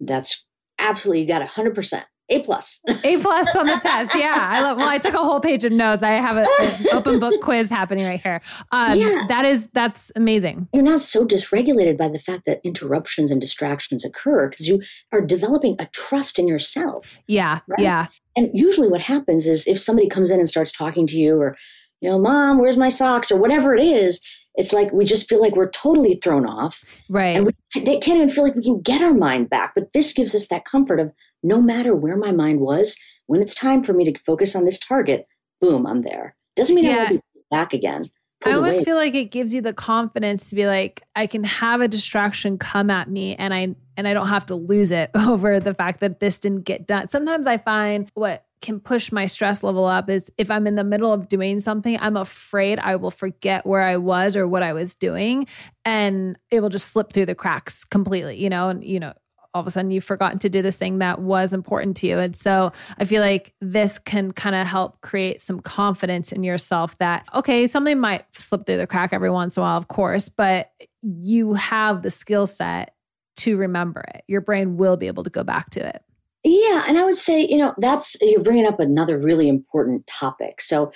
That's 0.01 0.45
absolutely 0.79 1.23
you 1.23 1.29
got 1.29 1.43
a 1.43 1.47
hundred 1.47 1.75
percent. 1.75 2.07
A 2.31 2.41
plus. 2.41 2.81
A 3.05 3.19
plus 3.19 3.55
on 3.55 3.67
the 3.67 3.79
test. 3.83 4.15
Yeah. 4.15 4.33
I 4.35 4.63
love 4.63 4.79
well, 4.79 4.89
I 4.89 4.99
took 4.99 5.15
a 5.15 5.19
whole 5.19 5.41
page 5.41 5.65
of 5.65 5.73
notes. 5.73 6.03
I 6.03 6.13
have 6.13 6.39
an 6.39 6.87
open 6.93 7.21
book 7.21 7.41
quiz 7.43 7.69
happening 7.69 8.07
right 8.07 8.21
here. 8.21 8.41
Um, 8.73 8.99
yeah. 8.99 9.25
that 9.29 9.45
is 9.45 9.69
that's 9.75 10.11
amazing. 10.17 10.69
You're 10.73 10.83
not 10.83 11.01
so 11.01 11.27
dysregulated 11.27 11.99
by 11.99 12.09
the 12.09 12.19
fact 12.19 12.47
that 12.47 12.61
interruptions 12.65 13.31
and 13.31 13.41
distractions 13.41 14.05
occur 14.05 14.49
because 14.49 14.67
you 14.67 14.83
are 15.13 15.21
developing 15.21 15.77
a 15.79 15.87
trust 15.87 16.39
in 16.39 16.49
yourself. 16.49 17.21
Yeah. 17.27 17.61
Right? 17.69 17.81
Yeah. 17.81 18.07
And 18.37 18.51
usually 18.55 18.89
what 18.89 19.03
happens 19.03 19.47
is 19.47 19.67
if 19.67 19.79
somebody 19.79 20.09
comes 20.09 20.31
in 20.31 20.39
and 20.39 20.49
starts 20.49 20.73
talking 20.73 21.07
to 21.09 21.17
you 21.17 21.37
or, 21.37 21.55
you 22.01 22.11
know, 22.11 22.19
mom, 22.19 22.59
where's 22.59 22.77
my 22.77 22.89
socks 22.89 23.31
or 23.31 23.39
whatever 23.39 23.75
it 23.75 23.83
is, 23.83 24.21
it's 24.55 24.73
like 24.73 24.93
we 24.93 25.05
just 25.05 25.29
feel 25.29 25.40
like 25.40 25.57
we're 25.57 25.71
totally 25.71 26.14
thrown 26.14 26.47
off. 26.47 26.85
Right. 27.09 27.37
And 27.37 27.47
we 27.47 27.53
can't 27.73 28.07
even 28.09 28.29
feel 28.29 28.45
like 28.45 28.55
we 28.55 28.62
can 28.62 28.81
get 28.81 29.03
our 29.03 29.14
mind 29.14 29.51
back. 29.51 29.75
But 29.75 29.93
this 29.93 30.12
gives 30.12 30.35
us 30.35 30.49
that 30.49 30.64
comfort 30.64 31.01
of 31.01 31.12
no 31.43 31.61
matter 31.61 31.95
where 31.95 32.17
my 32.17 32.33
mind 32.33 32.61
was, 32.61 32.97
when 33.27 33.43
it's 33.43 33.55
time 33.55 33.83
for 33.83 33.93
me 33.93 34.05
to 34.11 34.19
focus 34.21 34.55
on 34.55 34.64
this 34.64 34.79
target, 34.79 35.27
boom, 35.61 35.87
I'm 35.87 36.03
there. 36.03 36.37
Doesn't 36.57 36.75
mean 36.75 36.85
yeah. 36.85 37.07
I'll 37.09 37.11
be 37.11 37.21
back 37.51 37.73
again. 37.73 38.05
I 38.44 38.52
always 38.52 38.76
away. 38.76 38.85
feel 38.85 38.96
like 38.96 39.14
it 39.14 39.30
gives 39.30 39.54
you 39.54 39.61
the 39.61 39.72
confidence 39.72 40.50
to 40.50 40.57
be 40.57 40.66
like, 40.66 41.02
I 41.16 41.26
can 41.26 41.44
have 41.44 41.80
a 41.80 41.88
distraction 41.88 42.59
come 42.59 42.90
at 42.90 43.09
me 43.11 43.37
and 43.37 43.54
I 43.54 43.74
and 43.96 44.09
I 44.09 44.12
don't 44.12 44.28
have 44.28 44.46
to 44.46 44.54
lose 44.54 44.90
it 44.90 45.11
over 45.14 45.61
the 45.61 45.74
fact 45.74 46.00
that 46.00 46.20
this 46.20 46.38
didn't 46.38 46.62
get 46.62 46.87
done. 46.87 47.09
Sometimes 47.09 47.46
I 47.46 47.59
find 47.59 48.11
what 48.14 48.44
can 48.61 48.80
push 48.80 49.12
my 49.12 49.26
stress 49.26 49.62
level 49.62 49.85
up 49.85 50.09
is 50.09 50.33
if 50.38 50.50
I'm 50.50 50.66
in 50.66 50.74
the 50.74 50.85
middle 50.85 51.12
of 51.12 51.28
doing 51.28 51.61
something, 51.61 51.98
I'm 52.00 52.16
afraid 52.16 52.80
I 52.80 52.96
will 52.96 53.11
forget 53.11 53.66
where 53.66 53.83
I 53.83 53.98
was 53.98 54.37
or 54.37 54.48
what 54.48 54.62
I 54.62 54.72
was 54.72 54.94
doing 54.94 55.46
and 55.85 56.38
it 56.50 56.61
will 56.61 56.70
just 56.70 56.90
slip 56.90 57.12
through 57.12 57.26
the 57.26 57.35
cracks 57.35 57.85
completely, 57.85 58.42
you 58.42 58.48
know, 58.48 58.70
and 58.70 58.83
you 58.83 58.98
know, 58.98 59.12
all 59.55 59.61
of 59.61 59.67
a 59.69 59.71
sudden 59.71 59.93
you've 59.93 60.05
forgotten 60.05 60.38
to 60.40 60.49
do 60.49 60.61
this 60.61 60.77
thing 60.77 60.99
that 60.99 61.21
was 61.21 61.53
important 61.53 61.97
to 61.99 62.09
you. 62.09 62.19
And 62.19 62.35
so 62.35 62.73
I 62.99 63.05
feel 63.05 63.23
like 63.23 63.55
this 63.61 64.01
can 64.01 64.33
kind 64.33 64.57
of 64.57 64.67
help 64.67 65.01
create 65.01 65.40
some 65.40 65.61
confidence 65.61 66.33
in 66.33 66.43
yourself 66.43 66.99
that, 66.99 67.25
okay, 67.33 67.69
something 67.69 68.01
might 68.01 68.25
slip 68.35 68.67
through 68.67 68.79
the 68.79 68.87
crack 68.87 69.12
every 69.12 69.31
once 69.31 69.57
in 69.57 69.62
a 69.62 69.64
while, 69.64 69.79
of 69.79 69.87
course, 69.88 70.29
but 70.29 70.71
you 71.03 71.55
have 71.55 72.03
the 72.03 72.11
skill 72.11 72.49
set 72.49 72.95
to 73.37 73.57
remember 73.57 74.05
it. 74.14 74.25
Your 74.27 74.40
brain 74.40 74.77
will 74.77 74.97
be 74.97 75.07
able 75.07 75.23
to 75.23 75.31
go 75.31 75.45
back 75.45 75.71
to 75.71 75.87
it. 75.87 76.03
Yeah. 76.43 76.85
And 76.88 76.99
I 76.99 77.05
would 77.05 77.17
say, 77.17 77.47
you 77.47 77.57
know, 77.57 77.75
that's, 77.79 78.17
you're 78.21 78.43
bringing 78.43 78.67
up 78.67 78.81
another 78.81 79.19
really 79.19 79.49
important 79.49 80.07
topic. 80.07 80.61
So 80.61 80.93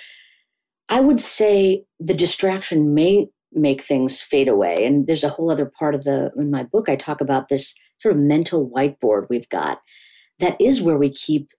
I 0.89 0.99
would 0.99 1.19
say 1.19 1.85
the 1.99 2.13
distraction 2.13 2.93
may 2.93 3.29
make 3.51 3.81
things 3.81 4.21
fade 4.21 4.47
away. 4.47 4.85
And 4.85 5.07
there's 5.07 5.23
a 5.23 5.29
whole 5.29 5.49
other 5.49 5.65
part 5.65 5.95
of 5.95 6.03
the, 6.03 6.31
in 6.37 6.51
my 6.51 6.63
book, 6.63 6.87
I 6.87 6.95
talk 6.95 7.19
about 7.21 7.47
this 7.47 7.73
sort 7.99 8.15
of 8.15 8.21
mental 8.21 8.69
whiteboard 8.69 9.27
we've 9.29 9.49
got 9.49 9.81
that 10.39 10.59
is 10.59 10.81
where 10.81 10.97
we 10.97 11.09
keep 11.09 11.49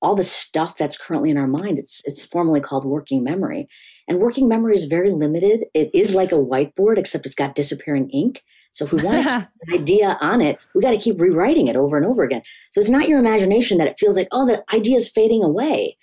all 0.00 0.14
the 0.14 0.22
stuff 0.22 0.76
that's 0.76 0.96
currently 0.96 1.30
in 1.30 1.36
our 1.36 1.46
mind. 1.46 1.78
It's, 1.78 2.00
it's 2.04 2.24
formally 2.24 2.60
called 2.60 2.84
working 2.84 3.24
memory. 3.24 3.66
And 4.06 4.20
working 4.20 4.48
memory 4.48 4.74
is 4.74 4.84
very 4.84 5.10
limited. 5.10 5.64
It 5.74 5.90
is 5.92 6.14
like 6.14 6.30
a 6.30 6.36
whiteboard, 6.36 6.98
except 6.98 7.26
it's 7.26 7.34
got 7.34 7.56
disappearing 7.56 8.08
ink. 8.10 8.42
So 8.70 8.84
if 8.84 8.92
we 8.92 9.02
want 9.02 9.26
an 9.26 9.48
idea 9.72 10.16
on 10.20 10.40
it, 10.40 10.64
we 10.74 10.82
got 10.82 10.92
to 10.92 10.98
keep 10.98 11.20
rewriting 11.20 11.66
it 11.66 11.76
over 11.76 11.96
and 11.96 12.06
over 12.06 12.22
again. 12.22 12.42
So 12.70 12.78
it's 12.78 12.88
not 12.88 13.08
your 13.08 13.18
imagination 13.18 13.78
that 13.78 13.88
it 13.88 13.98
feels 13.98 14.16
like, 14.16 14.28
oh, 14.30 14.46
the 14.46 14.62
idea 14.72 14.96
is 14.96 15.08
fading 15.08 15.42
away. 15.42 15.96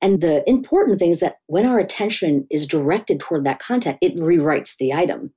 And 0.00 0.20
the 0.20 0.48
important 0.48 0.98
thing 0.98 1.10
is 1.10 1.20
that 1.20 1.36
when 1.46 1.66
our 1.66 1.78
attention 1.78 2.46
is 2.50 2.66
directed 2.66 3.20
toward 3.20 3.44
that 3.44 3.58
content, 3.58 3.98
it 4.00 4.14
rewrites 4.14 4.76
the 4.76 4.92
item. 4.92 5.32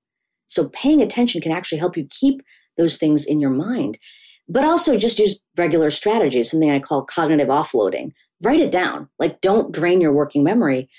So 0.47 0.69
paying 0.69 1.01
attention 1.01 1.41
can 1.41 1.51
actually 1.51 1.77
help 1.77 1.95
you 1.95 2.07
keep 2.09 2.41
those 2.79 2.97
things 2.97 3.25
in 3.25 3.39
your 3.39 3.51
mind. 3.51 3.99
But 4.47 4.65
also 4.65 4.97
just 4.97 5.19
use 5.19 5.39
regular 5.55 5.91
strategies, 5.91 6.49
something 6.49 6.71
I 6.71 6.79
call 6.79 7.03
cognitive 7.03 7.49
offloading. 7.49 8.13
Write 8.41 8.61
it 8.61 8.71
down. 8.71 9.09
Like 9.19 9.41
don't 9.41 9.71
drain 9.71 10.01
your 10.01 10.13
working 10.13 10.43
memory 10.43 10.89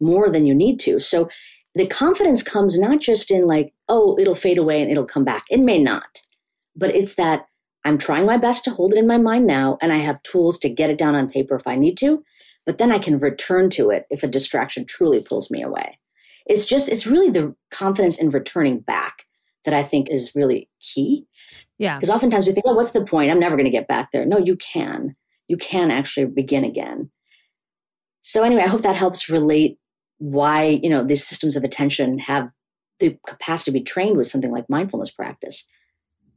more 0.00 0.30
than 0.30 0.46
you 0.46 0.54
need 0.54 0.78
to. 0.80 1.00
So 1.00 1.28
the 1.74 1.86
confidence 1.86 2.42
comes 2.42 2.78
not 2.78 3.00
just 3.00 3.30
in 3.30 3.46
like, 3.46 3.72
oh, 3.88 4.16
it'll 4.20 4.34
fade 4.34 4.58
away 4.58 4.80
and 4.80 4.90
it'll 4.90 5.04
come 5.04 5.24
back. 5.24 5.44
It 5.50 5.60
may 5.60 5.78
not, 5.78 6.20
but 6.76 6.94
it's 6.94 7.14
that 7.16 7.46
I'm 7.84 7.98
trying 7.98 8.26
my 8.26 8.36
best 8.36 8.64
to 8.64 8.70
hold 8.70 8.92
it 8.92 8.98
in 8.98 9.06
my 9.06 9.16
mind 9.16 9.46
now, 9.46 9.78
and 9.80 9.92
I 9.92 9.96
have 9.96 10.22
tools 10.22 10.58
to 10.58 10.68
get 10.68 10.90
it 10.90 10.98
down 10.98 11.14
on 11.14 11.30
paper 11.30 11.54
if 11.54 11.66
I 11.66 11.76
need 11.76 11.96
to, 11.98 12.22
but 12.66 12.76
then 12.76 12.92
I 12.92 12.98
can 12.98 13.18
return 13.18 13.70
to 13.70 13.90
it 13.90 14.04
if 14.10 14.22
a 14.22 14.28
distraction 14.28 14.84
truly 14.84 15.22
pulls 15.22 15.50
me 15.50 15.62
away. 15.62 15.98
It's 16.44 16.66
just, 16.66 16.90
it's 16.90 17.06
really 17.06 17.30
the 17.30 17.54
confidence 17.70 18.18
in 18.18 18.28
returning 18.28 18.80
back 18.80 19.24
that 19.70 19.78
I 19.78 19.82
think 19.82 20.10
is 20.10 20.32
really 20.34 20.68
key. 20.80 21.26
Yeah. 21.78 21.96
Because 21.96 22.10
oftentimes 22.10 22.46
we 22.46 22.52
think, 22.52 22.66
oh, 22.66 22.74
what's 22.74 22.90
the 22.90 23.04
point? 23.04 23.30
I'm 23.30 23.38
never 23.38 23.56
going 23.56 23.64
to 23.64 23.70
get 23.70 23.88
back 23.88 24.10
there. 24.10 24.26
No, 24.26 24.38
you 24.38 24.56
can. 24.56 25.14
You 25.48 25.56
can 25.56 25.90
actually 25.90 26.26
begin 26.26 26.64
again. 26.64 27.10
So, 28.22 28.42
anyway, 28.42 28.62
I 28.62 28.68
hope 28.68 28.82
that 28.82 28.96
helps 28.96 29.28
relate 29.28 29.78
why, 30.18 30.80
you 30.82 30.90
know, 30.90 31.02
these 31.02 31.26
systems 31.26 31.56
of 31.56 31.64
attention 31.64 32.18
have 32.18 32.50
the 32.98 33.16
capacity 33.26 33.70
to 33.70 33.78
be 33.78 33.84
trained 33.84 34.16
with 34.16 34.26
something 34.26 34.50
like 34.50 34.68
mindfulness 34.68 35.10
practice. 35.10 35.66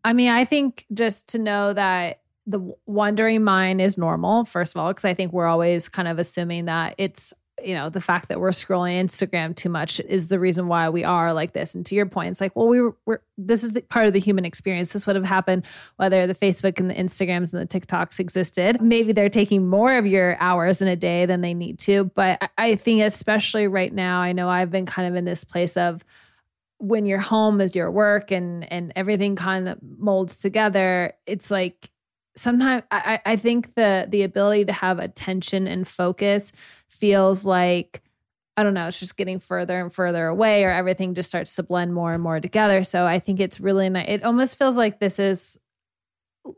I 0.05 0.13
mean, 0.13 0.29
I 0.29 0.45
think 0.45 0.85
just 0.93 1.27
to 1.29 1.39
know 1.39 1.73
that 1.73 2.21
the 2.45 2.73
wandering 2.85 3.43
mind 3.43 3.81
is 3.81 3.97
normal, 3.97 4.45
first 4.45 4.75
of 4.75 4.79
all, 4.79 4.89
because 4.89 5.05
I 5.05 5.13
think 5.13 5.33
we're 5.33 5.47
always 5.47 5.89
kind 5.89 6.07
of 6.07 6.19
assuming 6.19 6.65
that 6.65 6.95
it's 6.97 7.33
you 7.61 7.75
know 7.75 7.89
the 7.89 8.01
fact 8.01 8.29
that 8.29 8.39
we're 8.39 8.49
scrolling 8.49 9.01
instagram 9.03 9.55
too 9.55 9.69
much 9.69 9.99
is 9.99 10.27
the 10.27 10.39
reason 10.39 10.67
why 10.67 10.89
we 10.89 11.03
are 11.03 11.33
like 11.33 11.53
this. 11.53 11.75
And 11.75 11.85
to 11.85 11.95
your 11.95 12.05
point 12.05 12.31
it's 12.31 12.41
like 12.41 12.55
well 12.55 12.67
we 12.67 12.81
were 12.81 12.95
we're, 13.05 13.19
this 13.37 13.63
is 13.63 13.77
part 13.89 14.07
of 14.07 14.13
the 14.13 14.19
human 14.19 14.45
experience. 14.45 14.93
This 14.93 15.05
would 15.05 15.15
have 15.15 15.25
happened 15.25 15.65
whether 15.97 16.25
the 16.25 16.35
facebook 16.35 16.79
and 16.79 16.89
the 16.89 16.95
instagrams 16.95 17.53
and 17.53 17.61
the 17.61 17.79
tiktoks 17.79 18.19
existed. 18.19 18.81
Maybe 18.81 19.13
they're 19.13 19.29
taking 19.29 19.67
more 19.67 19.97
of 19.97 20.05
your 20.05 20.37
hours 20.39 20.81
in 20.81 20.87
a 20.87 20.95
day 20.95 21.25
than 21.25 21.41
they 21.41 21.53
need 21.53 21.79
to. 21.79 22.05
But 22.05 22.39
I, 22.41 22.49
I 22.57 22.75
think 22.75 23.01
especially 23.01 23.67
right 23.67 23.93
now 23.93 24.21
i 24.21 24.31
know 24.31 24.49
i've 24.49 24.71
been 24.71 24.85
kind 24.85 25.07
of 25.07 25.15
in 25.15 25.25
this 25.25 25.43
place 25.43 25.77
of 25.77 26.03
when 26.79 27.05
your 27.05 27.19
home 27.19 27.61
is 27.61 27.75
your 27.75 27.89
work 27.89 28.31
and 28.31 28.71
and 28.71 28.91
everything 28.95 29.35
kind 29.35 29.67
of 29.69 29.77
molds 29.97 30.39
together 30.41 31.13
it's 31.25 31.49
like 31.49 31.89
sometimes 32.35 32.83
I, 32.91 33.19
I 33.25 33.35
think 33.35 33.75
the 33.75 34.07
the 34.09 34.23
ability 34.23 34.65
to 34.65 34.73
have 34.73 34.99
attention 34.99 35.67
and 35.67 35.87
focus 35.87 36.51
feels 36.87 37.45
like 37.45 38.01
I 38.55 38.63
don't 38.63 38.75
know, 38.75 38.87
it's 38.87 38.99
just 38.99 39.17
getting 39.17 39.39
further 39.39 39.79
and 39.79 39.91
further 39.91 40.27
away, 40.27 40.63
or 40.63 40.69
everything 40.69 41.15
just 41.15 41.29
starts 41.29 41.55
to 41.55 41.63
blend 41.63 41.93
more 41.93 42.13
and 42.13 42.21
more 42.21 42.39
together. 42.39 42.83
So 42.83 43.05
I 43.05 43.17
think 43.19 43.39
it's 43.39 43.59
really 43.59 43.89
nice. 43.89 44.05
It 44.07 44.23
almost 44.23 44.57
feels 44.57 44.77
like 44.77 44.99
this 44.99 45.17
is 45.17 45.57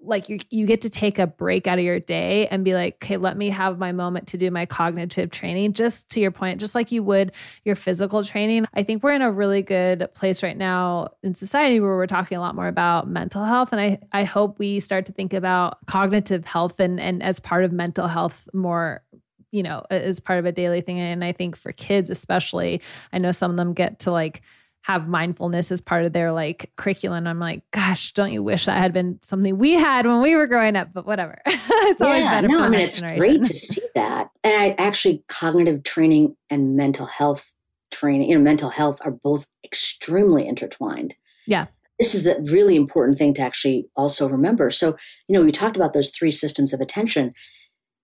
like 0.02 0.30
you 0.30 0.40
you 0.50 0.66
get 0.66 0.82
to 0.82 0.90
take 0.90 1.20
a 1.20 1.28
break 1.28 1.68
out 1.68 1.78
of 1.78 1.86
your 1.86 2.00
day 2.00 2.48
and 2.48 2.66
be 2.66 2.74
like 2.74 2.96
okay 2.96 3.18
let 3.18 3.38
me 3.38 3.50
have 3.50 3.78
my 3.78 3.92
moment 3.92 4.28
to 4.28 4.38
do 4.38 4.50
my 4.50 4.66
cognitive 4.66 5.30
training. 5.30 5.74
Just 5.74 6.10
to 6.12 6.20
your 6.20 6.32
point 6.32 6.60
just 6.60 6.74
like 6.74 6.92
you 6.92 7.04
would 7.04 7.32
your 7.64 7.76
physical 7.76 8.24
training 8.24 8.66
i 8.74 8.84
think 8.84 9.04
we're 9.04 9.14
in 9.14 9.22
a 9.22 9.32
really 9.32 9.62
good 9.62 10.08
place 10.14 10.42
right 10.42 10.58
now 10.58 11.10
in 11.24 11.36
society 11.36 11.80
where 11.80 11.96
we're 11.96 12.08
talking 12.08 12.38
a 12.38 12.42
lot 12.42 12.56
more 12.56 12.68
about 12.68 13.08
mental 13.08 13.44
health 13.44 13.72
and 13.72 13.82
i 13.82 14.00
i 14.12 14.24
hope 14.24 14.58
we 14.60 14.80
start 14.80 15.06
to 15.06 15.12
think 15.12 15.34
about 15.34 15.86
cognitive 15.86 16.46
health 16.46 16.80
and 16.80 17.00
and 17.00 17.22
as 17.22 17.40
part 17.40 17.64
of 17.64 17.72
mental 17.72 18.08
health 18.08 18.48
more 18.54 19.04
you 19.52 19.64
know 19.64 19.84
as 19.90 20.20
part 20.20 20.40
of 20.40 20.46
a 20.46 20.52
daily 20.52 20.82
thing 20.82 21.00
and 21.00 21.24
i 21.24 21.32
think 21.32 21.56
for 21.56 21.72
kids 21.72 22.10
especially 22.10 22.82
i 23.14 23.18
know 23.18 23.32
some 23.32 23.52
of 23.52 23.58
them 23.58 23.74
get 23.74 24.00
to 24.00 24.12
like 24.12 24.42
have 24.86 25.08
mindfulness 25.08 25.72
as 25.72 25.82
part 25.82 26.06
of 26.06 26.14
their 26.14 26.32
like 26.32 26.72
curriculum. 26.76 27.26
I'm 27.26 27.40
like, 27.40 27.64
gosh, 27.72 28.12
don't 28.12 28.32
you 28.32 28.44
wish 28.44 28.68
that 28.68 28.78
had 28.78 28.94
been 28.94 29.20
something 29.24 29.58
we 29.58 29.72
had 29.72 30.06
when 30.06 30.22
we 30.22 30.36
were 30.36 30.46
growing 30.46 30.76
up? 30.76 30.90
But 30.94 31.08
whatever. 31.08 31.42
it's 31.48 32.00
yeah, 32.00 32.06
always 32.06 32.26
better. 32.26 32.48
No, 32.48 32.60
I 32.60 32.70
mean 32.70 32.82
it's 32.82 33.00
generation. 33.00 33.20
great 33.20 33.46
to 33.46 33.54
see 33.54 33.82
that. 33.96 34.30
And 34.44 34.54
I 34.54 34.76
actually 34.78 35.24
cognitive 35.28 35.82
training 35.82 36.36
and 36.52 36.76
mental 36.76 37.08
health 37.08 37.52
training, 37.92 38.30
you 38.30 38.38
know, 38.38 38.44
mental 38.44 38.70
health 38.70 39.02
are 39.04 39.12
both 39.12 39.48
extremely 39.64 40.48
intertwined. 40.48 41.16
Yeah. 41.48 41.66
This 41.98 42.14
is 42.14 42.24
the 42.24 42.48
really 42.52 42.76
important 42.76 43.18
thing 43.18 43.34
to 43.36 43.42
actually 43.42 43.88
also 43.96 44.30
remember. 44.30 44.70
So, 44.70 44.98
you 45.28 45.34
know, 45.34 45.44
we 45.44 45.52
talked 45.52 45.78
about 45.78 45.94
those 45.94 46.12
three 46.12 46.30
systems 46.30 46.74
of 46.74 46.80
attention. 46.80 47.34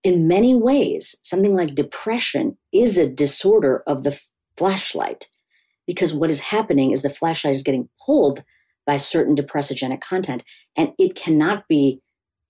In 0.02 0.26
many 0.26 0.56
ways, 0.56 1.14
something 1.22 1.54
like 1.54 1.76
depression 1.76 2.58
is 2.72 2.98
a 2.98 3.08
disorder 3.08 3.84
of 3.86 4.02
the 4.02 4.20
flashlight 4.56 5.28
because 5.86 6.14
what 6.14 6.30
is 6.30 6.40
happening 6.40 6.90
is 6.90 7.02
the 7.02 7.10
flashlight 7.10 7.54
is 7.54 7.62
getting 7.62 7.88
pulled 8.04 8.42
by 8.86 8.96
certain 8.96 9.34
depressogenic 9.34 10.00
content 10.00 10.44
and 10.76 10.92
it 10.98 11.14
cannot 11.14 11.68
be 11.68 12.00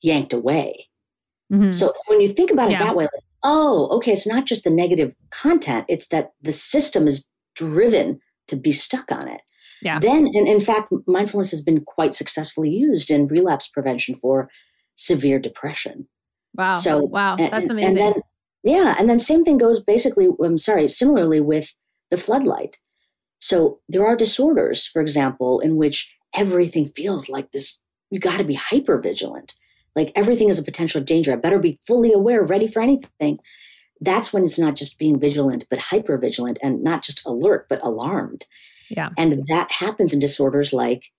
yanked 0.01 0.33
away. 0.33 0.88
Mm-hmm. 1.53 1.73
So 1.73 1.92
when 2.07 2.21
you 2.21 2.29
think 2.29 2.51
about 2.51 2.71
it 2.71 2.73
yeah. 2.73 2.85
that 2.85 2.97
way, 2.97 3.05
like, 3.05 3.25
oh, 3.42 3.88
okay, 3.97 4.12
it's 4.12 4.27
not 4.27 4.47
just 4.47 4.64
the 4.64 4.71
negative 4.71 5.14
content, 5.31 5.85
it's 5.88 6.09
that 6.09 6.33
the 6.40 6.53
system 6.53 7.07
is 7.07 7.27
driven 7.55 8.21
to 8.49 8.57
be 8.57 8.73
stuck 8.73 9.12
on 9.12 9.29
it. 9.29 9.42
Yeah. 9.83 9.99
Then, 9.99 10.29
and 10.33 10.47
in 10.47 10.61
fact, 10.61 10.92
mindfulness 11.07 11.51
has 11.51 11.61
been 11.61 11.85
quite 11.85 12.14
successfully 12.14 12.71
used 12.71 13.11
in 13.11 13.27
relapse 13.27 13.68
prevention 13.68 14.14
for 14.14 14.49
severe 14.95 15.38
depression. 15.38 16.09
Wow. 16.55 16.75
So, 16.75 16.99
wow, 16.99 17.37
that's 17.37 17.68
amazing. 17.68 18.03
And 18.03 18.14
then, 18.14 18.23
yeah. 18.62 18.95
And 18.99 19.11
then, 19.11 19.18
same 19.18 19.42
thing 19.42 19.59
goes 19.59 19.83
basically, 19.83 20.29
I'm 20.42 20.59
sorry, 20.59 20.87
similarly 20.87 21.40
with 21.40 21.75
the 22.11 22.16
floodlight. 22.16 22.79
So 23.43 23.81
there 23.89 24.07
are 24.07 24.15
disorders, 24.15 24.87
for 24.87 25.03
example, 25.03 25.59
in 25.59 25.75
which 25.75 26.17
everything 26.33 26.87
feels 26.87 27.29
like 27.29 27.51
this. 27.51 27.83
You 28.09 28.21
got 28.21 28.39
to 28.39 28.45
be 28.45 28.55
hyper 28.55 29.01
vigilant. 29.01 29.57
Like 29.97 30.13
everything 30.15 30.49
is 30.49 30.61
a 30.61 30.65
potential 30.65 31.01
danger. 31.01 31.33
I 31.33 31.37
better 31.37 31.59
be 31.59 31.77
fully 31.85 32.13
aware, 32.13 32.45
ready 32.45 32.69
for 32.69 32.81
anything. 32.81 33.41
That's 34.01 34.33
when 34.33 34.45
it's 34.45 34.61
not 34.61 34.77
just 34.77 34.97
being 34.97 35.19
vigilant, 35.19 35.67
but 35.69 35.81
hyper 35.81 36.17
vigilant 36.19 36.61
and 36.63 36.85
not 36.85 37.03
just 37.03 37.27
alert, 37.27 37.67
but 37.69 37.85
alarmed. 37.85 38.47
Yeah. 38.91 39.09
And 39.19 39.45
that 39.49 39.73
happens 39.73 40.13
in 40.13 40.21
disorders 40.21 40.73
like 40.73 41.11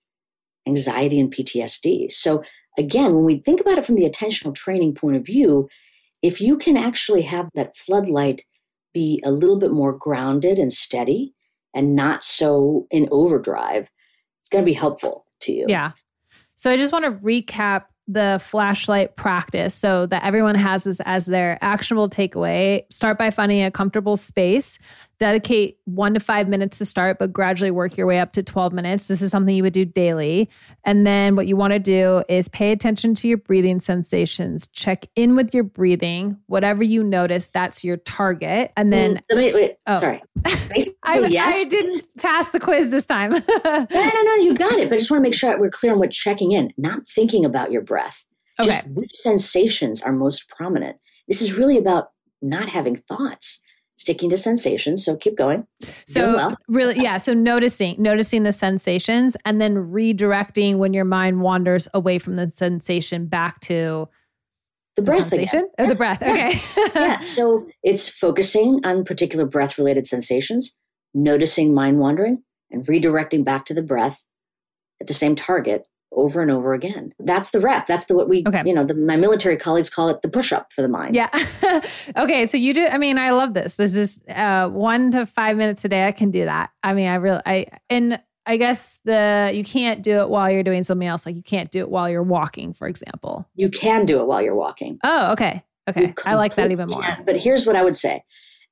anxiety 0.66 1.20
and 1.20 1.30
PTSD. 1.30 2.10
So 2.10 2.42
again, 2.78 3.14
when 3.14 3.24
we 3.24 3.36
think 3.36 3.60
about 3.60 3.76
it 3.76 3.84
from 3.84 3.96
the 3.96 4.08
attentional 4.08 4.54
training 4.54 4.94
point 4.94 5.16
of 5.16 5.26
view, 5.26 5.68
if 6.22 6.40
you 6.40 6.56
can 6.56 6.78
actually 6.78 7.22
have 7.22 7.50
that 7.54 7.76
floodlight 7.76 8.46
be 8.94 9.20
a 9.26 9.30
little 9.30 9.58
bit 9.58 9.72
more 9.72 9.92
grounded 9.92 10.58
and 10.58 10.72
steady, 10.72 11.34
and 11.74 11.94
not 11.94 12.22
so 12.24 12.86
in 12.90 13.08
overdrive, 13.10 13.90
it's 14.40 14.48
going 14.48 14.64
to 14.64 14.66
be 14.66 14.74
helpful 14.74 15.26
to 15.40 15.52
you. 15.52 15.66
Yeah. 15.68 15.92
So 16.54 16.70
I 16.70 16.76
just 16.76 16.92
want 16.92 17.04
to 17.04 17.12
recap 17.12 17.84
the 18.06 18.40
flashlight 18.42 19.16
practice 19.16 19.74
so 19.74 20.06
that 20.06 20.24
everyone 20.24 20.54
has 20.54 20.84
this 20.84 21.00
as 21.04 21.26
their 21.26 21.58
actionable 21.62 22.08
takeaway. 22.08 22.82
Start 22.92 23.16
by 23.16 23.30
finding 23.30 23.62
a 23.62 23.70
comfortable 23.70 24.16
space 24.16 24.78
Dedicate 25.18 25.78
one 25.84 26.14
to 26.14 26.20
five 26.20 26.48
minutes 26.48 26.78
to 26.78 26.84
start, 26.84 27.18
but 27.18 27.32
gradually 27.32 27.70
work 27.70 27.96
your 27.96 28.06
way 28.06 28.18
up 28.18 28.32
to 28.32 28.42
12 28.42 28.72
minutes. 28.72 29.06
This 29.06 29.22
is 29.22 29.30
something 29.30 29.54
you 29.54 29.62
would 29.62 29.72
do 29.72 29.84
daily. 29.84 30.50
And 30.84 31.06
then 31.06 31.36
what 31.36 31.46
you 31.46 31.56
want 31.56 31.72
to 31.72 31.78
do 31.78 32.22
is 32.28 32.48
pay 32.48 32.72
attention 32.72 33.14
to 33.16 33.28
your 33.28 33.38
breathing 33.38 33.80
sensations. 33.80 34.66
Check 34.68 35.06
in 35.14 35.36
with 35.36 35.54
your 35.54 35.64
breathing. 35.64 36.36
Whatever 36.46 36.82
you 36.82 37.04
notice, 37.04 37.48
that's 37.48 37.84
your 37.84 37.96
target. 37.98 38.72
And 38.76 38.92
then. 38.92 39.22
Mm, 39.30 39.36
wait, 39.36 39.54
wait. 39.54 39.76
Oh. 39.86 39.96
Sorry. 39.96 40.22
I, 41.04 41.18
yes. 41.28 41.54
I 41.56 41.68
didn't 41.68 42.02
pass 42.18 42.48
the 42.48 42.60
quiz 42.60 42.90
this 42.90 43.06
time. 43.06 43.30
no, 43.64 43.86
no, 43.90 44.22
no. 44.22 44.34
You 44.36 44.54
got 44.54 44.72
it. 44.72 44.88
But 44.88 44.94
I 44.94 44.98
just 44.98 45.10
want 45.10 45.20
to 45.20 45.22
make 45.22 45.34
sure 45.34 45.58
we're 45.58 45.70
clear 45.70 45.92
on 45.92 45.98
what 45.98 46.10
checking 46.10 46.52
in, 46.52 46.72
not 46.76 47.06
thinking 47.06 47.44
about 47.44 47.70
your 47.70 47.82
breath. 47.82 48.24
Okay. 48.60 48.68
Just 48.68 48.88
which 48.90 49.12
sensations 49.12 50.02
are 50.02 50.12
most 50.12 50.48
prominent. 50.48 50.98
This 51.28 51.42
is 51.42 51.54
really 51.54 51.78
about 51.78 52.10
not 52.42 52.68
having 52.68 52.96
thoughts 52.96 53.60
sticking 53.96 54.30
to 54.30 54.36
sensations. 54.36 55.04
So 55.04 55.16
keep 55.16 55.36
going. 55.36 55.66
So 56.06 56.34
well. 56.34 56.58
really, 56.68 57.00
yeah. 57.00 57.16
So 57.16 57.32
noticing, 57.32 58.00
noticing 58.00 58.42
the 58.42 58.52
sensations 58.52 59.36
and 59.44 59.60
then 59.60 59.74
redirecting 59.74 60.78
when 60.78 60.92
your 60.92 61.04
mind 61.04 61.40
wanders 61.40 61.88
away 61.94 62.18
from 62.18 62.36
the 62.36 62.50
sensation 62.50 63.26
back 63.26 63.60
to 63.60 64.08
the 64.96 65.02
breath 65.02 65.30
the 65.30 65.42
again. 65.42 65.68
Oh, 65.78 65.88
the 65.88 65.94
breath. 65.94 66.22
Okay. 66.22 66.60
yeah. 66.94 67.18
So 67.18 67.66
it's 67.82 68.08
focusing 68.08 68.80
on 68.84 69.04
particular 69.04 69.44
breath 69.44 69.78
related 69.78 70.06
sensations, 70.06 70.76
noticing 71.14 71.74
mind 71.74 71.98
wandering 71.98 72.42
and 72.70 72.84
redirecting 72.84 73.44
back 73.44 73.66
to 73.66 73.74
the 73.74 73.82
breath 73.82 74.24
at 75.00 75.06
the 75.06 75.14
same 75.14 75.34
target 75.34 75.86
over 76.16 76.40
and 76.40 76.50
over 76.50 76.72
again. 76.72 77.12
That's 77.18 77.50
the 77.50 77.60
rep. 77.60 77.86
That's 77.86 78.06
the 78.06 78.14
what 78.14 78.28
we, 78.28 78.44
okay. 78.46 78.62
you 78.64 78.74
know, 78.74 78.84
the, 78.84 78.94
my 78.94 79.16
military 79.16 79.56
colleagues 79.56 79.90
call 79.90 80.08
it 80.08 80.22
the 80.22 80.28
push 80.28 80.52
up 80.52 80.72
for 80.72 80.82
the 80.82 80.88
mind. 80.88 81.14
Yeah. 81.14 81.30
okay. 82.16 82.46
So 82.46 82.56
you 82.56 82.74
do. 82.74 82.86
I 82.86 82.98
mean, 82.98 83.18
I 83.18 83.30
love 83.30 83.54
this. 83.54 83.76
This 83.76 83.96
is 83.96 84.22
uh, 84.28 84.68
one 84.68 85.10
to 85.12 85.26
five 85.26 85.56
minutes 85.56 85.84
a 85.84 85.88
day. 85.88 86.06
I 86.06 86.12
can 86.12 86.30
do 86.30 86.44
that. 86.44 86.70
I 86.82 86.94
mean, 86.94 87.08
I 87.08 87.16
really, 87.16 87.42
I 87.46 87.66
and 87.90 88.22
I 88.46 88.56
guess 88.56 89.00
the 89.04 89.50
you 89.54 89.64
can't 89.64 90.02
do 90.02 90.20
it 90.20 90.28
while 90.28 90.50
you're 90.50 90.62
doing 90.62 90.82
something 90.82 91.08
else. 91.08 91.26
Like 91.26 91.36
you 91.36 91.42
can't 91.42 91.70
do 91.70 91.80
it 91.80 91.90
while 91.90 92.08
you're 92.08 92.22
walking, 92.22 92.74
for 92.74 92.86
example. 92.86 93.48
You 93.54 93.70
can 93.70 94.06
do 94.06 94.20
it 94.20 94.26
while 94.26 94.42
you're 94.42 94.54
walking. 94.54 94.98
Oh, 95.02 95.32
okay. 95.32 95.64
Okay. 95.88 96.14
I 96.24 96.34
like 96.34 96.54
that 96.54 96.70
even 96.72 96.88
more. 96.88 97.02
Can. 97.02 97.24
But 97.24 97.36
here's 97.36 97.66
what 97.66 97.76
I 97.76 97.82
would 97.82 97.96
say. 97.96 98.24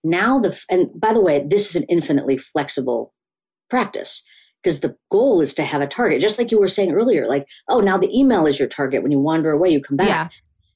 Now 0.05 0.39
the 0.39 0.59
and 0.71 0.89
by 0.99 1.13
the 1.13 1.21
way, 1.21 1.45
this 1.47 1.71
is 1.71 1.77
an 1.77 1.85
infinitely 1.89 2.37
flexible 2.37 3.15
practice 3.71 4.25
because 4.63 4.81
the 4.81 4.97
goal 5.11 5.41
is 5.41 5.55
to 5.55 5.65
have 5.65 5.83
a 5.83 5.87
target. 5.87 6.21
Just 6.21 6.39
like 6.39 6.51
you 6.51 6.59
were 6.59 6.69
saying 6.69 6.93
earlier, 6.93 7.27
like, 7.27 7.49
oh, 7.69 7.81
now 7.81 7.99
the 7.99 8.17
email 8.17 8.47
is 8.47 8.59
your 8.59 8.69
target. 8.69 9.03
When 9.03 9.13
you 9.13 9.19
wander 9.19 9.51
away, 9.51 9.71
you 9.71 9.81
come 9.81 9.97
back. 9.97 10.09
Yeah. 10.09 10.29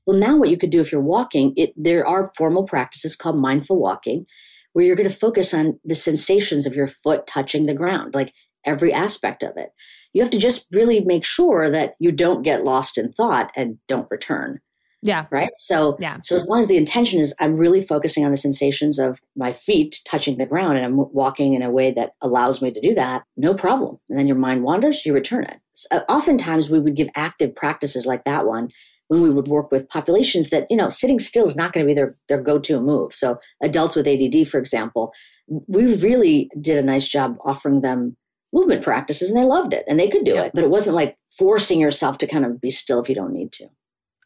Well, 0.07 0.19
now 0.19 0.37
what 0.37 0.51
you 0.51 0.57
could 0.57 0.71
do 0.71 0.81
if 0.81 0.93
you're 0.93 1.01
walking, 1.01 1.53
it 1.57 1.73
there 1.77 2.07
are 2.07 2.33
formal 2.37 2.65
practices 2.65 3.17
called 3.17 3.39
mindful 3.39 3.79
walking, 3.79 4.27
where 4.73 4.85
you're 4.85 4.97
going 4.97 5.09
to 5.09 5.15
focus 5.15 5.53
on 5.53 5.79
the 5.85 5.95
sensations 5.95 6.67
of 6.67 6.75
your 6.75 6.87
foot 6.87 7.27
touching 7.27 7.67
the 7.67 7.75
ground, 7.75 8.15
like 8.15 8.33
every 8.65 8.93
aspect 8.93 9.43
of 9.43 9.57
it. 9.57 9.71
You 10.13 10.23
have 10.23 10.31
to 10.31 10.39
just 10.39 10.67
really 10.73 11.01
make 11.01 11.25
sure 11.25 11.69
that 11.71 11.95
you 11.99 12.13
don't 12.13 12.43
get 12.43 12.65
lost 12.65 12.99
in 12.99 13.13
thought 13.13 13.53
and 13.57 13.79
don't 13.89 14.11
return. 14.11 14.61
Yeah. 15.07 15.27
Right. 15.31 15.51
So, 15.57 15.97
yeah. 16.01 16.19
So, 16.23 16.35
as 16.35 16.47
long 16.47 16.61
as 16.61 16.69
the 16.69 16.77
intention 16.77 17.21
is 17.21 17.35
I'm 17.41 17.55
really 17.55 17.81
focusing 17.81 18.25
on 18.25 18.31
the 18.31 18.37
sensations 18.37 18.99
of 18.99 19.21
my 19.37 19.53
feet 19.53 20.01
touching 20.05 20.39
the 20.39 20.47
ground 20.47 20.77
and 20.77 20.85
I'm 20.85 20.97
walking 21.13 21.55
in 21.55 21.63
a 21.63 21.71
way 21.71 21.93
that 21.93 22.13
allows 22.21 22.61
me 22.61 22.71
to 22.71 22.81
do 22.81 22.95
that, 22.95 23.23
no 23.37 23.55
problem. 23.55 23.99
And 24.09 24.19
then 24.19 24.27
your 24.27 24.37
mind 24.37 24.63
wanders, 24.63 25.07
you 25.07 25.15
return 25.15 25.45
it. 25.45 25.61
So, 25.75 25.89
uh, 25.93 26.01
oftentimes, 26.09 26.71
we 26.71 26.81
would 26.81 26.97
give 26.97 27.09
active 27.15 27.55
practices 27.55 28.07
like 28.07 28.25
that 28.25 28.47
one 28.47 28.71
when 29.09 29.23
we 29.23 29.31
would 29.31 29.47
work 29.47 29.71
with 29.71 29.89
populations 29.89 30.51
that, 30.51 30.67
you 30.69 30.77
know, 30.77 30.89
sitting 30.89 31.21
still 31.21 31.47
is 31.47 31.55
not 31.55 31.73
going 31.73 31.87
to 31.87 31.89
be 31.89 31.95
their, 31.95 32.13
their 32.29 32.43
go 32.43 32.59
to 32.59 32.81
move. 32.81 33.15
So, 33.15 33.39
adults 33.63 33.97
with 33.97 34.09
ADD, 34.09 34.49
for 34.49 34.59
example, 34.59 35.13
we 35.69 35.95
really 35.97 36.51
did 36.61 36.79
a 36.79 36.83
nice 36.83 37.07
job 37.07 37.37
offering 37.45 37.83
them 37.83 38.17
movement 38.53 38.83
practices 38.83 39.31
and 39.31 39.39
they 39.39 39.45
loved 39.45 39.73
it 39.73 39.85
and 39.87 40.01
they 40.01 40.09
could 40.09 40.25
do 40.25 40.35
yeah. 40.35 40.45
it. 40.45 40.53
But 40.55 40.65
it 40.65 40.71
wasn't 40.71 40.97
like 40.97 41.17
forcing 41.39 41.81
yourself 41.81 42.19
to 42.19 42.27
kind 42.27 42.45
of 42.45 42.61
be 42.61 42.71
still 42.71 43.01
if 43.01 43.09
you 43.09 43.15
don't 43.15 43.33
need 43.33 43.53
to. 43.53 43.69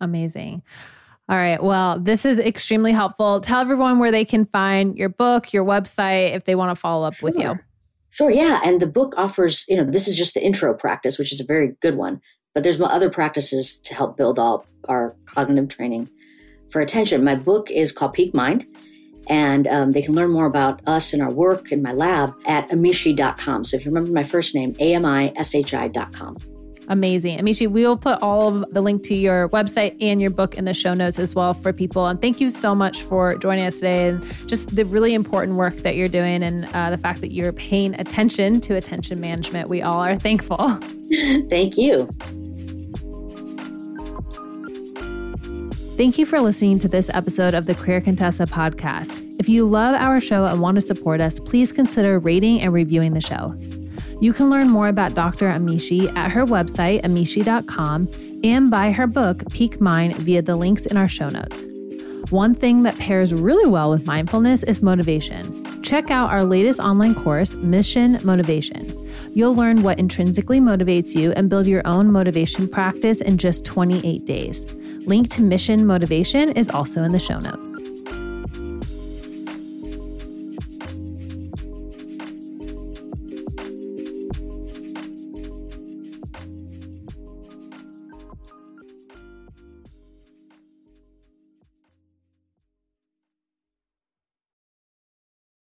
Amazing. 0.01 0.63
All 1.29 1.37
right. 1.37 1.63
Well, 1.63 2.01
this 2.01 2.25
is 2.25 2.41
extremely 2.41 2.91
helpful. 2.91 3.41
Tell 3.41 3.61
everyone 3.61 4.01
where 4.01 4.11
they 4.11 4.25
can 4.25 4.47
find 4.47 4.99
your 4.99 5.09
book, 5.09 5.53
your 5.53 5.65
website, 5.65 6.35
if 6.35 6.45
they 6.45 6.57
want 6.57 6.77
to 6.77 6.81
follow 6.81 7.07
up 7.07 7.15
sure. 7.15 7.31
with 7.31 7.39
you. 7.39 7.59
Sure. 8.11 8.31
Yeah. 8.31 8.61
And 8.65 8.81
the 8.81 8.89
book 8.89 9.15
offers, 9.17 9.65
you 9.69 9.77
know, 9.77 9.85
this 9.85 10.09
is 10.09 10.17
just 10.17 10.35
the 10.35 10.45
intro 10.45 10.75
practice, 10.75 11.19
which 11.19 11.33
is 11.33 11.41
a 11.41 11.45
very 11.45 11.77
good 11.81 11.97
one. 11.97 12.21
But 12.53 12.65
there's 12.65 12.81
other 12.81 13.11
practices 13.11 13.79
to 13.81 13.95
help 13.95 14.17
build 14.17 14.41
up 14.41 14.67
our 14.89 15.15
cognitive 15.27 15.69
training 15.69 16.11
for 16.69 16.81
attention. 16.81 17.23
My 17.23 17.37
book 17.37 17.71
is 17.71 17.93
called 17.93 18.15
Peak 18.15 18.35
Mind, 18.35 18.67
and 19.29 19.69
um, 19.69 19.93
they 19.93 20.03
can 20.03 20.17
learn 20.17 20.31
more 20.31 20.47
about 20.47 20.81
us 20.87 21.13
and 21.13 21.23
our 21.23 21.33
work 21.33 21.71
in 21.71 21.81
my 21.81 21.93
lab 21.93 22.35
at 22.47 22.69
amishi.com. 22.71 23.63
So 23.63 23.77
if 23.77 23.85
you 23.85 23.93
remember 23.93 24.11
my 24.11 24.25
first 24.25 24.55
name, 24.55 24.75
A 24.81 24.95
M 24.95 25.05
I 25.05 25.33
S 25.37 25.55
H 25.55 25.75
I.com. 25.75 26.39
Amazing. 26.89 27.39
Amishi, 27.39 27.69
we 27.69 27.87
will 27.87 27.97
put 27.97 28.21
all 28.23 28.49
of 28.63 28.75
the 28.75 28.81
link 28.81 29.03
to 29.05 29.15
your 29.15 29.49
website 29.51 29.97
and 30.01 30.21
your 30.21 30.31
book 30.31 30.57
in 30.57 30.65
the 30.65 30.75
show 30.75 30.95
notes 30.95 31.19
as 31.19 31.35
well 31.35 31.55
for 31.55 31.73
people. 31.73 32.07
And 32.07 32.21
thank 32.21 32.41
you 32.41 32.51
so 32.51 32.75
much 32.75 33.03
for 33.03 33.37
joining 33.37 33.65
us 33.65 33.77
today 33.77 34.09
and 34.09 34.25
just 34.49 34.75
the 34.75 34.85
really 34.85 35.15
important 35.15 35.57
work 35.57 35.77
that 35.79 35.95
you're 35.95 36.09
doing 36.09 36.43
and 36.43 36.65
uh, 36.75 36.91
the 36.91 36.99
fact 36.99 37.21
that 37.21 37.33
you're 37.33 37.53
paying 37.53 37.95
attention 37.95 38.61
to 38.63 38.75
attention 38.75 39.21
management. 39.21 39.69
We 39.69 39.83
all 39.83 40.01
are 40.01 40.17
thankful. 40.17 40.57
Thank 41.49 41.77
you. 41.77 42.09
Thank 45.97 46.17
you 46.17 46.25
for 46.25 46.41
listening 46.41 46.79
to 46.79 46.89
this 46.89 47.11
episode 47.13 47.53
of 47.53 47.67
the 47.67 47.75
Career 47.75 48.01
Contessa 48.01 48.47
podcast. 48.47 49.27
If 49.39 49.51
you 49.51 49.67
love 49.67 49.95
our 49.95 50.19
show 50.19 50.47
and 50.47 50.61
want 50.61 50.77
to 50.77 50.81
support 50.81 51.21
us, 51.21 51.39
please 51.39 51.73
consider 51.73 52.19
rating 52.19 52.63
and 52.63 52.73
reviewing 52.73 53.13
the 53.13 53.21
show. 53.21 53.55
You 54.21 54.35
can 54.35 54.51
learn 54.51 54.69
more 54.69 54.89
about 54.89 55.15
Dr. 55.15 55.47
Amishi 55.47 56.15
at 56.15 56.31
her 56.31 56.45
website, 56.45 57.03
amishi.com, 57.03 58.09
and 58.45 58.71
buy 58.71 58.93
her 58.93 59.07
book, 59.07 59.43
Peak 59.51 59.81
Mind, 59.81 60.15
via 60.17 60.43
the 60.43 60.57
links 60.57 60.85
in 60.85 60.99
our 60.99 61.09
show 61.09 61.31
notes. 61.31 61.65
One 62.31 62.55
thing 62.55 62.83
that 62.83 62.99
pairs 62.99 63.33
really 63.33 63.69
well 63.69 63.91
with 63.91 64.07
mindfulness 64.07 64.63
is 64.63 64.83
motivation. 64.83 65.83
Check 65.83 66.11
out 66.11 66.31
our 66.31 66.45
latest 66.45 66.79
online 66.79 67.15
course, 67.15 67.55
Mission 67.55 68.19
Motivation. 68.23 68.87
You'll 69.35 69.55
learn 69.55 69.83
what 69.83 69.99
intrinsically 69.99 70.61
motivates 70.61 71.15
you 71.15 71.33
and 71.33 71.49
build 71.49 71.67
your 71.67 71.83
own 71.87 72.13
motivation 72.13 72.69
practice 72.69 73.23
in 73.23 73.39
just 73.39 73.65
28 73.65 74.27
days. 74.27 74.77
Link 75.07 75.31
to 75.31 75.43
Mission 75.43 75.87
Motivation 75.87 76.53
is 76.53 76.69
also 76.69 77.03
in 77.03 77.13
the 77.13 77.19
show 77.19 77.39
notes. 77.39 77.90